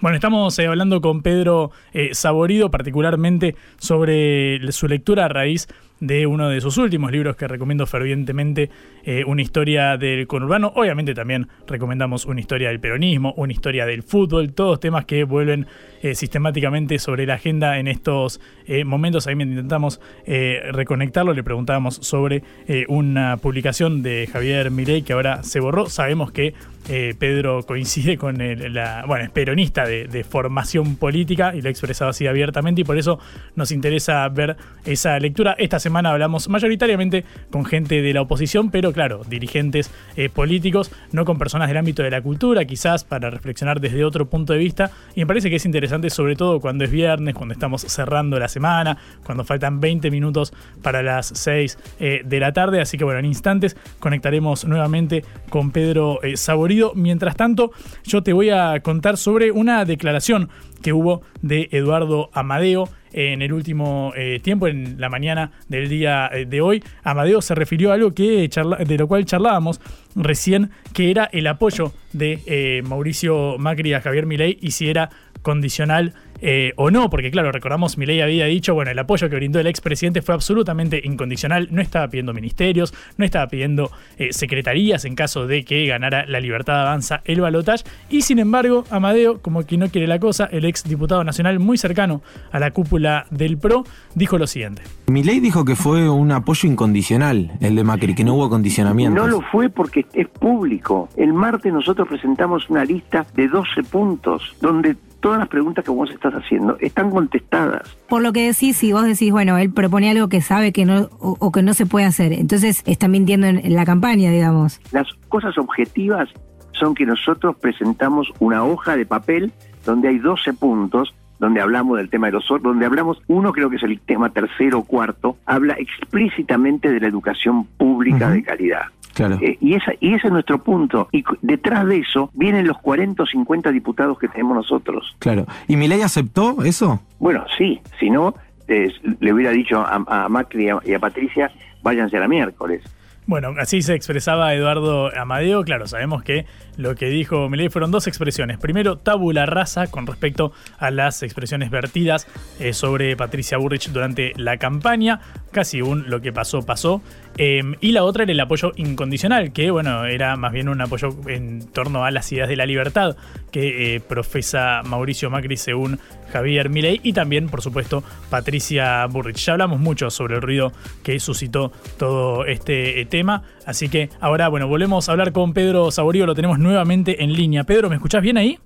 Bueno, 0.00 0.14
estamos 0.14 0.58
eh, 0.58 0.66
hablando 0.66 1.02
con 1.02 1.20
Pedro 1.20 1.70
Saborido, 2.12 2.70
particularmente 2.70 3.56
sobre 3.78 4.72
su 4.72 4.88
lectura 4.88 5.26
a 5.26 5.28
raíz 5.28 5.68
de 6.00 6.26
uno 6.26 6.48
de 6.48 6.60
sus 6.60 6.76
últimos 6.78 7.12
libros 7.12 7.36
que 7.36 7.46
recomiendo 7.46 7.86
fervientemente, 7.86 8.70
eh, 9.04 9.24
una 9.26 9.42
historia 9.42 9.96
del 9.96 10.26
conurbano. 10.26 10.72
Obviamente 10.74 11.14
también 11.14 11.48
recomendamos 11.66 12.26
una 12.26 12.40
historia 12.40 12.68
del 12.68 12.80
peronismo, 12.80 13.32
una 13.36 13.52
historia 13.52 13.86
del 13.86 14.02
fútbol, 14.02 14.52
todos 14.52 14.80
temas 14.80 15.04
que 15.04 15.24
vuelven 15.24 15.66
eh, 16.02 16.14
sistemáticamente 16.14 16.98
sobre 16.98 17.26
la 17.26 17.34
agenda 17.34 17.78
en 17.78 17.88
estos 17.88 18.40
eh, 18.66 18.84
momentos. 18.84 19.26
Ahí 19.26 19.34
intentamos 19.34 20.00
reconectarlo, 20.26 21.32
le 21.32 21.42
preguntábamos 21.42 21.96
sobre 21.96 22.42
una 22.88 23.36
publicación 23.36 24.02
de 24.02 24.28
Javier 24.32 24.70
Mirey 24.70 25.02
que 25.02 25.12
ahora 25.12 25.42
se 25.42 25.60
borró. 25.60 25.86
Sabemos 25.86 26.32
que 26.32 26.54
Pedro 26.86 27.62
coincide 27.62 28.18
con 28.18 28.36
la, 28.38 29.04
bueno, 29.06 29.24
es 29.24 29.30
peronista 29.30 29.86
de, 29.86 30.06
de 30.06 30.24
formación 30.24 30.96
política 30.96 31.54
y 31.54 31.62
lo 31.62 31.68
ha 31.68 31.70
expresado 31.70 32.10
así 32.10 32.26
abiertamente 32.26 32.82
y 32.82 32.84
por 32.84 32.98
eso 32.98 33.18
nos 33.54 33.72
interesa 33.72 34.28
ver 34.28 34.56
esa 34.84 35.18
lectura. 35.18 35.54
Esta 35.58 35.78
semana 35.84 36.10
hablamos 36.10 36.48
mayoritariamente 36.48 37.24
con 37.50 37.64
gente 37.64 38.00
de 38.00 38.14
la 38.14 38.22
oposición, 38.22 38.70
pero 38.70 38.92
claro, 38.92 39.20
dirigentes 39.28 39.90
eh, 40.16 40.30
políticos, 40.30 40.90
no 41.12 41.26
con 41.26 41.36
personas 41.38 41.68
del 41.68 41.76
ámbito 41.76 42.02
de 42.02 42.10
la 42.10 42.22
cultura, 42.22 42.64
quizás 42.64 43.04
para 43.04 43.28
reflexionar 43.28 43.80
desde 43.80 44.02
otro 44.02 44.26
punto 44.26 44.54
de 44.54 44.58
vista. 44.58 44.90
Y 45.14 45.20
me 45.20 45.26
parece 45.26 45.50
que 45.50 45.56
es 45.56 45.66
interesante, 45.66 46.08
sobre 46.08 46.36
todo 46.36 46.58
cuando 46.58 46.84
es 46.84 46.90
viernes, 46.90 47.34
cuando 47.34 47.52
estamos 47.52 47.82
cerrando 47.82 48.38
la 48.38 48.48
semana, 48.48 48.96
cuando 49.24 49.44
faltan 49.44 49.78
20 49.78 50.10
minutos 50.10 50.54
para 50.82 51.02
las 51.02 51.26
6 51.26 51.78
eh, 52.00 52.22
de 52.24 52.40
la 52.40 52.52
tarde. 52.52 52.80
Así 52.80 52.96
que 52.96 53.04
bueno, 53.04 53.20
en 53.20 53.26
instantes 53.26 53.76
conectaremos 54.00 54.64
nuevamente 54.64 55.22
con 55.50 55.70
Pedro 55.70 56.22
eh, 56.22 56.38
Saborido. 56.38 56.92
Mientras 56.94 57.36
tanto, 57.36 57.72
yo 58.04 58.22
te 58.22 58.32
voy 58.32 58.48
a 58.48 58.80
contar 58.80 59.18
sobre 59.18 59.50
una 59.50 59.84
declaración 59.84 60.48
que 60.84 60.92
hubo 60.92 61.22
de 61.40 61.70
Eduardo 61.72 62.28
Amadeo 62.34 62.90
en 63.14 63.40
el 63.40 63.54
último 63.54 64.12
eh, 64.14 64.38
tiempo, 64.42 64.66
en 64.66 65.00
la 65.00 65.08
mañana 65.08 65.50
del 65.68 65.88
día 65.88 66.28
eh, 66.30 66.44
de 66.44 66.60
hoy, 66.60 66.84
Amadeo 67.02 67.40
se 67.40 67.54
refirió 67.54 67.90
a 67.90 67.94
algo 67.94 68.12
que 68.12 68.50
de 68.86 68.98
lo 68.98 69.08
cual 69.08 69.24
charlábamos 69.24 69.80
recién, 70.14 70.72
que 70.92 71.10
era 71.10 71.24
el 71.32 71.46
apoyo 71.46 71.94
de 72.12 72.40
eh, 72.44 72.82
Mauricio 72.84 73.56
Macri 73.56 73.94
a 73.94 74.02
Javier 74.02 74.26
Milei 74.26 74.58
y 74.60 74.72
si 74.72 74.90
era 74.90 75.08
condicional 75.40 76.12
eh, 76.40 76.72
o 76.76 76.90
no, 76.90 77.10
porque 77.10 77.30
claro, 77.30 77.52
recordamos, 77.52 77.98
Milei 77.98 78.20
había 78.20 78.46
dicho, 78.46 78.74
bueno, 78.74 78.90
el 78.90 78.98
apoyo 78.98 79.28
que 79.28 79.36
brindó 79.36 79.60
el 79.60 79.66
expresidente 79.66 80.22
fue 80.22 80.34
absolutamente 80.34 81.00
incondicional, 81.04 81.68
no 81.70 81.80
estaba 81.80 82.08
pidiendo 82.08 82.32
ministerios, 82.32 82.94
no 83.16 83.24
estaba 83.24 83.46
pidiendo 83.46 83.90
eh, 84.18 84.32
secretarías 84.32 85.04
en 85.04 85.14
caso 85.14 85.46
de 85.46 85.64
que 85.64 85.86
ganara 85.86 86.26
la 86.26 86.40
libertad 86.40 86.80
avanza 86.80 87.22
el 87.24 87.40
balotaje, 87.40 87.84
y 88.10 88.22
sin 88.22 88.38
embargo, 88.38 88.84
Amadeo, 88.90 89.40
como 89.40 89.64
que 89.66 89.76
no 89.76 89.88
quiere 89.88 90.06
la 90.06 90.18
cosa, 90.18 90.48
el 90.50 90.64
ex 90.64 90.84
diputado 90.84 91.24
nacional 91.24 91.58
muy 91.58 91.78
cercano 91.78 92.22
a 92.52 92.58
la 92.58 92.70
cúpula 92.70 93.26
del 93.30 93.58
PRO, 93.58 93.84
dijo 94.14 94.38
lo 94.38 94.46
siguiente. 94.46 94.82
Milei 95.06 95.40
dijo 95.40 95.64
que 95.64 95.76
fue 95.76 96.08
un 96.08 96.32
apoyo 96.32 96.68
incondicional 96.68 97.52
el 97.60 97.76
de 97.76 97.84
Macri, 97.84 98.14
que 98.14 98.24
no 98.24 98.34
hubo 98.34 98.48
condicionamiento. 98.48 99.20
No 99.20 99.26
lo 99.26 99.40
fue 99.40 99.68
porque 99.68 100.06
es 100.12 100.28
público. 100.28 101.08
El 101.16 101.32
martes 101.32 101.72
nosotros 101.72 102.08
presentamos 102.08 102.68
una 102.70 102.84
lista 102.84 103.26
de 103.34 103.48
12 103.48 103.82
puntos 103.84 104.54
donde 104.60 104.96
todas 105.24 105.38
las 105.38 105.48
preguntas 105.48 105.82
que 105.82 105.90
vos 105.90 106.10
estás 106.10 106.34
haciendo 106.34 106.76
están 106.80 107.10
contestadas. 107.10 107.96
Por 108.10 108.20
lo 108.20 108.34
que 108.34 108.46
decís, 108.46 108.76
si 108.76 108.92
vos 108.92 109.04
decís, 109.04 109.32
bueno, 109.32 109.56
él 109.56 109.72
propone 109.72 110.10
algo 110.10 110.28
que 110.28 110.42
sabe 110.42 110.70
que 110.70 110.84
no 110.84 111.08
o, 111.18 111.50
que 111.50 111.62
no 111.62 111.72
se 111.72 111.86
puede 111.86 112.04
hacer, 112.04 112.34
entonces 112.34 112.82
están 112.84 113.12
mintiendo 113.12 113.46
en, 113.46 113.74
la 113.74 113.86
campaña, 113.86 114.30
digamos. 114.30 114.82
Las 114.92 115.10
cosas 115.30 115.56
objetivas 115.56 116.28
son 116.72 116.94
que 116.94 117.06
nosotros 117.06 117.56
presentamos 117.56 118.30
una 118.38 118.64
hoja 118.64 118.98
de 118.98 119.06
papel 119.06 119.50
donde 119.86 120.08
hay 120.08 120.18
12 120.18 120.52
puntos 120.52 121.14
donde 121.38 121.62
hablamos 121.62 121.96
del 121.96 122.10
tema 122.10 122.26
de 122.26 122.32
los 122.34 122.46
donde 122.62 122.84
hablamos, 122.84 123.22
uno 123.26 123.50
creo 123.52 123.70
que 123.70 123.76
es 123.76 123.82
el 123.82 123.98
tema 124.00 124.28
tercero 124.28 124.80
o 124.80 124.84
cuarto, 124.84 125.38
habla 125.46 125.74
explícitamente 125.78 126.92
de 126.92 127.00
la 127.00 127.08
educación 127.08 127.64
pública 127.64 128.28
de 128.28 128.42
calidad. 128.42 128.82
Claro. 129.14 129.38
Eh, 129.40 129.56
y, 129.60 129.74
esa, 129.74 129.92
y 130.00 130.14
ese 130.14 130.26
es 130.26 130.32
nuestro 130.32 130.62
punto. 130.62 131.08
Y 131.12 131.24
detrás 131.40 131.86
de 131.86 131.98
eso 131.98 132.30
vienen 132.34 132.66
los 132.66 132.78
40 132.78 133.22
o 133.22 133.26
50 133.26 133.70
diputados 133.70 134.18
que 134.18 134.28
tenemos 134.28 134.56
nosotros. 134.56 135.16
Claro. 135.18 135.46
¿Y 135.68 135.76
Milei 135.76 136.02
aceptó 136.02 136.62
eso? 136.64 137.00
Bueno, 137.18 137.44
sí. 137.56 137.80
Si 137.98 138.10
no, 138.10 138.34
le 138.66 139.32
hubiera 139.32 139.50
dicho 139.50 139.80
a, 139.80 140.28
Macri 140.28 140.68
y 140.84 140.94
a, 140.94 140.98
Patricia, 140.98 141.50
váyanse 141.82 142.16
a 142.16 142.20
la 142.20 142.28
miércoles. 142.28 142.82
Bueno, 143.26 143.54
así 143.58 143.80
se 143.80 143.94
expresaba 143.94 144.52
Eduardo 144.52 145.10
Amadeo. 145.16 145.64
Claro, 145.64 145.86
sabemos 145.86 146.22
que 146.22 146.44
lo 146.76 146.94
que 146.94 147.06
dijo 147.06 147.48
Milei 147.48 147.70
fueron 147.70 147.90
dos 147.90 148.06
expresiones. 148.06 148.58
Primero, 148.58 148.98
tabula 148.98 149.46
rasa 149.46 149.86
con 149.86 150.06
respecto 150.06 150.52
a 150.78 150.90
las 150.90 151.22
expresiones 151.22 151.70
vertidas 151.70 152.26
eh, 152.60 152.74
sobre 152.74 153.16
Patricia 153.16 153.56
Burrich 153.56 153.88
durante 153.90 154.34
la 154.36 154.58
campaña. 154.58 155.20
Casi 155.52 155.80
un 155.80 156.10
lo 156.10 156.20
que 156.20 156.34
pasó, 156.34 156.66
pasó. 156.66 157.00
Em, 157.36 157.74
y 157.80 157.90
la 157.90 158.04
otra 158.04 158.22
era 158.22 158.32
el 158.32 158.38
apoyo 158.38 158.72
incondicional, 158.76 159.52
que 159.52 159.70
bueno, 159.70 160.04
era 160.04 160.36
más 160.36 160.52
bien 160.52 160.68
un 160.68 160.80
apoyo 160.80 161.16
en 161.26 161.66
torno 161.72 162.04
a 162.04 162.12
las 162.12 162.30
ideas 162.30 162.48
de 162.48 162.54
la 162.54 162.64
libertad 162.64 163.16
que 163.50 163.96
eh, 163.96 164.00
profesa 164.00 164.82
Mauricio 164.84 165.30
Macri 165.30 165.56
según 165.56 165.98
Javier 166.32 166.70
Milei 166.70 167.00
y 167.02 167.12
también, 167.12 167.48
por 167.48 167.60
supuesto, 167.60 168.04
Patricia 168.30 169.04
Burrich. 169.06 169.38
Ya 169.38 169.52
hablamos 169.52 169.80
mucho 169.80 170.10
sobre 170.10 170.36
el 170.36 170.42
ruido 170.42 170.72
que 171.02 171.18
suscitó 171.18 171.72
todo 171.98 172.46
este 172.46 173.00
eh, 173.00 173.06
tema, 173.06 173.42
así 173.66 173.88
que 173.88 174.10
ahora, 174.20 174.46
bueno, 174.48 174.68
volvemos 174.68 175.08
a 175.08 175.12
hablar 175.12 175.32
con 175.32 175.54
Pedro 175.54 175.90
Saborío, 175.90 176.26
lo 176.26 176.36
tenemos 176.36 176.60
nuevamente 176.60 177.24
en 177.24 177.32
línea. 177.32 177.64
Pedro, 177.64 177.88
¿me 177.88 177.96
escuchás 177.96 178.22
bien 178.22 178.36
ahí? 178.38 178.58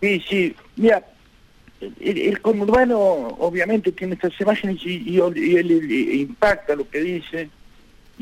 Sí, 0.00 0.22
sí, 0.28 0.54
mira, 0.76 1.02
el, 2.00 2.40
conurbano 2.40 2.96
obviamente 2.98 3.90
tiene 3.90 4.14
estas 4.14 4.40
imágenes 4.40 4.78
y, 4.84 5.18
él 5.18 5.92
impacta 6.20 6.76
lo 6.76 6.88
que 6.88 7.00
dice 7.00 7.50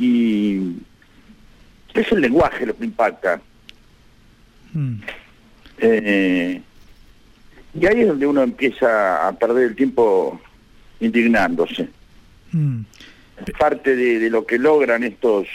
y 0.00 0.76
es 1.92 2.10
el 2.10 2.22
lenguaje 2.22 2.64
lo 2.64 2.76
que 2.76 2.84
impacta. 2.84 3.40
Hmm. 4.72 4.96
Eh, 5.78 6.62
y 7.78 7.86
ahí 7.86 8.00
es 8.00 8.08
donde 8.08 8.26
uno 8.26 8.42
empieza 8.42 9.28
a 9.28 9.32
perder 9.32 9.70
el 9.70 9.76
tiempo 9.76 10.40
indignándose. 11.00 11.88
Hmm. 12.50 12.82
Parte 13.58 13.94
de, 13.94 14.30
lo 14.30 14.46
que 14.46 14.58
logran 14.58 15.04
estos 15.04 15.46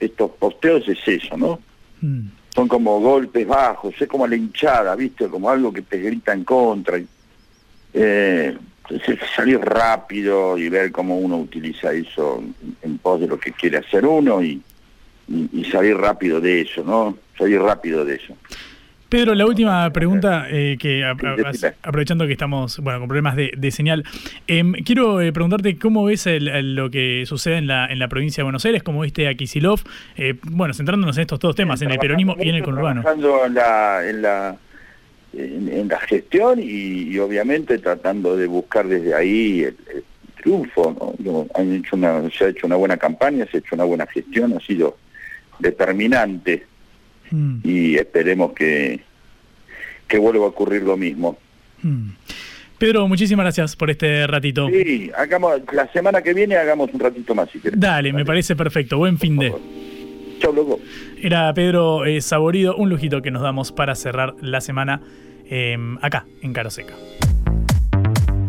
estos 0.00 0.30
posteos 0.32 0.86
es 0.88 0.98
eso, 1.06 1.36
¿no? 1.36 1.60
Hmm. 2.00 2.28
Son 2.54 2.68
como 2.68 3.00
golpes 3.00 3.46
bajos, 3.46 3.94
es 4.00 4.08
como 4.08 4.26
la 4.26 4.36
hinchada, 4.36 4.96
¿viste? 4.96 5.28
Como 5.28 5.50
algo 5.50 5.72
que 5.72 5.82
te 5.82 5.98
grita 5.98 6.32
en 6.32 6.44
contra. 6.44 6.98
Eh, 7.92 8.56
salir 9.34 9.60
rápido 9.60 10.56
y 10.58 10.68
ver 10.68 10.92
cómo 10.92 11.18
uno 11.18 11.36
utiliza 11.36 11.92
eso 11.92 12.42
en 12.82 12.98
pos 12.98 13.20
de 13.20 13.28
lo 13.28 13.38
que 13.38 13.52
quiere 13.52 13.78
hacer 13.78 14.04
uno 14.06 14.42
y, 14.42 14.62
salir 15.70 15.94
rápido 15.94 16.40
de 16.40 16.62
eso, 16.62 16.82
¿no? 16.82 17.18
Salir 17.36 17.60
rápido 17.60 18.02
de 18.02 18.14
eso. 18.14 18.34
Pedro, 19.10 19.34
la 19.34 19.46
última 19.46 19.90
pregunta, 19.90 20.46
eh, 20.50 20.76
que 20.78 21.04
aprovechando 21.04 22.26
que 22.26 22.32
estamos 22.32 22.78
bueno, 22.78 23.00
con 23.00 23.08
problemas 23.08 23.36
de, 23.36 23.70
señal, 23.70 24.04
em, 24.46 24.72
quiero 24.84 25.20
eh, 25.20 25.32
preguntarte 25.32 25.78
cómo 25.78 26.04
ves 26.04 26.26
lo 26.40 26.90
que 26.90 27.24
sucede 27.26 27.56
en 27.56 27.66
la, 27.66 27.86
en 27.86 27.98
la 27.98 28.08
provincia 28.08 28.42
de 28.42 28.44
Buenos 28.44 28.64
Aires, 28.64 28.82
cómo 28.82 29.02
viste 29.02 29.28
a 29.28 29.34
Kisilov, 29.34 29.80
eh, 30.16 30.34
bueno, 30.44 30.72
centrándonos 30.72 31.16
en 31.16 31.22
estos 31.22 31.38
dos 31.38 31.54
temas, 31.54 31.80
en 31.82 31.90
el 31.90 31.98
peronismo 31.98 32.36
y 32.38 32.48
en 32.48 32.54
el 32.54 32.62
conurbano. 32.62 33.02
En 33.10 33.54
la, 33.54 34.08
en 34.08 34.22
la 34.22 34.56
en, 35.32 35.88
la 35.88 35.98
gestión 36.00 36.58
y, 36.62 37.18
obviamente 37.18 37.78
tratando 37.78 38.36
de 38.36 38.46
buscar 38.46 38.86
desde 38.86 39.14
ahí 39.14 39.62
el, 39.62 39.76
triunfo. 40.40 41.16
¿no? 41.18 41.46
Han 41.54 41.74
hecho 41.74 41.96
una, 41.96 42.30
se 42.30 42.44
ha 42.44 42.48
hecho 42.48 42.66
una 42.66 42.76
buena 42.76 42.96
campaña, 42.96 43.46
se 43.50 43.56
ha 43.56 43.60
hecho 43.60 43.74
una 43.74 43.84
buena 43.84 44.06
gestión, 44.06 44.54
ha 44.56 44.60
sido 44.60 44.96
determinante 45.58 46.64
mm. 47.30 47.58
y 47.64 47.96
esperemos 47.96 48.52
que, 48.52 49.00
que 50.06 50.18
vuelva 50.18 50.44
a 50.44 50.48
ocurrir 50.48 50.82
lo 50.82 50.96
mismo. 50.96 51.38
Mm. 51.82 52.10
Pedro, 52.78 53.08
muchísimas 53.08 53.44
gracias 53.44 53.74
por 53.74 53.90
este 53.90 54.26
ratito. 54.28 54.68
Sí, 54.68 55.10
hagamos, 55.16 55.60
la 55.72 55.90
semana 55.92 56.22
que 56.22 56.32
viene 56.32 56.56
hagamos 56.56 56.90
un 56.92 57.00
ratito 57.00 57.34
más 57.34 57.50
si 57.50 57.58
querés. 57.58 57.78
Dale, 57.78 58.12
me 58.12 58.24
parece 58.24 58.54
perfecto. 58.54 58.98
Buen 58.98 59.18
fin 59.18 59.36
de. 59.36 59.52
Chau, 60.38 60.54
loco. 60.54 60.80
Era 61.20 61.52
Pedro 61.52 62.04
eh, 62.04 62.20
Saborido, 62.20 62.76
un 62.76 62.90
lujito 62.90 63.22
que 63.22 63.30
nos 63.30 63.42
damos 63.42 63.72
para 63.72 63.94
cerrar 63.94 64.34
la 64.40 64.60
semana 64.60 65.00
em, 65.46 65.98
acá, 66.00 66.26
en 66.42 66.52
Caro 66.52 66.70
Seca. 66.70 66.94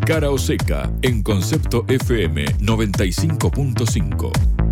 Cara 0.05 0.29
Seca, 0.37 0.89
en 1.01 1.23
Concepto 1.23 1.85
FM 1.87 2.45
95.5. 2.59 4.68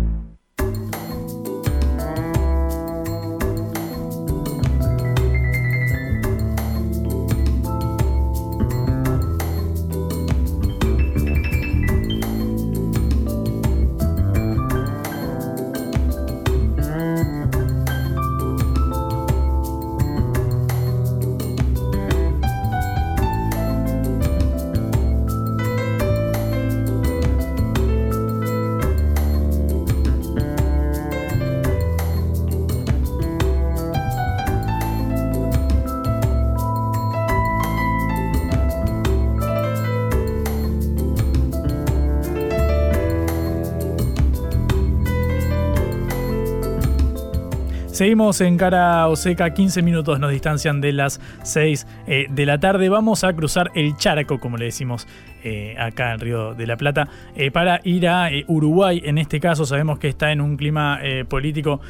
Seguimos 47.98 48.40
en 48.40 48.56
cara 48.56 49.08
Oseca, 49.08 49.52
15 49.52 49.82
minutos 49.82 50.20
nos 50.20 50.30
distancian 50.30 50.80
de 50.80 50.92
las 50.92 51.20
6 51.42 51.84
eh, 52.06 52.26
de 52.30 52.46
la 52.46 52.60
tarde. 52.60 52.88
Vamos 52.88 53.24
a 53.24 53.32
cruzar 53.32 53.72
el 53.74 53.96
charco, 53.96 54.38
como 54.38 54.56
le 54.56 54.66
decimos 54.66 55.08
eh, 55.42 55.74
acá 55.76 56.14
en 56.14 56.20
Río 56.20 56.54
de 56.54 56.68
la 56.68 56.76
Plata, 56.76 57.08
eh, 57.34 57.50
para 57.50 57.80
ir 57.82 58.06
a 58.06 58.30
Uruguay. 58.46 59.02
En 59.04 59.18
este 59.18 59.40
caso 59.40 59.66
sabemos 59.66 59.98
que 59.98 60.06
está 60.06 60.30
en 60.30 60.40
un 60.40 60.56
clima 60.56 61.00
político 61.28 61.80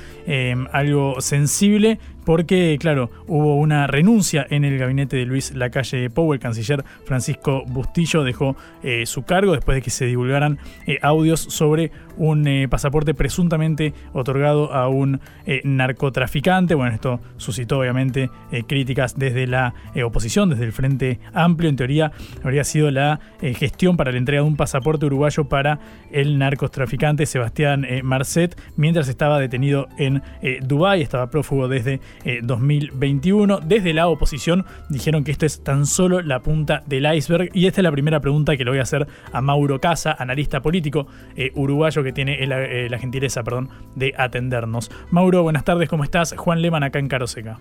algo 0.72 1.20
sensible 1.20 1.98
porque, 2.29 2.76
claro, 2.79 3.11
hubo 3.26 3.57
una 3.57 3.87
renuncia 3.87 4.47
en 4.51 4.62
el 4.66 4.76
gabinete 4.76 5.16
de 5.16 5.24
Luis 5.24 5.55
Lacalle 5.55 6.11
Pou, 6.11 6.35
el 6.35 6.39
canciller 6.39 6.85
Francisco 7.07 7.64
Bustillo 7.66 8.22
dejó 8.22 8.55
eh, 8.83 9.07
su 9.07 9.22
cargo 9.22 9.53
después 9.53 9.76
de 9.76 9.81
que 9.81 9.89
se 9.89 10.05
divulgaran 10.05 10.59
eh, 10.87 10.99
audios 11.01 11.41
sobre 11.41 11.91
un 12.18 12.47
eh, 12.47 12.68
pasaporte 12.68 13.14
presuntamente 13.14 13.95
otorgado 14.12 14.74
a 14.74 14.89
un 14.89 15.20
narcotraficante. 15.64 16.74
Bueno, 16.74 16.93
esto 16.93 17.20
suscitó 17.39 17.79
obviamente 17.79 18.29
críticas 18.66 19.16
desde 19.16 19.47
la 19.47 19.72
oposición, 20.05 20.51
desde 20.51 20.64
el 20.64 20.72
Frente 20.72 21.20
Amplio. 21.33 21.70
En 21.70 21.76
teoría, 21.76 22.12
habría 22.43 22.64
sido 22.64 22.91
la 22.91 23.20
gestión 23.41 23.97
para 23.97 24.12
la 24.12 24.18
entrega 24.18 24.43
de 24.43 24.49
un 24.49 24.57
pasaporte 24.57 25.07
uruguayo 25.07 25.49
para 25.49 25.79
el 26.11 26.39
narcotraficante 26.39 27.24
Sebastián 27.24 27.87
Marcet, 28.03 28.61
mientras 28.76 29.09
estaba 29.09 29.39
detenido 29.39 29.89
en 29.97 30.22
Dubái, 30.62 31.01
estaba 31.01 31.31
prófugo 31.31 31.68
desde 31.68 32.01
2021. 32.43 33.59
Eh, 33.59 33.61
Desde 33.64 33.95
la 33.95 34.09
oposición 34.09 34.64
dijeron 34.89 35.25
que 35.25 35.33
esto 35.33 35.47
es 35.47 35.62
tan 35.62 35.87
solo 35.87 36.21
la 36.23 36.41
punta 36.41 36.83
del 36.87 37.12
iceberg. 37.12 37.51
Y 37.55 37.66
esta 37.66 37.81
es 37.81 37.85
la 37.85 37.93
primera 37.93 38.21
pregunta 38.21 38.57
que 38.57 38.64
le 38.64 38.71
voy 38.71 38.81
a 38.81 38.83
hacer 38.83 39.07
a 39.33 39.41
Mauro 39.41 39.81
Casa, 39.81 40.16
analista 40.19 40.61
político 40.61 41.07
eh, 41.37 41.51
uruguayo 41.55 42.03
que 42.03 42.12
tiene 42.12 42.43
eh, 42.43 42.89
la 42.89 42.99
gentileza 42.99 43.43
perdón, 43.43 43.71
de 43.95 44.14
atendernos. 44.16 44.91
Mauro, 45.11 45.43
buenas 45.43 45.64
tardes, 45.64 45.89
¿cómo 45.89 46.05
estás? 46.05 46.35
Juan 46.37 46.62
Leman 46.62 46.83
acá 46.83 46.99
en 46.99 47.09
Caroseca. 47.09 47.59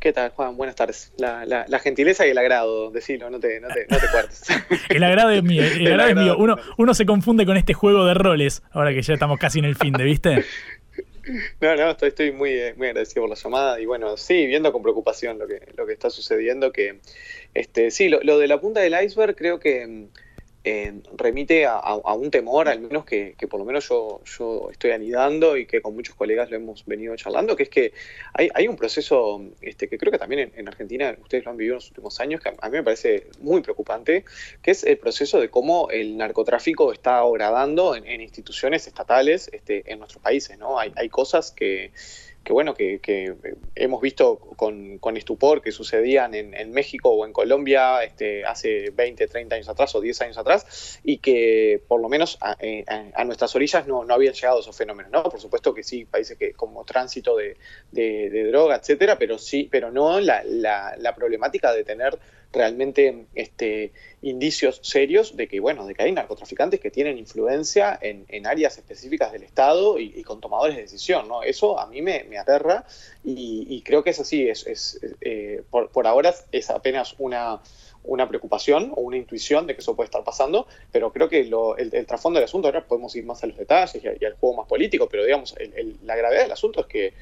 ¿Qué 0.00 0.14
tal, 0.14 0.30
Juan? 0.30 0.56
Buenas 0.56 0.76
tardes. 0.76 1.12
La, 1.18 1.78
gentileza 1.78 2.26
y 2.26 2.30
el 2.30 2.38
agrado, 2.38 2.90
decilo, 2.90 3.28
no 3.28 3.38
te, 3.38 3.60
no 3.60 3.68
te, 3.68 3.86
no 3.90 3.98
cuartes. 4.10 4.44
el 4.88 5.04
agrado 5.04 5.30
es 5.30 5.42
mío, 5.42 5.62
el, 5.62 5.88
agrado 5.88 6.08
es 6.08 6.16
mío. 6.16 6.36
Uno, 6.38 6.56
uno 6.78 6.94
se 6.94 7.04
confunde 7.04 7.44
con 7.44 7.58
este 7.58 7.74
juego 7.74 8.06
de 8.06 8.14
roles, 8.14 8.62
ahora 8.70 8.94
que 8.94 9.02
ya 9.02 9.12
estamos 9.12 9.38
casi 9.38 9.58
en 9.58 9.66
el 9.66 9.76
fin 9.76 9.92
de, 9.92 10.04
¿viste? 10.04 10.44
No, 11.60 11.76
no, 11.76 11.90
estoy, 11.90 12.32
muy, 12.32 12.50
eh, 12.50 12.74
muy 12.76 12.88
agradecido 12.88 13.22
por 13.22 13.30
la 13.30 13.36
llamada 13.36 13.80
y 13.80 13.86
bueno, 13.86 14.16
sí, 14.16 14.46
viendo 14.46 14.72
con 14.72 14.82
preocupación 14.82 15.38
lo 15.38 15.46
que, 15.46 15.60
lo 15.76 15.86
que 15.86 15.92
está 15.92 16.10
sucediendo, 16.10 16.72
que 16.72 17.00
este, 17.54 17.90
sí, 17.90 18.08
lo, 18.08 18.20
lo 18.22 18.38
de 18.38 18.48
la 18.48 18.60
punta 18.60 18.80
del 18.80 18.94
iceberg 19.04 19.36
creo 19.36 19.60
que 19.60 20.08
eh, 20.62 21.00
remite 21.16 21.64
a, 21.64 21.94
un 22.14 22.30
temor, 22.30 22.68
al 22.68 22.80
menos 22.80 23.04
que, 23.04 23.34
por 23.48 23.58
lo 23.58 23.64
menos 23.64 23.88
yo, 23.88 24.20
yo 24.24 24.68
estoy 24.70 24.90
anidando 24.90 25.56
y 25.56 25.64
que 25.64 25.80
con 25.80 25.94
muchos 25.94 26.14
colegas 26.14 26.50
lo 26.50 26.56
hemos 26.56 26.84
venido 26.84 27.16
charlando, 27.16 27.56
que 27.56 27.62
es 27.62 27.68
que 27.70 27.92
hay, 28.34 28.68
un 28.68 28.76
proceso 28.76 29.42
este, 29.62 29.88
que 29.88 29.96
creo 29.96 30.12
que 30.12 30.18
también 30.18 30.52
en, 30.54 30.68
Argentina 30.68 31.16
ustedes 31.20 31.44
lo 31.44 31.52
han 31.52 31.56
vivido 31.56 31.74
en 31.74 31.76
los 31.76 31.88
últimos 31.88 32.20
años, 32.20 32.42
que 32.42 32.50
a, 32.50 32.68
mí 32.68 32.76
me 32.76 32.82
parece 32.82 33.26
muy 33.40 33.62
preocupante, 33.62 34.24
que 34.62 34.70
es 34.70 34.84
el 34.84 34.98
proceso 34.98 35.40
de 35.40 35.48
cómo 35.48 35.90
el 35.90 36.16
narcotráfico 36.16 36.92
está 36.92 37.20
agradando 37.20 37.96
en, 37.96 38.20
instituciones 38.20 38.86
estatales 38.86 39.48
este, 39.52 39.90
en 39.90 39.98
nuestros 39.98 40.22
países. 40.22 40.58
¿no? 40.58 40.78
Hay, 40.78 40.92
hay 40.94 41.08
cosas 41.08 41.52
que 41.52 41.92
que 42.44 42.52
bueno, 42.52 42.74
que, 42.74 43.34
hemos 43.74 44.00
visto 44.00 44.38
con, 44.56 45.16
estupor 45.16 45.60
que 45.62 45.72
sucedían 45.72 46.34
en, 46.34 46.72
México 46.72 47.10
o 47.10 47.26
en 47.26 47.32
Colombia 47.32 48.02
este, 48.02 48.44
hace 48.44 48.90
20, 48.90 49.26
30 49.26 49.54
años 49.56 49.68
atrás 49.68 49.94
o 49.94 50.00
10 50.00 50.20
años 50.22 50.38
atrás 50.38 51.00
y 51.04 51.18
que 51.18 51.82
por 51.86 52.00
lo 52.00 52.08
menos 52.08 52.38
a, 52.40 52.56
eh, 52.60 52.84
a, 52.88 53.24
nuestras 53.24 53.54
orillas 53.54 53.86
no, 53.86 54.04
no, 54.04 54.14
habían 54.14 54.34
llegado 54.34 54.60
esos 54.60 54.76
fenómenos, 54.76 55.12
¿no? 55.12 55.22
Por 55.24 55.40
supuesto 55.40 55.74
que 55.74 55.82
sí, 55.82 56.04
países 56.04 56.38
que 56.38 56.52
como 56.52 56.84
tránsito 56.84 57.36
de, 57.36 57.56
droga, 58.50 58.76
etcétera, 58.76 59.18
pero 59.18 59.38
sí, 59.38 59.68
pero 59.70 59.90
no 59.90 60.20
la 60.20 61.14
problemática 61.16 61.72
de 61.72 61.84
tener 61.84 62.18
realmente 62.52 63.26
este, 63.34 63.92
indicios 64.22 64.80
serios 64.82 65.36
de 65.36 65.46
que, 65.46 65.60
bueno, 65.60 65.86
de 65.86 65.94
que 65.94 66.02
hay 66.02 66.12
narcotraficantes 66.12 66.80
que 66.80 66.90
tienen 66.90 67.18
influencia 67.18 67.98
en, 68.00 68.24
en 68.28 68.46
áreas 68.46 68.76
específicas 68.76 69.32
del 69.32 69.44
Estado 69.44 69.98
y, 69.98 70.22
con 70.24 70.40
tomadores 70.40 70.76
de 70.76 70.82
decisión, 70.82 71.28
¿no? 71.28 71.42
Eso 71.42 71.78
a 71.78 71.86
mí 71.86 72.02
me, 72.02 72.24
me 72.24 72.38
aterra 72.38 72.84
y, 73.24 73.82
creo 73.82 74.02
que 74.02 74.10
es 74.10 74.20
así, 74.20 74.48
es, 74.48 74.66
es 74.66 75.00
eh, 75.20 75.62
por, 75.70 75.90
por, 75.90 76.06
ahora 76.06 76.34
es 76.52 76.70
apenas 76.70 77.14
una, 77.18 77.60
una 78.04 78.28
preocupación 78.28 78.92
o 78.96 79.02
una 79.02 79.16
intuición 79.16 79.66
de 79.66 79.74
que 79.74 79.80
eso 79.80 79.94
puede 79.94 80.06
estar 80.06 80.24
pasando, 80.24 80.66
pero 80.90 81.12
creo 81.12 81.28
que 81.28 81.44
lo, 81.44 81.76
el, 81.76 81.94
el, 81.94 82.06
trasfondo 82.06 82.38
del 82.38 82.44
asunto, 82.44 82.68
ahora 82.68 82.86
podemos 82.86 83.14
ir 83.16 83.24
más 83.24 83.42
a 83.44 83.46
los 83.46 83.56
detalles 83.56 84.02
y, 84.02 84.24
al 84.24 84.34
juego 84.34 84.56
más 84.56 84.66
político, 84.66 85.08
pero 85.08 85.24
digamos, 85.24 85.54
el, 85.58 85.96
la 86.04 86.16
gravedad 86.16 86.42
del 86.42 86.52
asunto 86.52 86.80
es 86.80 86.86
que 86.86 87.14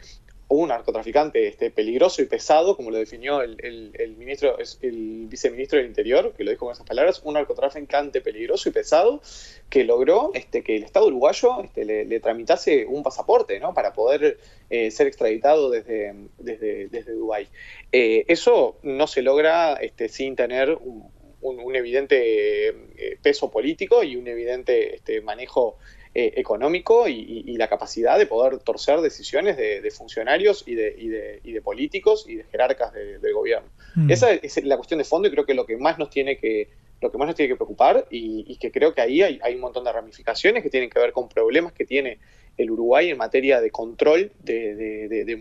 un 0.49 0.69
narcotraficante 0.71 1.47
este, 1.47 1.71
peligroso 1.71 2.23
y 2.23 2.25
pesado, 2.25 2.75
como 2.75 2.91
lo 2.91 2.97
definió 2.97 3.43
el, 3.43 3.57
el, 3.63 3.91
el, 3.95 4.17
ministro, 4.17 4.57
el 4.81 5.27
viceministro 5.27 5.79
del 5.79 5.89
Interior, 5.89 6.33
que 6.35 6.43
lo 6.43 6.51
dijo 6.51 6.65
con 6.65 6.73
esas 6.73 6.87
palabras, 6.87 7.21
un 7.23 7.35
narcotraficante 7.35 8.23
peligroso 8.23 8.69
y 8.69 8.73
pesado 8.73 9.21
que 9.69 9.85
logró 9.85 10.31
este, 10.33 10.63
que 10.63 10.77
el 10.77 10.85
Estado 10.85 11.07
uruguayo 11.07 11.63
este, 11.63 11.85
le, 11.85 12.21
tramitase 12.21 12.87
un 12.87 13.03
pasaporte 13.03 13.61
¿no? 13.61 13.75
para 13.75 13.93
poder 13.93 14.39
eh, 14.71 14.91
ser 14.91 15.07
extraditado 15.07 15.69
desde, 15.69 16.15
desde, 16.39 16.89
desde 16.89 17.13
Dubái. 17.13 17.49
Eh, 17.93 18.25
eso 18.29 18.79
no 18.83 19.07
se 19.07 19.21
logra 19.21 19.75
este, 19.75 20.09
sin 20.09 20.35
tener 20.35 20.71
un, 20.73 21.11
un, 21.43 21.61
un 21.61 21.77
evidente 21.77 22.69
eh, 22.69 23.19
peso 23.23 23.51
político 23.51 24.03
y 24.03 24.17
un 24.17 24.27
evidente 24.27 24.97
este, 24.97 25.21
manejo 25.21 25.77
eh, 26.21 26.33
económico 26.35 27.07
y, 27.07 27.45
y, 27.47 27.57
la 27.59 27.69
capacidad 27.69 28.19
de 28.19 28.27
poder 28.27 28.59
torcer 28.59 29.01
decisiones 29.03 29.57
de, 29.57 29.81
de 29.81 29.91
funcionarios 29.93 30.65
y 30.67 30.75
de, 30.75 30.93
y, 30.99 31.07
de, 31.07 31.41
y 31.45 31.53
de, 31.53 31.63
políticos 31.63 32.25
y 32.27 32.35
de 32.35 32.43
jerarcas 32.43 32.93
del 32.93 33.33
gobierno. 33.33 33.69
Mm. 33.95 34.11
Esa 34.11 34.33
es 34.33 34.65
la 34.65 34.75
cuestión 34.75 34.99
de 34.99 35.05
fondo 35.05 35.29
y 35.29 35.31
creo 35.31 35.47
que 35.47 35.55
lo 35.55 35.65
que 35.65 35.77
más 35.77 35.97
nos 35.97 36.11
tiene 36.11 36.37
que, 36.37 36.71
lo 37.01 37.13
que 37.13 37.19
más 37.19 37.29
nos 37.29 37.37
tiene 37.37 37.51
que 37.51 37.55
preocupar 37.55 38.05
y, 38.11 38.57
que 38.57 38.73
creo 38.73 38.93
que 38.95 39.01
ahí 39.01 39.23
hay, 39.23 39.39
hay, 39.45 39.55
un 39.55 39.61
montón 39.61 39.85
de 39.85 39.93
ramificaciones 39.93 40.65
que 40.65 40.71
tienen 40.71 40.91
que 40.91 40.99
ver 40.99 41.13
con 41.13 41.29
problemas 41.29 41.73
que 41.73 41.85
tiene 41.85 42.19
el 42.57 42.69
Uruguay 42.73 43.11
en 43.11 43.17
materia 43.17 43.61
de 43.61 43.71
control 43.71 44.33
de, 44.41 45.39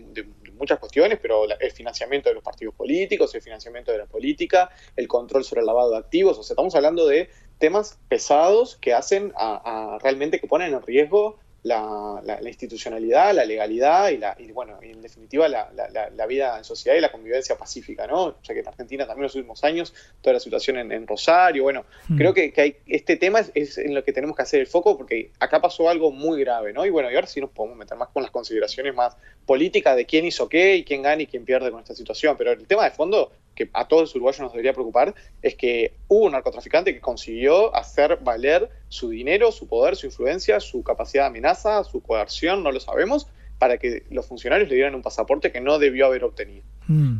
muchas 0.56 0.78
cuestiones, 0.78 1.18
pero 1.20 1.44
el 1.58 1.72
financiamiento 1.72 2.28
de 2.28 2.36
los 2.36 2.44
partidos 2.44 2.74
políticos, 2.76 3.34
el 3.34 3.42
financiamiento 3.42 3.90
de 3.90 3.98
la 3.98 4.06
política, 4.06 4.70
el 4.94 5.08
control 5.08 5.42
sobre 5.42 5.60
el 5.60 5.66
lavado 5.66 5.90
de 5.90 5.98
activos, 5.98 6.38
o 6.38 6.44
sea, 6.44 6.54
estamos 6.54 6.74
hablando 6.76 7.04
de 7.06 7.30
temas 7.58 7.98
pesados 8.08 8.76
que 8.80 8.94
hacen 8.94 9.32
a, 9.36 9.94
a 9.94 9.98
realmente 9.98 10.40
que 10.40 10.46
ponen 10.46 10.72
en 10.74 10.82
riesgo 10.82 11.38
la, 11.64 12.20
la, 12.24 12.40
la, 12.40 12.48
institucionalidad, 12.48 13.34
la 13.34 13.44
legalidad 13.44 14.10
y, 14.10 14.16
la, 14.16 14.36
y 14.38 14.52
bueno, 14.52 14.78
y 14.82 14.90
en 14.90 15.02
definitiva 15.02 15.48
la, 15.48 15.68
la, 15.92 16.26
vida 16.26 16.56
en 16.56 16.64
sociedad 16.64 16.96
y 16.96 17.00
la 17.00 17.10
convivencia 17.10 17.56
pacífica, 17.56 18.06
¿no? 18.06 18.40
Ya 18.42 18.54
que 18.54 18.60
en 18.60 18.68
Argentina 18.68 19.06
también 19.06 19.22
en 19.22 19.24
los 19.24 19.34
últimos 19.34 19.64
años, 19.64 19.92
toda 20.20 20.34
la 20.34 20.40
situación 20.40 20.78
en, 20.78 20.92
en 20.92 21.06
Rosario, 21.06 21.64
bueno, 21.64 21.84
mm. 22.08 22.16
creo 22.16 22.32
que, 22.32 22.52
que, 22.52 22.60
hay, 22.60 22.76
este 22.86 23.16
tema 23.16 23.40
es, 23.40 23.50
es, 23.54 23.78
en 23.78 23.94
lo 23.94 24.04
que 24.04 24.12
tenemos 24.12 24.36
que 24.36 24.42
hacer 24.42 24.60
el 24.60 24.66
foco 24.66 24.96
porque 24.96 25.32
acá 25.40 25.60
pasó 25.60 25.88
algo 25.88 26.12
muy 26.12 26.40
grave, 26.40 26.72
¿no? 26.72 26.86
Y 26.86 26.90
bueno, 26.90 27.10
y 27.10 27.14
ahora 27.16 27.26
sí 27.26 27.40
nos 27.40 27.50
podemos 27.50 27.76
meter 27.76 27.98
más 27.98 28.08
con 28.08 28.22
las 28.22 28.30
consideraciones 28.30 28.94
más 28.94 29.16
políticas 29.44 29.96
de 29.96 30.06
quién 30.06 30.24
hizo 30.26 30.48
qué 30.48 30.76
y 30.76 30.84
quién 30.84 31.02
gana 31.02 31.22
y 31.22 31.26
quién 31.26 31.44
pierde 31.44 31.70
con 31.70 31.80
esta 31.80 31.94
situación, 31.94 32.36
pero 32.36 32.52
el 32.52 32.66
tema 32.66 32.84
de 32.84 32.92
fondo 32.92 33.32
que 33.58 33.68
a 33.72 33.88
todos 33.88 34.02
los 34.02 34.14
uruguayos 34.14 34.40
nos 34.40 34.52
debería 34.52 34.72
preocupar 34.72 35.14
es 35.42 35.56
que 35.56 35.94
hubo 36.06 36.26
un 36.26 36.32
narcotraficante 36.32 36.94
que 36.94 37.00
consiguió 37.00 37.74
hacer 37.74 38.20
valer 38.22 38.70
su 38.88 39.08
dinero, 39.08 39.50
su 39.50 39.66
poder, 39.66 39.96
su 39.96 40.06
influencia, 40.06 40.60
su 40.60 40.84
capacidad 40.84 41.24
de 41.24 41.30
amenaza, 41.30 41.82
su 41.82 42.00
coerción, 42.00 42.62
no 42.62 42.70
lo 42.70 42.78
sabemos, 42.78 43.26
para 43.58 43.78
que 43.78 44.04
los 44.10 44.26
funcionarios 44.26 44.68
le 44.68 44.76
dieran 44.76 44.94
un 44.94 45.02
pasaporte 45.02 45.50
que 45.50 45.60
no 45.60 45.80
debió 45.80 46.06
haber 46.06 46.22
obtenido. 46.22 46.62
Mm. 46.86 47.18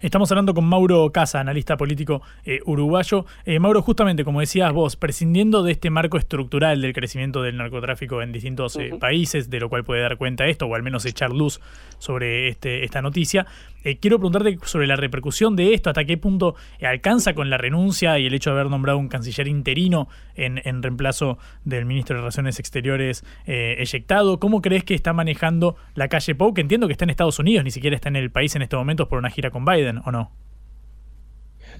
Estamos 0.00 0.30
hablando 0.30 0.52
con 0.54 0.64
Mauro 0.64 1.10
Casa, 1.12 1.40
analista 1.40 1.76
político 1.76 2.20
eh, 2.44 2.60
uruguayo. 2.66 3.24
Eh, 3.46 3.58
Mauro, 3.58 3.80
justamente 3.80 4.22
como 4.22 4.40
decías 4.40 4.70
vos, 4.72 4.96
prescindiendo 4.96 5.62
de 5.62 5.72
este 5.72 5.88
marco 5.88 6.18
estructural 6.18 6.82
del 6.82 6.92
crecimiento 6.92 7.42
del 7.42 7.56
narcotráfico 7.56 8.20
en 8.20 8.30
distintos 8.30 8.76
eh, 8.76 8.90
uh 8.92 8.96
-huh. 8.96 8.98
países, 8.98 9.48
de 9.48 9.60
lo 9.60 9.70
cual 9.70 9.84
puede 9.84 10.02
dar 10.02 10.18
cuenta 10.18 10.46
esto, 10.46 10.66
o 10.66 10.74
al 10.74 10.82
menos 10.82 11.06
echar 11.06 11.30
luz 11.30 11.60
sobre 11.98 12.48
este, 12.48 12.84
esta 12.84 13.00
noticia, 13.00 13.46
eh, 13.84 13.98
quiero 13.98 14.18
preguntarte 14.18 14.58
sobre 14.64 14.86
la 14.86 14.96
repercusión 14.96 15.56
de 15.56 15.74
esto, 15.74 15.90
hasta 15.90 16.04
qué 16.04 16.16
punto 16.16 16.54
alcanza 16.82 17.34
con 17.34 17.50
la 17.50 17.58
renuncia 17.58 18.18
y 18.18 18.26
el 18.26 18.34
hecho 18.34 18.50
de 18.50 18.60
haber 18.60 18.70
nombrado 18.70 18.98
un 18.98 19.08
canciller 19.08 19.46
interino 19.46 20.08
en, 20.34 20.60
en 20.64 20.82
reemplazo 20.82 21.38
del 21.64 21.84
ministro 21.84 22.16
de 22.16 22.22
Relaciones 22.22 22.58
Exteriores 22.58 23.24
eh, 23.46 23.76
eyectado. 23.78 24.40
¿Cómo 24.40 24.62
crees 24.62 24.84
que 24.84 24.94
está 24.94 25.12
manejando 25.12 25.76
la 25.94 26.08
calle 26.08 26.34
Pou, 26.34 26.54
que 26.54 26.60
entiendo 26.60 26.86
que 26.86 26.92
está 26.92 27.04
en 27.04 27.10
Estados 27.10 27.38
Unidos, 27.38 27.64
ni 27.64 27.70
siquiera 27.70 27.94
está 27.94 28.08
en 28.08 28.16
el 28.16 28.30
país 28.30 28.54
en 28.56 28.62
estos 28.62 28.78
momentos 28.78 29.08
por 29.08 29.18
una 29.18 29.30
gira 29.30 29.50
con 29.50 29.64
Biden, 29.64 30.00
o 30.04 30.12
no? 30.12 30.43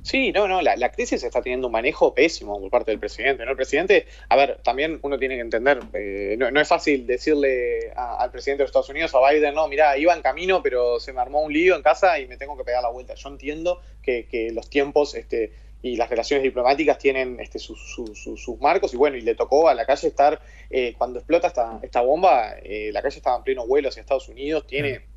Sí, 0.05 0.33
no, 0.33 0.47
no, 0.47 0.61
la, 0.61 0.77
la, 0.77 0.93
crisis 0.93 1.25
está 1.25 1.41
teniendo 1.41 1.69
un 1.69 1.73
manejo 1.73 2.15
pésimo 2.15 2.61
por 2.61 2.69
parte 2.69 2.91
del 2.91 3.01
presidente, 3.01 3.43
¿no? 3.47 3.53
El 3.53 3.57
presidente, 3.57 4.07
a 4.29 4.37
ver, 4.37 4.61
también 4.63 4.99
uno 5.01 5.19
tiene 5.19 5.37
que 5.37 5.41
entender, 5.41 5.81
eh, 5.95 6.37
no, 6.39 6.51
no, 6.51 6.61
es 6.61 6.69
fácil 6.69 7.07
decirle 7.07 7.91
a, 7.97 8.19
al 8.19 8.31
presidente 8.31 8.59
de 8.59 8.65
los 8.65 8.69
Estados 8.69 8.91
Unidos, 8.91 9.15
a 9.15 9.31
Biden, 9.31 9.55
no, 9.55 9.67
mira, 9.67 9.97
iba 9.97 10.13
en 10.13 10.21
camino, 10.21 10.63
pero 10.63 11.01
se 11.01 11.15
me 11.15 11.23
armó 11.23 11.41
un 11.41 11.55
lío 11.55 11.75
en 11.75 11.81
casa 11.81 12.19
y 12.19 12.27
me 12.27 12.37
tengo 12.37 12.55
que 12.55 12.65
pegar 12.65 12.83
la 12.83 12.91
vuelta. 12.91 13.15
Yo 13.15 13.31
entiendo 13.31 13.81
que, 14.03 14.27
que 14.27 14.51
los 14.51 14.69
tiempos 14.69 15.15
este, 15.15 15.53
y 15.81 15.97
las 15.97 16.11
relaciones 16.11 16.43
diplomáticas 16.43 16.99
tienen 16.99 17.41
este, 17.41 17.59
sus, 17.59 17.79
sus, 17.81 18.61
marcos 18.61 18.93
y 18.93 18.99
bueno, 18.99 19.17
y 19.17 19.23
le 19.23 19.35
tocó 19.35 19.71
a 19.71 19.75
la 19.75 19.87
calle 19.87 20.09
estar, 20.09 20.39
eh, 20.69 20.93
cuando 20.99 21.21
explota 21.21 21.47
esta, 21.47 21.81
esta 21.83 22.03
bomba, 22.03 22.57
eh, 22.63 22.91
la 22.93 23.01
calle 23.01 23.17
estaba 23.17 23.39
en 23.39 23.43
pleno 23.43 23.67
vuelo 23.67 23.89
hacia 23.89 24.03
Estados 24.03 24.29
Unidos, 24.29 24.67
tiene 24.67 25.14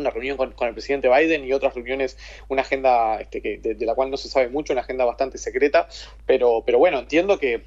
una 0.00 0.10
reunión 0.10 0.36
con, 0.36 0.52
con, 0.52 0.68
el 0.68 0.74
presidente 0.74 1.08
Biden 1.08 1.44
y 1.44 1.52
otras 1.52 1.74
reuniones, 1.74 2.18
una 2.48 2.62
agenda 2.62 3.20
este, 3.20 3.40
que, 3.40 3.58
de, 3.58 3.86
la 3.86 3.94
cual 3.94 4.10
no 4.10 4.16
se 4.16 4.28
sabe 4.28 4.48
mucho, 4.48 4.72
una 4.72 4.82
agenda 4.82 5.04
bastante 5.04 5.38
secreta, 5.38 5.88
pero, 6.26 6.62
pero 6.64 6.78
bueno, 6.78 6.98
entiendo 6.98 7.38
que, 7.38 7.64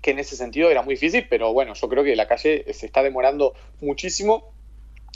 que 0.00 0.12
en 0.12 0.18
ese 0.18 0.36
sentido 0.36 0.70
era 0.70 0.82
muy 0.82 0.94
difícil, 0.94 1.26
pero 1.28 1.52
bueno, 1.52 1.74
yo 1.74 1.88
creo 1.88 2.04
que 2.04 2.16
la 2.16 2.26
calle 2.26 2.64
se 2.72 2.86
está 2.86 3.02
demorando 3.02 3.54
muchísimo 3.80 4.52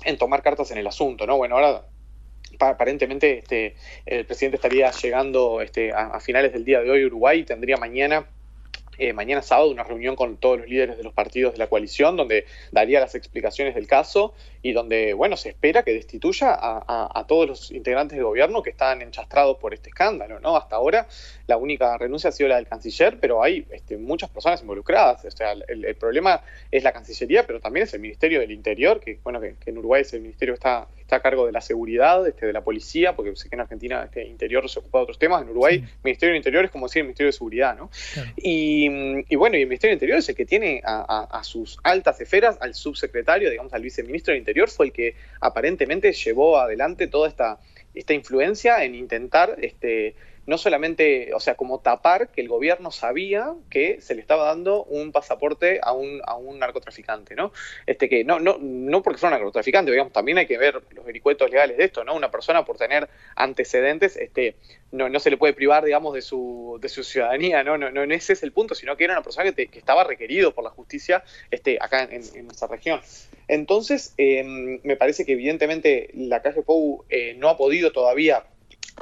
en 0.05 0.19
tomar 0.19 0.43
cartas 0.43 0.71
en 0.71 0.79
el 0.79 0.87
asunto, 0.87 1.27
¿no? 1.27 1.37
Bueno, 1.37 1.57
ahora 1.57 1.87
aparentemente 2.59 3.39
este, 3.39 3.77
el 4.05 4.27
presidente 4.27 4.57
estaría 4.57 4.91
llegando 4.91 5.61
este, 5.61 5.93
a, 5.93 6.09
a 6.09 6.21
finales 6.21 6.53
del 6.53 6.65
día 6.65 6.81
de 6.81 6.91
hoy 6.91 7.03
a 7.03 7.07
Uruguay 7.07 7.45
tendría 7.45 7.77
mañana 7.79 8.27
eh, 9.03 9.13
mañana 9.13 9.43
sábado 9.43 9.69
una 9.69 9.83
reunión 9.83 10.15
con 10.15 10.37
todos 10.37 10.61
los 10.61 10.69
líderes 10.69 10.97
de 10.97 11.03
los 11.03 11.13
partidos 11.13 11.55
de 11.55 11.59
la 11.59 11.67
coalición 11.67 12.17
donde 12.17 12.47
daría 12.71 13.01
las 13.01 13.17
explicaciones 13.17 13.75
del 13.75 13.89
caso 13.89 14.33
y 14.63 14.73
donde, 14.73 15.13
bueno, 15.13 15.37
se 15.37 15.49
espera 15.49 15.83
que 15.83 15.93
destituya 15.93 16.57
a, 16.57 17.25
todos 17.27 17.49
los 17.49 17.71
integrantes 17.73 18.17
del 18.17 18.25
gobierno 18.25 18.63
que 18.63 18.71
están 18.71 19.03
enchastrados 19.03 19.57
por 19.59 19.75
este 19.75 19.89
escándalo, 19.89 20.39
¿no? 20.39 20.57
Hasta 20.57 20.77
ahora 20.77 21.09
la 21.49 21.57
única 21.57 21.99
renuncia 21.99 22.31
ha 22.31 22.33
sido 22.33 22.49
la 22.49 22.57
del 22.57 22.69
canciller, 22.69 23.19
pero 23.19 23.43
hay 23.43 23.67
este, 23.71 23.97
muchas 23.97 24.31
personas 24.31 24.61
involucradas. 24.61 25.25
O 25.25 25.31
sea, 25.33 25.53
el, 25.53 25.97
problema 25.97 26.41
es 26.71 26.85
la 26.85 26.93
Cancillería, 26.93 27.45
pero 27.45 27.59
también 27.59 27.85
es 27.85 27.95
el 27.95 28.01
Ministerio 28.01 28.39
del 28.39 28.53
Interior, 28.53 29.01
que, 29.01 29.19
bueno, 29.25 29.41
que 29.41 29.57
en 29.67 29.79
Uruguay 29.79 30.03
es 30.03 30.13
el 30.15 30.21
ministerio 30.21 30.55
que 30.55 30.59
está, 30.59 30.87
está, 31.13 31.17
a 31.17 31.21
cargo 31.21 31.47
de 31.47 31.53
la 31.53 31.61
seguridad, 31.61 32.27
este, 32.27 32.47
de 32.47 32.53
la 32.53 32.63
policía, 32.63 33.15
porque 33.15 33.37
sé 33.37 33.49
que 33.49 33.57
en 33.57 33.61
Argentina 33.61 34.03
este 34.05 34.25
Interior 34.25 34.69
se 34.69 34.79
ocupa 34.79 34.99
de 34.99 35.03
otros 35.03 35.19
temas. 35.19 35.43
En 35.43 35.51
Uruguay, 35.51 35.81
sí. 35.81 35.95
Ministerio 36.03 36.33
del 36.33 36.39
Interior 36.39 36.65
es 36.65 36.71
como 36.71 36.87
decir 36.87 37.01
el 37.01 37.07
Ministerio 37.07 37.29
de 37.29 37.33
Seguridad, 37.33 37.77
¿no? 37.77 37.91
Claro. 38.15 38.31
Y, 38.37 38.89
y, 39.29 39.37
bueno, 39.37 39.57
y 39.57 39.63
el 39.63 39.69
Ministerio 39.69 39.93
del 39.93 39.97
Interior 39.97 40.19
es 40.19 40.29
el 40.29 40.35
que 40.35 40.47
tiene 40.47 40.81
a, 40.85 41.29
a, 41.31 41.39
a 41.39 41.45
sus 41.45 41.79
altas 41.83 42.21
esferas, 42.21 42.57
al 42.61 42.75
subsecretario, 42.75 43.51
digamos, 43.51 43.73
al 43.75 43.83
viceministro 43.83 44.33
del 44.33 44.41
Interior, 44.41 44.69
fue 44.71 44.87
el 44.87 44.93
que 44.93 45.15
aparentemente 45.41 46.13
llevó 46.13 46.59
adelante 46.59 47.07
toda 47.07 47.29
esta, 47.29 47.59
esta 47.95 48.15
influencia 48.15 48.85
en 48.85 48.95
intentar 48.95 49.57
este, 49.61 50.15
no 50.47 50.59
solamente, 50.59 51.33
o 51.35 51.41
sea, 51.41 51.55
como 51.55 51.81
tapar 51.81 52.29
que 52.29 52.41
el 52.41 52.49
gobierno 52.49 52.91
sabía 52.91 53.55
que 53.71 54.01
se 54.01 54.15
le 54.15 54.21
estaba 54.21 54.45
dando 54.45 54.85
un 54.85 55.13
pasaporte 55.13 55.81
a 55.83 55.93
un, 55.93 56.21
a 56.27 56.37
un 56.37 56.59
narcotraficante, 56.59 57.35
¿no? 57.35 57.53
Este 57.87 58.09
que 58.09 58.25
no, 58.25 58.41
no, 58.41 58.59
no 58.61 59.03
porque 59.03 59.19
fuera 59.19 59.37
un 59.37 59.41
narcotraficante, 59.41 59.91
digamos, 59.93 60.13
también 60.13 60.39
hay 60.39 60.47
que 60.47 60.59
ver 60.59 60.83
los 60.91 61.05
vericuetos 61.05 61.51
legales 61.51 61.77
de 61.77 61.85
esto, 61.85 62.05
¿no? 62.05 62.15
Una 62.15 62.31
persona 62.31 62.65
por 62.65 62.77
tener 62.77 63.09
antecedentes, 63.37 64.17
este, 64.17 64.57
no, 64.91 65.09
no 65.09 65.21
se 65.21 65.31
le 65.31 65.37
puede 65.37 65.53
privar, 65.53 65.85
digamos, 65.85 66.15
de 66.15 66.23
su, 66.23 66.79
de 66.81 66.89
su 66.89 67.05
ciudadanía, 67.05 67.63
¿no? 67.63 67.79
No, 67.79 67.91
no, 67.91 68.05
no 68.05 68.15
ese 68.15 68.33
es 68.33 68.43
el 68.43 68.53
punto, 68.53 68.75
sino 68.75 68.97
que 68.97 69.05
era 69.05 69.15
una 69.15 69.23
persona 69.23 69.45
que, 69.45 69.53
te, 69.53 69.69
que 69.69 69.79
estaba 69.79 70.05
requerido 70.05 70.53
por 70.55 70.65
la 70.65 70.71
justicia 70.71 71.23
este, 71.51 71.79
acá 71.81 72.03
en, 72.05 72.23
en 72.35 72.47
nuestra 72.47 72.69
región. 72.69 73.01
Entonces, 73.49 74.15
eh, 74.19 74.43
me 74.83 74.97
parece 74.97 75.25
que 75.25 75.33
evidentemente 75.33 76.11
la 76.15 76.43
calle 76.43 76.63
Pou 76.63 77.05
eh, 77.11 77.35
no 77.39 77.49
ha 77.49 77.57
podido 77.57 77.93
todavía 77.93 78.45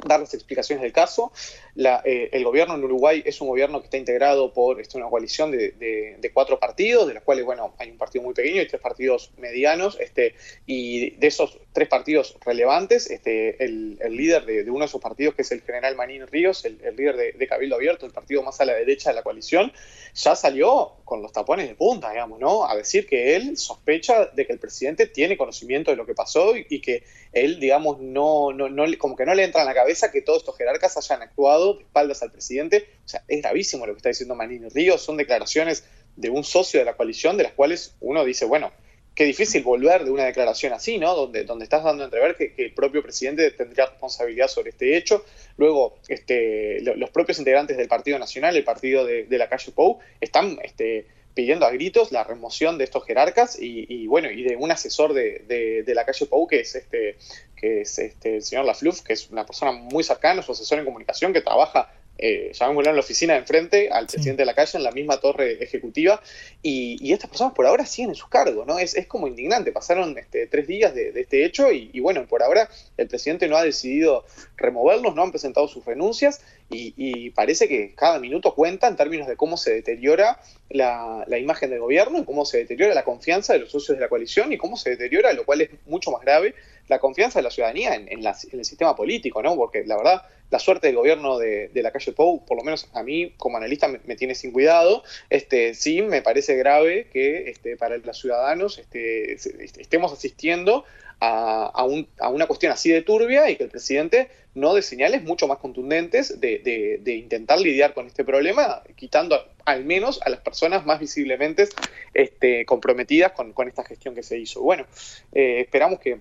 dar 0.05 0.19
las 0.19 0.33
explicaciones 0.33 0.81
del 0.81 0.93
caso. 0.93 1.31
La, 1.75 2.01
eh, 2.03 2.29
el 2.33 2.43
gobierno 2.43 2.75
en 2.75 2.83
Uruguay 2.83 3.23
es 3.25 3.39
un 3.41 3.47
gobierno 3.47 3.79
que 3.79 3.85
está 3.85 3.97
integrado 3.97 4.53
por 4.53 4.81
este, 4.81 4.97
una 4.97 5.09
coalición 5.09 5.51
de, 5.51 6.31
cuatro 6.33 6.59
partidos, 6.59 7.07
de 7.07 7.13
los 7.13 7.23
cuales, 7.23 7.45
bueno, 7.45 7.73
hay 7.77 7.89
un 7.89 7.97
partido 7.97 8.23
muy 8.23 8.33
pequeño 8.33 8.61
y 8.61 8.67
tres 8.67 8.81
partidos 8.81 9.31
medianos, 9.37 9.97
este, 9.99 10.35
y 10.65 11.11
de 11.11 11.27
esos 11.27 11.57
tres 11.73 11.87
partidos 11.87 12.37
relevantes, 12.45 13.09
este, 13.09 13.63
el, 13.63 13.97
líder 14.09 14.45
de, 14.45 14.69
uno 14.69 14.79
de 14.79 14.85
esos 14.85 15.01
partidos, 15.01 15.35
que 15.35 15.41
es 15.41 15.51
el 15.51 15.61
general 15.61 15.95
Manín 15.95 16.27
Ríos, 16.27 16.65
el, 16.65 16.79
el 16.83 16.95
líder 16.95 17.37
de, 17.37 17.47
Cabildo 17.47 17.75
Abierto, 17.75 18.05
el 18.05 18.11
partido 18.11 18.43
más 18.43 18.61
a 18.61 18.65
la 18.65 18.73
derecha 18.73 19.09
de 19.09 19.15
la 19.15 19.23
coalición, 19.23 19.73
ya 20.13 20.35
salió 20.35 20.93
con 21.05 21.21
los 21.21 21.31
tapones 21.31 21.67
de 21.67 21.75
punta, 21.75 22.11
digamos, 22.11 22.39
¿no? 22.39 22.65
A 22.65 22.75
decir 22.75 23.05
que 23.07 23.35
él 23.35 23.57
sospecha 23.57 24.27
de 24.27 24.45
que 24.45 24.53
el 24.53 24.59
presidente 24.59 25.07
tiene 25.07 25.37
conocimiento 25.37 25.91
de 25.91 25.97
lo 25.97 26.05
que 26.05 26.13
pasó 26.13 26.55
y, 26.55 26.65
y 26.69 26.81
que 26.81 27.03
él, 27.33 27.59
digamos, 27.59 27.99
no, 27.99 28.53
no, 28.53 28.69
no, 28.69 28.85
como 28.97 29.15
que 29.15 29.25
no 29.25 29.33
le 29.33 29.43
entra 29.43 29.61
en 29.61 29.67
la 29.67 29.73
cabeza 29.73 30.11
que 30.11 30.21
todos 30.21 30.39
estos 30.39 30.57
jerarcas 30.57 30.97
hayan 30.97 31.21
actuado 31.21 31.60
de 31.65 31.83
espaldas 31.83 32.21
al 32.23 32.31
presidente. 32.31 32.87
O 33.05 33.07
sea, 33.07 33.23
es 33.27 33.41
gravísimo 33.41 33.85
lo 33.85 33.93
que 33.93 33.97
está 33.97 34.09
diciendo 34.09 34.35
Manini 34.35 34.69
Ríos, 34.69 35.01
son 35.01 35.17
declaraciones 35.17 35.83
de 36.15 36.29
un 36.29 36.43
socio 36.43 36.79
de 36.79 36.85
la 36.85 36.95
coalición 36.95 37.37
de 37.37 37.43
las 37.43 37.53
cuales 37.53 37.95
uno 38.01 38.23
dice, 38.25 38.45
bueno, 38.45 38.71
qué 39.15 39.25
difícil 39.25 39.63
volver 39.63 40.05
de 40.05 40.11
una 40.11 40.25
declaración 40.25 40.73
así, 40.73 40.97
¿no? 40.97 41.15
Donde, 41.15 41.43
donde 41.43 41.63
estás 41.63 41.83
dando 41.83 42.03
a 42.03 42.05
entrever 42.05 42.35
que, 42.35 42.53
el 42.57 42.73
propio 42.73 43.03
presidente 43.03 43.51
tendría 43.51 43.85
responsabilidad 43.85 44.47
sobre 44.47 44.69
este 44.69 44.97
hecho. 44.97 45.25
Luego, 45.57 45.97
este, 46.07 46.81
los 46.81 47.09
propios 47.09 47.39
integrantes 47.39 47.77
del 47.77 47.87
Partido 47.87 48.17
Nacional, 48.19 48.55
el 48.55 48.63
partido 48.63 49.05
de, 49.05 49.25
de 49.25 49.37
la 49.37 49.49
calle 49.49 49.71
Pou, 49.71 49.99
están 50.21 50.59
este, 50.63 51.07
pidiendo 51.33 51.65
a 51.65 51.71
gritos 51.71 52.11
la 52.11 52.23
remoción 52.23 52.77
de 52.77 52.85
estos 52.85 53.05
jerarcas 53.05 53.57
y, 53.59 53.85
y 53.87 54.07
bueno, 54.07 54.31
y 54.31 54.43
de 54.43 54.55
un 54.55 54.71
asesor 54.71 55.13
de, 55.13 55.43
de, 55.47 55.83
de, 55.83 55.95
la 55.95 56.05
calle 56.05 56.25
Pou, 56.25 56.47
que 56.47 56.61
es 56.61 56.75
este, 56.75 57.17
que 57.61 57.81
es 57.81 57.99
este, 57.99 58.37
el 58.37 58.41
señor 58.41 58.65
Lafluf, 58.65 59.01
que 59.01 59.13
es 59.13 59.29
una 59.29 59.45
persona 59.45 59.71
muy 59.71 60.03
cercana, 60.03 60.41
su 60.41 60.51
asesor 60.51 60.79
en 60.79 60.85
comunicación, 60.85 61.31
que 61.31 61.41
trabaja 61.41 61.89
eh, 62.17 62.51
llamémoslo 62.53 62.91
en 62.91 62.95
la 62.95 62.99
oficina 62.99 63.33
de 63.33 63.39
enfrente 63.39 63.89
al 63.89 64.07
sí. 64.07 64.17
presidente 64.17 64.43
de 64.43 64.45
la 64.45 64.53
calle, 64.53 64.77
en 64.77 64.83
la 64.83 64.91
misma 64.91 65.19
torre 65.19 65.63
ejecutiva, 65.63 66.21
y, 66.61 66.97
y, 67.01 67.13
estas 67.13 67.31
personas 67.31 67.53
por 67.53 67.65
ahora 67.65 67.83
siguen 67.85 68.11
en 68.11 68.15
sus 68.15 68.29
cargos, 68.29 68.67
¿no? 68.67 68.77
Es, 68.77 68.95
es 68.95 69.07
como 69.07 69.27
indignante, 69.27 69.71
pasaron 69.71 70.15
este, 70.17 70.45
tres 70.45 70.67
días 70.67 70.93
de, 70.93 71.11
de 71.11 71.21
este 71.21 71.45
hecho 71.45 71.71
y, 71.71 71.89
y, 71.91 71.99
bueno, 71.99 72.27
por 72.27 72.43
ahora 72.43 72.69
el 72.97 73.07
presidente 73.07 73.47
no 73.47 73.57
ha 73.57 73.63
decidido 73.63 74.23
removerlos, 74.55 75.15
no 75.15 75.23
han 75.23 75.31
presentado 75.31 75.67
sus 75.67 75.83
renuncias 75.83 76.41
y, 76.69 76.93
y 76.95 77.31
parece 77.31 77.67
que 77.67 77.95
cada 77.95 78.19
minuto 78.19 78.53
cuenta 78.53 78.87
en 78.87 78.97
términos 78.97 79.27
de 79.27 79.35
cómo 79.35 79.57
se 79.57 79.73
deteriora 79.73 80.39
la, 80.69 81.25
la, 81.27 81.39
imagen 81.39 81.71
del 81.71 81.79
gobierno 81.79 82.19
y 82.19 82.23
cómo 82.23 82.45
se 82.45 82.59
deteriora 82.59 82.93
la 82.93 83.03
confianza 83.03 83.53
de 83.53 83.59
los 83.59 83.71
socios 83.71 83.97
de 83.97 84.01
la 84.01 84.09
coalición 84.09 84.53
y 84.53 84.57
cómo 84.57 84.77
se 84.77 84.91
deteriora, 84.91 85.33
lo 85.33 85.43
cual 85.43 85.61
es 85.61 85.69
mucho 85.87 86.11
más 86.11 86.21
grave, 86.21 86.53
la 86.87 86.99
confianza 86.99 87.39
de 87.39 87.43
la 87.43 87.51
ciudadanía 87.51 87.95
en, 87.95 88.07
en, 88.09 88.25
el 88.25 88.65
sistema 88.65 88.95
político, 88.95 89.41
¿no? 89.41 89.55
Porque 89.55 89.83
la 89.85 89.97
verdad 89.97 90.21
la 90.49 90.59
suerte 90.59 90.87
del 90.87 90.97
gobierno 90.97 91.37
de, 91.37 91.69
de, 91.69 91.81
la 91.81 91.91
calle 91.91 92.11
Pou, 92.11 92.45
por 92.45 92.57
lo 92.57 92.63
menos 92.63 92.89
a 92.93 93.03
mí 93.03 93.33
como 93.37 93.57
analista 93.57 93.87
me, 93.87 94.15
tiene 94.15 94.35
sin 94.35 94.51
cuidado, 94.51 95.03
este, 95.29 95.73
sí 95.73 96.01
me 96.01 96.21
parece 96.21 96.55
grave 96.55 97.07
que 97.11 97.49
este, 97.49 97.77
para 97.77 97.97
los 97.97 98.19
ciudadanos 98.19 98.77
este, 98.77 99.33
estemos 99.33 100.11
asistiendo 100.11 100.83
a, 101.21 101.71
a, 101.73 101.83
un, 101.85 102.07
a, 102.19 102.29
una 102.29 102.47
cuestión 102.47 102.73
así 102.73 102.91
de 102.91 103.01
turbia 103.01 103.49
y 103.49 103.55
que 103.55 103.63
el 103.63 103.69
presidente 103.69 104.29
no 104.53 104.73
dé 104.73 104.81
señales 104.81 105.23
mucho 105.23 105.47
más 105.47 105.59
contundentes 105.59 106.41
de, 106.41 106.59
de, 106.59 106.99
de 107.01 107.15
intentar 107.15 107.59
lidiar 107.59 107.93
con 107.93 108.07
este 108.07 108.25
problema, 108.25 108.83
quitando 108.95 109.41
al 109.63 109.85
menos 109.85 110.19
a 110.25 110.29
las 110.29 110.41
personas 110.41 110.85
más 110.85 110.99
visiblemente 110.99 111.69
este, 112.13 112.65
comprometidas 112.65 113.31
con, 113.31 113.53
con, 113.53 113.69
esta 113.69 113.85
gestión 113.85 114.15
que 114.15 114.23
se 114.23 114.37
hizo. 114.37 114.61
Bueno, 114.61 114.85
eh, 115.31 115.61
esperamos 115.61 115.99
que 115.99 116.19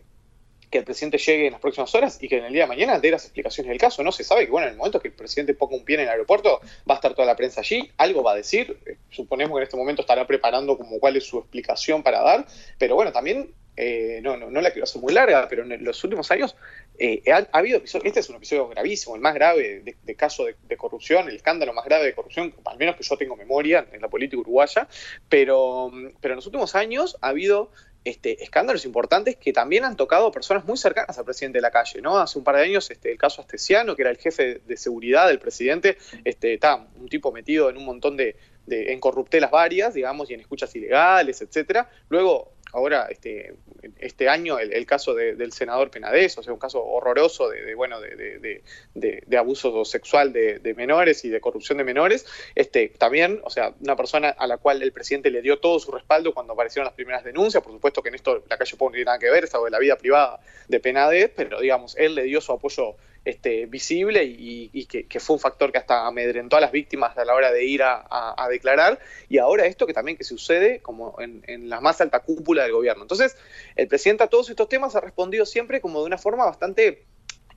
que 0.71 0.79
el 0.79 0.85
presidente 0.85 1.19
llegue 1.19 1.47
en 1.47 1.53
las 1.53 1.61
próximas 1.61 1.93
horas 1.95 2.19
y 2.23 2.29
que 2.29 2.39
en 2.39 2.45
el 2.45 2.53
día 2.53 2.63
de 2.63 2.69
mañana 2.69 3.01
dé 3.01 3.11
las 3.11 3.25
explicaciones 3.25 3.71
del 3.71 3.79
caso. 3.79 4.05
No 4.05 4.13
se 4.13 4.23
sabe 4.23 4.45
que, 4.45 4.53
bueno, 4.53 4.69
en 4.69 4.73
el 4.73 4.79
momento 4.79 5.01
que 5.01 5.09
el 5.09 5.15
presidente 5.15 5.55
ponga 5.55 5.75
un 5.75 5.85
pie 5.85 5.97
en 5.97 6.03
el 6.03 6.09
aeropuerto, 6.09 6.61
va 6.89 6.95
a 6.95 6.97
estar 6.97 7.13
toda 7.15 7.27
la 7.27 7.37
prensa 7.37 7.61
allí, 7.61 7.91
algo 7.97 8.23
va 8.23 8.33
a 8.33 8.37
decir, 8.37 8.79
suponemos 9.11 9.57
que 9.57 9.59
en 9.59 9.65
este 9.65 9.77
momento 9.77 10.03
estará 10.03 10.27
preparando 10.27 10.79
como 10.79 11.01
cuál 11.01 11.17
es 11.17 11.25
su 11.25 11.39
explicación 11.39 12.03
para 12.03 12.23
dar, 12.23 12.47
pero 12.79 12.95
bueno, 12.95 13.11
también, 13.11 13.53
eh, 13.77 14.21
no, 14.23 14.37
no, 14.37 14.51
no 14.51 14.61
la 14.61 14.71
quiero 14.71 14.85
hacer 14.85 15.03
muy 15.03 15.13
larga, 15.13 15.49
pero 15.49 15.65
en 15.65 15.85
los 15.85 16.05
últimos 16.05 16.31
años 16.31 16.55
eh, 16.99 17.23
ha, 17.33 17.39
ha, 17.51 17.59
habido 17.59 17.79
episodios, 17.79 18.07
este 18.07 18.21
es 18.21 18.29
un 18.29 18.37
episodio 18.37 18.69
gravísimo, 18.69 19.17
el 19.17 19.23
más 19.23 19.35
grave 19.35 19.81
de, 19.81 19.97
de 20.03 20.15
caso 20.15 20.45
de, 20.45 20.55
de, 20.69 20.77
corrupción, 20.77 21.29
el 21.29 21.37
escándalo 21.37 21.73
más 21.73 21.85
grave 21.85 22.05
de 22.05 22.15
corrupción, 22.15 22.55
al 22.65 22.79
menos 22.79 22.95
que 22.95 23.03
yo 23.03 23.17
tengo 23.17 23.37
memoria 23.37 23.87
en 23.93 24.03
la 24.03 24.09
política 24.09 24.41
uruguaya, 24.41 24.87
pero, 25.29 25.91
pero 26.21 26.35
en 26.35 26.37
los 26.37 26.47
últimos 26.47 26.75
años 26.75 27.17
ha 27.23 27.29
habido 27.29 27.73
este, 28.05 28.43
escándalos 28.43 28.85
importantes 28.85 29.37
que 29.37 29.53
también 29.53 29.85
han 29.85 29.97
tocado 29.97 30.31
personas 30.33 30.65
muy 30.65 30.77
cercanas 30.77 31.19
al 31.19 31.25
presidente 31.25 31.59
de 31.59 31.63
la 31.63 31.71
calle, 31.71 32.01
¿no? 32.01 32.19
Hace 32.19 32.39
un 32.39 32.45
par 32.45 32.57
de 32.57 32.63
años 32.63 32.91
este, 32.91 33.13
el 33.13 33.19
caso 33.19 33.43
Astesiano, 33.43 33.95
que 33.95 34.03
era 34.03 34.11
el 34.11 34.17
jefe 34.17 34.63
de 34.67 34.77
seguridad 34.77 35.29
del 35.29 35.39
presidente, 35.39 35.99
este, 36.25 36.55
está 36.55 36.87
un 36.97 37.09
tipo 37.09 37.31
metido 37.33 37.69
en 37.69 37.77
un 37.77 37.85
montón 37.85 38.17
de, 38.17 38.37
de 38.67 38.93
en 38.93 39.01
corruptelas 39.01 39.51
varias, 39.51 39.95
digamos, 39.95 40.31
y 40.31 40.35
en 40.35 40.41
escuchas 40.41 40.75
ilegales, 40.75 41.41
etcétera. 41.43 41.91
Luego 42.09 42.53
ahora 42.73 43.09
este, 43.11 43.55
este 43.99 44.29
año 44.29 44.59
el, 44.59 44.87
caso 44.87 45.15
de, 45.15 45.35
del 45.35 45.53
senador 45.53 45.91
Penades, 45.91 46.37
o 46.39 46.43
sea, 46.43 46.53
un 46.53 46.59
caso 46.59 46.85
horroroso 46.85 47.49
de, 47.49 47.75
bueno, 47.75 48.01
de, 48.01 49.39
abuso 49.39 49.85
sexual 49.85 50.33
de, 50.33 50.75
menores 50.77 51.25
y 51.25 51.29
de 51.31 51.41
corrupción 51.41 51.79
de 51.79 51.85
menores, 51.85 52.27
este, 52.55 52.89
también, 52.89 53.41
o 53.45 53.51
sea, 53.51 53.75
una 53.81 53.97
persona 53.97 54.29
a 54.31 54.47
la 54.47 54.59
cual 54.59 54.83
el 54.83 54.93
presidente 54.93 55.31
le 55.31 55.43
dio 55.43 55.59
todo 55.59 55.79
su 55.79 55.91
respaldo 55.91 56.33
cuando 56.33 56.53
aparecieron 56.53 56.85
las 56.85 56.95
primeras 56.95 57.25
denuncias, 57.25 57.63
por 57.63 57.73
supuesto 57.73 58.03
que 58.03 58.11
en 58.11 58.15
esto 58.17 58.45
la 58.49 58.57
calle 58.57 58.77
Pau 58.77 58.89
no 58.89 58.93
tiene 58.93 59.07
nada 59.07 59.19
que 59.19 59.31
ver, 59.31 59.45
es 59.45 59.55
algo 59.55 59.67
de 59.67 59.73
la 59.73 59.79
vida 59.79 59.97
privada 59.97 60.41
de 60.69 60.81
Penades, 60.81 61.31
pero 61.35 61.61
digamos, 61.61 61.97
él 61.97 62.15
le 62.15 62.25
dio 62.25 62.41
su 62.41 62.53
apoyo 62.53 62.97
este, 63.25 63.67
visible 63.67 64.25
y, 64.25 64.87
que, 64.87 65.21
fue 65.21 65.35
un 65.35 65.41
factor 65.41 65.73
que 65.73 65.79
hasta 65.79 66.07
amedrentó 66.07 66.57
a 66.57 66.61
las 66.61 66.73
víctimas 66.73 67.17
a 67.19 67.25
la 67.25 67.35
hora 67.35 67.53
de 67.53 67.65
ir 67.65 67.83
a, 67.83 68.05
a, 68.11 68.35
a 68.37 68.49
declarar. 68.49 68.99
Y 69.29 69.39
ahora 69.39 69.67
esto 69.67 69.87
que 69.87 69.93
también 69.93 70.17
que 70.17 70.25
sucede 70.25 70.81
como 70.81 71.17
en, 71.21 71.43
en, 71.47 71.69
la 71.69 71.81
más 71.81 72.01
alta 72.01 72.21
cúpula 72.21 72.63
del 72.63 72.73
gobierno. 72.73 73.03
Entonces, 73.03 73.37
el 73.77 73.89
presidente 73.89 74.25
a 74.25 74.29
todos 74.29 74.49
estos 74.51 74.69
temas 74.69 74.97
ha 74.97 75.01
respondido 75.01 75.47
siempre 75.47 75.81
como 75.81 76.01
de 76.01 76.07
una 76.07 76.19
forma 76.19 76.45
bastante 76.45 77.05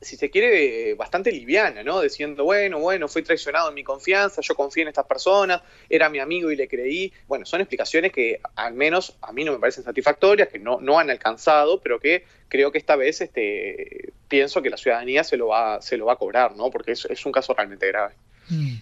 si 0.04 0.18
se 0.18 0.30
quiere, 0.30 0.94
bastante 0.96 1.32
liviana, 1.32 1.84
¿no? 1.84 2.02
Diciendo, 2.02 2.44
bueno, 2.44 2.80
bueno, 2.80 3.08
fui 3.08 3.24
traicionado 3.24 3.70
en 3.70 3.76
mi 3.76 3.84
confianza, 3.84 4.42
yo 4.42 4.56
confié 4.56 4.84
en 4.84 4.90
estas 4.90 5.06
personas, 5.06 5.62
era 5.90 6.10
mi 6.10 6.20
amigo 6.20 6.52
y 6.52 6.56
le 6.56 6.68
creí. 6.68 7.12
Bueno, 7.28 7.46
son 7.46 7.62
explicaciones 7.62 8.12
que 8.12 8.40
al 8.56 8.74
menos 8.74 9.18
a 9.22 9.32
mí 9.32 9.44
no 9.44 9.52
me 9.52 9.60
parecen 9.60 9.84
satisfactorias, 9.84 10.50
que 10.50 10.60
no, 10.60 10.80
no 10.82 11.00
han 11.00 11.10
alcanzado, 11.10 11.82
pero 11.82 12.00
que 12.00 12.26
creo 12.48 12.72
que 12.72 12.78
esta 12.78 12.96
vez 12.96 13.22
este, 13.22 14.14
pienso 14.28 14.62
que 14.62 14.70
la 14.70 14.78
ciudadanía 14.78 15.24
se 15.24 15.38
lo 15.38 15.48
va, 15.48 15.82
se 15.82 15.98
lo 15.98 16.06
va 16.06 16.14
a 16.14 16.18
cobrar, 16.18 16.56
¿no? 16.56 16.70
Porque 16.70 16.92
es, 16.92 17.06
es 17.06 17.26
un 17.26 17.32
caso 17.32 17.54
realmente 17.54 17.88
grave. 17.88 18.14
Mm. 18.50 18.76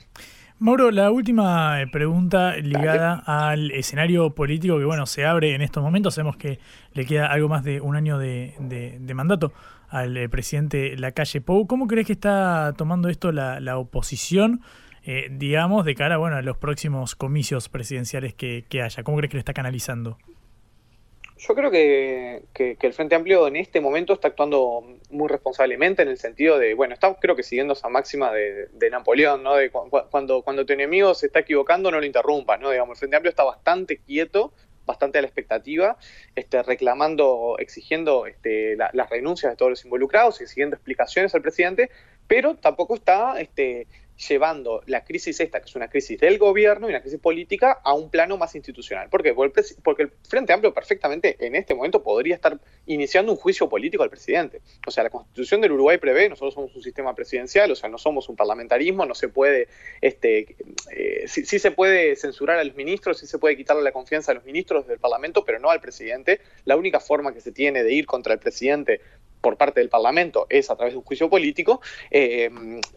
Mauro, 0.62 0.92
la 0.92 1.10
última 1.10 1.76
pregunta 1.92 2.56
ligada 2.58 3.24
al 3.26 3.72
escenario 3.72 4.36
político 4.36 4.78
que 4.78 4.86
bueno 4.86 5.08
se 5.08 5.26
abre 5.26 5.56
en 5.56 5.64
estos 5.64 5.82
momentos. 5.82 6.14
Sabemos 6.14 6.38
que 6.38 6.60
le 6.94 7.04
queda 7.08 7.26
algo 7.32 7.50
más 7.50 7.64
de 7.64 7.82
un 7.82 7.96
año 7.96 8.20
de, 8.20 8.54
de, 8.60 9.00
de 9.00 9.14
mandato 9.16 9.54
al 9.92 10.16
eh, 10.18 10.30
presidente 10.30 10.98
Lacalle 10.98 11.42
Pou. 11.42 11.68
¿Cómo 11.68 11.86
crees 11.86 12.08
que 12.08 12.14
está 12.14 12.74
tomando 12.78 13.10
esto 13.10 13.32
la, 13.32 13.60
la 13.60 13.78
oposición, 13.78 14.62
eh, 15.04 15.28
digamos, 15.30 15.86
de 15.86 15.94
cara 15.96 16.18
bueno, 16.18 16.38
a 16.38 16.42
los 16.42 16.58
próximos 16.58 17.16
comicios 17.16 17.70
presidenciales 17.70 18.34
que, 18.34 18.66
que 18.70 18.82
haya? 18.82 19.04
¿Cómo 19.04 19.18
crees 19.18 19.30
que 19.30 19.38
lo 19.38 19.39
está 19.39 19.54
canalizando? 19.54 20.18
Yo 21.38 21.56
creo 21.56 21.72
que, 21.72 22.44
que, 22.54 22.78
el 22.80 22.94
Frente 22.94 23.16
Amplio 23.16 23.48
en 23.48 23.56
este 23.56 23.82
momento 23.82 24.14
está 24.14 24.28
actuando 24.28 24.84
muy 25.10 25.28
responsablemente 25.28 26.04
en 26.04 26.10
el 26.10 26.18
sentido 26.20 26.60
de, 26.60 26.76
bueno, 26.76 26.94
está 26.94 27.16
creo 27.20 27.36
que 27.36 27.42
siguiendo 27.42 27.74
esa 27.74 27.89
máxima 27.89 28.32
de, 28.32 28.68
de 28.68 28.89
Napoleón, 28.92 29.42
¿no? 29.42 29.56
De 29.56 29.72
cu 29.72 29.89
cuando, 30.12 30.44
cuando 30.44 30.68
tu 30.68 30.74
enemigo 30.74 31.16
se 31.16 31.26
está 31.26 31.39
equivocando, 31.39 31.89
no 31.89 32.00
lo 32.00 32.06
interrumpas, 32.06 32.62
¿no? 32.62 32.70
Digamos, 32.70 32.98
el 32.98 33.00
Frente 33.00 33.16
Amplio 33.16 33.32
está 33.32 33.44
bastante 33.44 33.98
quieto, 33.98 34.54
bastante 34.92 35.18
a 35.18 35.22
la 35.22 35.28
expectativa, 35.28 35.98
este, 36.36 36.62
reclamando, 36.64 37.56
exigiendo 37.60 38.26
este, 38.26 38.76
la, 38.76 38.89
las 38.94 39.10
renuncias 39.10 39.52
de 39.52 39.56
todos 39.56 39.72
los 39.72 39.86
involucrados, 39.86 40.42
exigiendo 40.42 40.76
explicaciones 40.76 41.34
al 41.34 41.42
presidente, 41.42 41.89
pero 42.28 42.56
tampoco 42.56 42.96
está 42.96 43.39
este, 43.39 43.88
llevando 44.28 44.84
la 44.86 45.04
crisis 45.04 45.40
esta, 45.40 45.60
que 45.60 45.66
es 45.66 45.76
una 45.76 45.90
crisis 45.90 46.20
del 46.20 46.38
gobierno 46.38 46.88
y 46.88 46.92
una 46.92 47.02
crisis 47.02 47.20
política, 47.20 47.80
a 47.84 47.94
un 47.94 48.10
plano 48.10 48.38
más 48.38 48.56
institucional. 48.56 49.10
¿Por 49.10 49.24
qué? 49.24 49.34
Porque 49.34 50.04
el 50.04 50.12
Frente 50.28 50.54
Amplio 50.54 50.74
perfectamente 50.74 51.36
en 51.40 51.56
este 51.56 51.74
momento 51.74 52.04
podría 52.04 52.36
estar 52.36 52.60
iniciando 52.86 53.32
un 53.32 53.38
juicio 53.38 53.68
político 53.68 54.04
al 54.04 54.10
presidente. 54.10 54.62
O 54.86 54.92
sea, 54.92 55.04
la 55.04 55.10
constitución 55.10 55.62
del 55.62 55.72
Uruguay 55.72 55.98
prevé, 55.98 56.30
nosotros 56.30 56.54
somos 56.54 56.76
un 56.76 56.84
sistema 56.84 57.16
presidencial, 57.16 57.72
o 57.72 57.76
sea, 57.76 57.90
no 57.90 57.98
somos 57.98 58.30
un 58.30 58.36
parlamentarismo, 58.36 59.06
no 59.06 59.16
se 59.16 59.28
puede, 59.30 59.68
este, 60.02 60.56
eh, 60.92 61.24
sí, 61.28 61.46
sí, 61.46 61.60
se 61.60 61.72
puede 61.72 62.16
censurar 62.16 62.60
a 62.60 62.64
los 62.64 62.76
ministros, 62.76 63.20
sí 63.20 63.28
se 63.28 63.40
puede 63.40 63.58
quitarle 63.58 63.82
la 63.84 63.92
confianza 63.92 64.32
a 64.32 64.36
los 64.36 64.46
ministros 64.46 64.88
del 64.88 65.00
Parlamento, 65.00 65.44
pero 65.46 65.60
no 65.60 65.70
al 65.70 65.82
presidente. 65.82 66.42
La 66.66 66.76
única 66.76 67.00
forma 67.00 67.34
que 67.34 67.42
se 67.42 67.52
tiene 67.52 67.84
de 67.84 67.94
ir 67.94 68.06
contra 68.06 68.34
el 68.34 68.40
presidente 68.40 69.02
por 69.42 69.58
parte 69.58 69.80
del 69.80 69.89
Parlamento 69.89 70.46
es 70.50 70.70
a 70.70 70.76
través 70.76 70.94
de 70.94 71.00
un 71.00 71.04
juicio 71.04 71.30
político, 71.30 71.82
eh, 72.10 72.50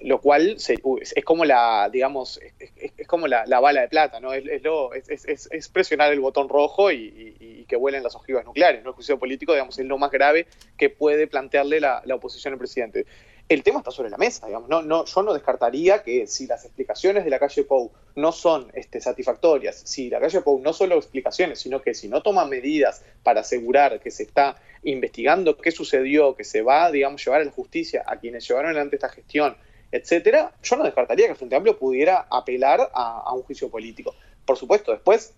lo 0.03 0.20
cual 0.20 0.59
se, 0.61 0.76
es 1.01 1.24
como 1.24 1.45
la, 1.45 1.88
digamos, 1.90 2.40
es, 2.59 2.92
es 2.97 3.07
como 3.07 3.26
la, 3.26 3.45
la, 3.47 3.61
bala 3.61 3.80
de 3.80 3.88
plata, 3.88 4.20
¿no? 4.20 4.32
Es, 4.32 4.62
lo, 4.62 4.92
es, 4.92 5.68
presionar 5.70 6.12
el 6.12 6.20
botón 6.20 6.49
rojo 6.49 6.92
y, 6.92 7.36
y, 7.40 7.61
y, 7.61 7.64
que 7.64 7.76
vuelen 7.76 8.03
las 8.03 8.14
ojivas 8.14 8.45
nucleares, 8.45 8.82
¿no? 8.84 8.90
El 8.90 8.95
juicio 8.95 9.18
político, 9.18 9.53
digamos, 9.53 9.78
es 9.78 9.86
lo 9.86 9.99
más 9.99 10.11
grave 10.11 10.47
que 10.76 10.90
puede 10.90 11.26
plantearle 11.26 11.80
la, 11.80 12.03
la 12.05 12.14
oposición 12.14 12.53
al 12.53 12.59
presidente. 12.59 13.07
El 13.49 13.62
tema 13.62 13.78
está 13.78 13.90
sobre 13.90 14.11
la 14.11 14.16
mesa, 14.16 14.47
digamos. 14.47 14.68
No, 14.68 14.82
no, 14.82 15.05
yo 15.05 15.22
no 15.22 15.34
descartaría 15.34 16.03
que 16.03 16.26
si 16.26 16.47
las 16.47 16.64
explicaciones 16.64 17.24
de 17.24 17.30
la 17.30 17.38
calle 17.38 17.64
Pou 17.64 17.92
no 18.16 18.32
son 18.32 18.70
este, 18.74 19.01
satisfactorias, 19.01 19.82
si 19.84 20.09
la 20.09 20.20
calle 20.20 20.40
Pou 20.40 20.61
no 20.61 20.72
solo 20.72 20.97
explicaciones, 20.97 21.61
sino 21.61 21.82
que 21.82 21.95
si 21.95 22.09
no 22.09 22.22
toma 22.22 22.47
medidas 22.47 23.05
para 23.22 23.40
asegurar 23.40 24.01
que 24.01 24.11
se 24.11 24.22
está 24.22 24.57
investigando 24.82 25.57
qué 25.59 25.70
sucedió, 25.70 26.34
que 26.34 26.45
se 26.45 26.62
va, 26.62 26.90
digamos, 26.90 27.24
llevar 27.24 27.42
a 27.42 27.45
la 27.45 27.51
justicia 27.51 28.03
a 28.07 28.18
quienes 28.18 28.49
llevaron 28.49 28.70
adelante 28.70 28.97
esta 28.97 29.09
gestión, 29.11 29.57
etcétera, 29.92 30.53
yo 30.62 30.76
no 30.76 30.84
descartaría 30.84 31.26
que 31.26 31.32
el 31.32 31.38
Frente 31.38 31.57
Amplio 31.57 31.78
pudiera 31.78 32.26
apelar 32.30 32.90
a 32.92 33.32
un 33.34 33.42
juicio 33.42 33.70
político. 33.70 34.14
Por 34.45 34.57
supuesto, 34.57 34.92
después 34.92 35.34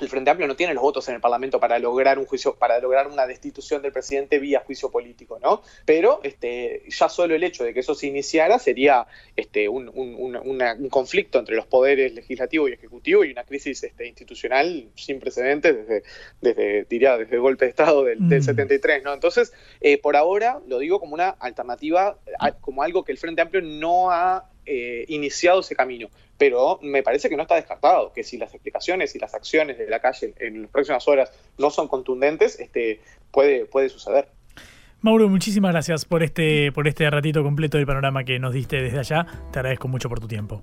el 0.00 0.08
Frente 0.08 0.30
Amplio 0.30 0.46
no 0.46 0.56
tiene 0.56 0.74
los 0.74 0.82
votos 0.82 1.08
en 1.08 1.16
el 1.16 1.20
Parlamento 1.20 1.58
para 1.58 1.78
lograr 1.78 2.18
un 2.18 2.26
juicio, 2.26 2.54
para 2.54 2.78
lograr 2.78 3.08
una 3.08 3.26
destitución 3.26 3.82
del 3.82 3.92
presidente 3.92 4.38
vía 4.38 4.62
juicio 4.64 4.90
político, 4.90 5.38
¿no? 5.42 5.62
Pero 5.84 6.20
este, 6.22 6.84
ya 6.88 7.08
solo 7.08 7.34
el 7.34 7.42
hecho 7.42 7.64
de 7.64 7.74
que 7.74 7.80
eso 7.80 7.94
se 7.94 8.06
iniciara 8.06 8.58
sería 8.58 9.06
este, 9.36 9.68
un, 9.68 9.90
conflicto 10.90 11.38
entre 11.38 11.56
los 11.56 11.66
poderes 11.66 12.14
legislativo 12.14 12.68
y 12.68 12.72
ejecutivo 12.72 13.24
y 13.24 13.32
una 13.32 13.44
crisis 13.44 13.82
este, 13.82 14.06
institucional 14.06 14.88
sin 14.94 15.18
precedentes 15.18 15.76
desde, 15.76 16.02
desde, 16.40 16.84
diría, 16.84 17.16
desde 17.16 17.34
el 17.34 17.40
golpe 17.40 17.64
de 17.64 17.70
Estado 17.70 18.04
del, 18.04 18.42
73, 18.42 19.02
mm. 19.02 19.04
¿no? 19.04 19.14
Entonces, 19.14 19.52
eh, 19.80 19.98
por 19.98 20.16
ahora 20.16 20.60
lo 20.66 20.78
digo 20.78 21.00
como 21.00 21.14
una 21.14 21.30
alternativa, 21.30 22.18
como 22.60 22.82
algo 22.82 23.04
que 23.04 23.12
el 23.12 23.18
Frente 23.18 23.42
Amplio 23.42 23.62
no 23.62 24.10
ha 24.10 24.49
eh, 24.66 25.04
iniciado 25.08 25.60
ese 25.60 25.74
camino 25.74 26.08
pero 26.40 26.78
me 26.80 27.02
parece 27.02 27.28
que 27.28 27.36
no 27.36 27.42
está 27.42 27.56
descartado, 27.56 28.14
que 28.14 28.24
si 28.24 28.38
las 28.38 28.54
explicaciones 28.54 29.14
y 29.14 29.18
las 29.18 29.34
acciones 29.34 29.76
de 29.76 29.86
la 29.90 30.00
calle 30.00 30.32
en 30.38 30.62
las 30.62 30.70
próximas 30.70 31.06
horas 31.06 31.30
no 31.58 31.68
son 31.68 31.86
contundentes, 31.86 32.58
este, 32.58 33.02
puede, 33.30 33.66
puede 33.66 33.90
suceder. 33.90 34.26
Mauro, 35.02 35.28
muchísimas 35.28 35.72
gracias 35.72 36.06
por 36.06 36.22
este, 36.22 36.72
por 36.72 36.88
este 36.88 37.10
ratito 37.10 37.42
completo 37.42 37.76
del 37.76 37.86
panorama 37.86 38.24
que 38.24 38.38
nos 38.38 38.54
diste 38.54 38.80
desde 38.80 39.00
allá. 39.00 39.26
Te 39.52 39.58
agradezco 39.58 39.86
mucho 39.88 40.08
por 40.08 40.18
tu 40.18 40.28
tiempo. 40.28 40.62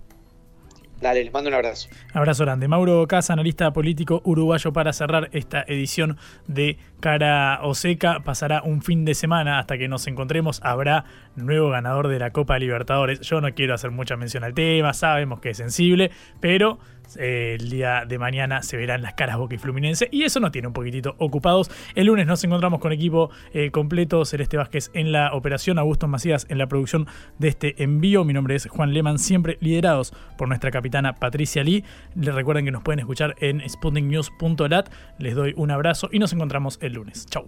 Dale, 1.02 1.24
les 1.24 1.32
mando 1.32 1.50
un 1.50 1.54
abrazo. 1.54 1.90
Abrazo 2.14 2.44
grande. 2.44 2.68
Mauro 2.68 3.06
Casa, 3.08 3.34
analista 3.34 3.72
político 3.72 4.22
uruguayo, 4.26 4.74
para 4.74 4.94
cerrar 4.94 5.30
esta 5.32 5.64
edición 5.68 6.18
de 6.48 6.78
Cara 7.00 7.60
o 7.62 7.76
Seca. 7.76 8.22
Pasará 8.22 8.64
un 8.64 8.82
fin 8.82 9.06
de 9.06 9.14
semana 9.14 9.60
hasta 9.60 9.78
que 9.78 9.88
nos 9.88 10.08
encontremos. 10.08 10.60
Habrá 10.64 11.06
nuevo 11.36 11.70
ganador 11.70 12.08
de 12.08 12.18
la 12.18 12.32
Copa 12.32 12.58
Libertadores. 12.58 13.22
Yo 13.22 13.42
no 13.42 13.54
quiero 13.54 13.76
hacer 13.76 13.92
mucha 13.92 14.18
mención 14.18 14.44
al 14.44 14.56
tema, 14.56 14.94
sabemos 14.94 15.40
que 15.40 15.52
es 15.52 15.58
sensible, 15.58 16.10
pero 16.40 16.80
eh, 17.16 17.58
el 17.60 17.70
día 17.70 18.04
de 18.06 18.18
mañana 18.20 18.62
se 18.64 18.78
verán 18.78 19.02
las 19.02 19.14
caras 19.14 19.38
Boca 19.38 19.56
y 19.56 19.58
Fluminense 19.58 20.10
y 20.12 20.24
eso 20.24 20.40
nos 20.40 20.52
tiene 20.52 20.68
un 20.68 20.74
poquitito 20.74 21.16
ocupados. 21.18 21.72
El 21.96 22.08
lunes 22.08 22.28
nos 22.28 22.44
encontramos 22.44 22.80
con 22.80 22.92
equipo 22.92 23.30
eh, 23.54 23.72
completo, 23.72 24.26
Celeste 24.26 24.58
Vázquez 24.58 24.92
en 24.94 25.12
la 25.12 25.34
operación, 25.34 25.80
Augusto 25.80 26.08
Macías 26.08 26.46
en 26.50 26.58
la 26.58 26.68
producción 26.68 27.08
de 27.40 27.48
este 27.48 27.84
envío. 27.84 28.24
Mi 28.26 28.34
nombre 28.34 28.56
es 28.56 28.68
Juan 28.68 28.94
Leman, 28.94 29.20
siempre 29.20 29.58
liderados 29.62 30.14
por 30.38 30.48
nuestra 30.48 30.72
capitana 30.72 31.14
Patricia 31.14 31.64
Lee. 31.64 31.84
Les 32.16 32.34
recuerden 32.34 32.66
que 32.66 32.72
nos 32.72 32.84
pueden 32.84 33.00
escuchar 33.00 33.36
en 33.40 33.68
sputniknews.lat. 33.68 34.90
Les 35.20 35.36
doy 35.36 35.54
un 35.56 35.72
abrazo 35.72 36.10
y 36.12 36.20
nos 36.20 36.34
encontramos 36.34 36.80
el 36.82 36.94
lunes. 36.94 37.26
Chau. 37.28 37.48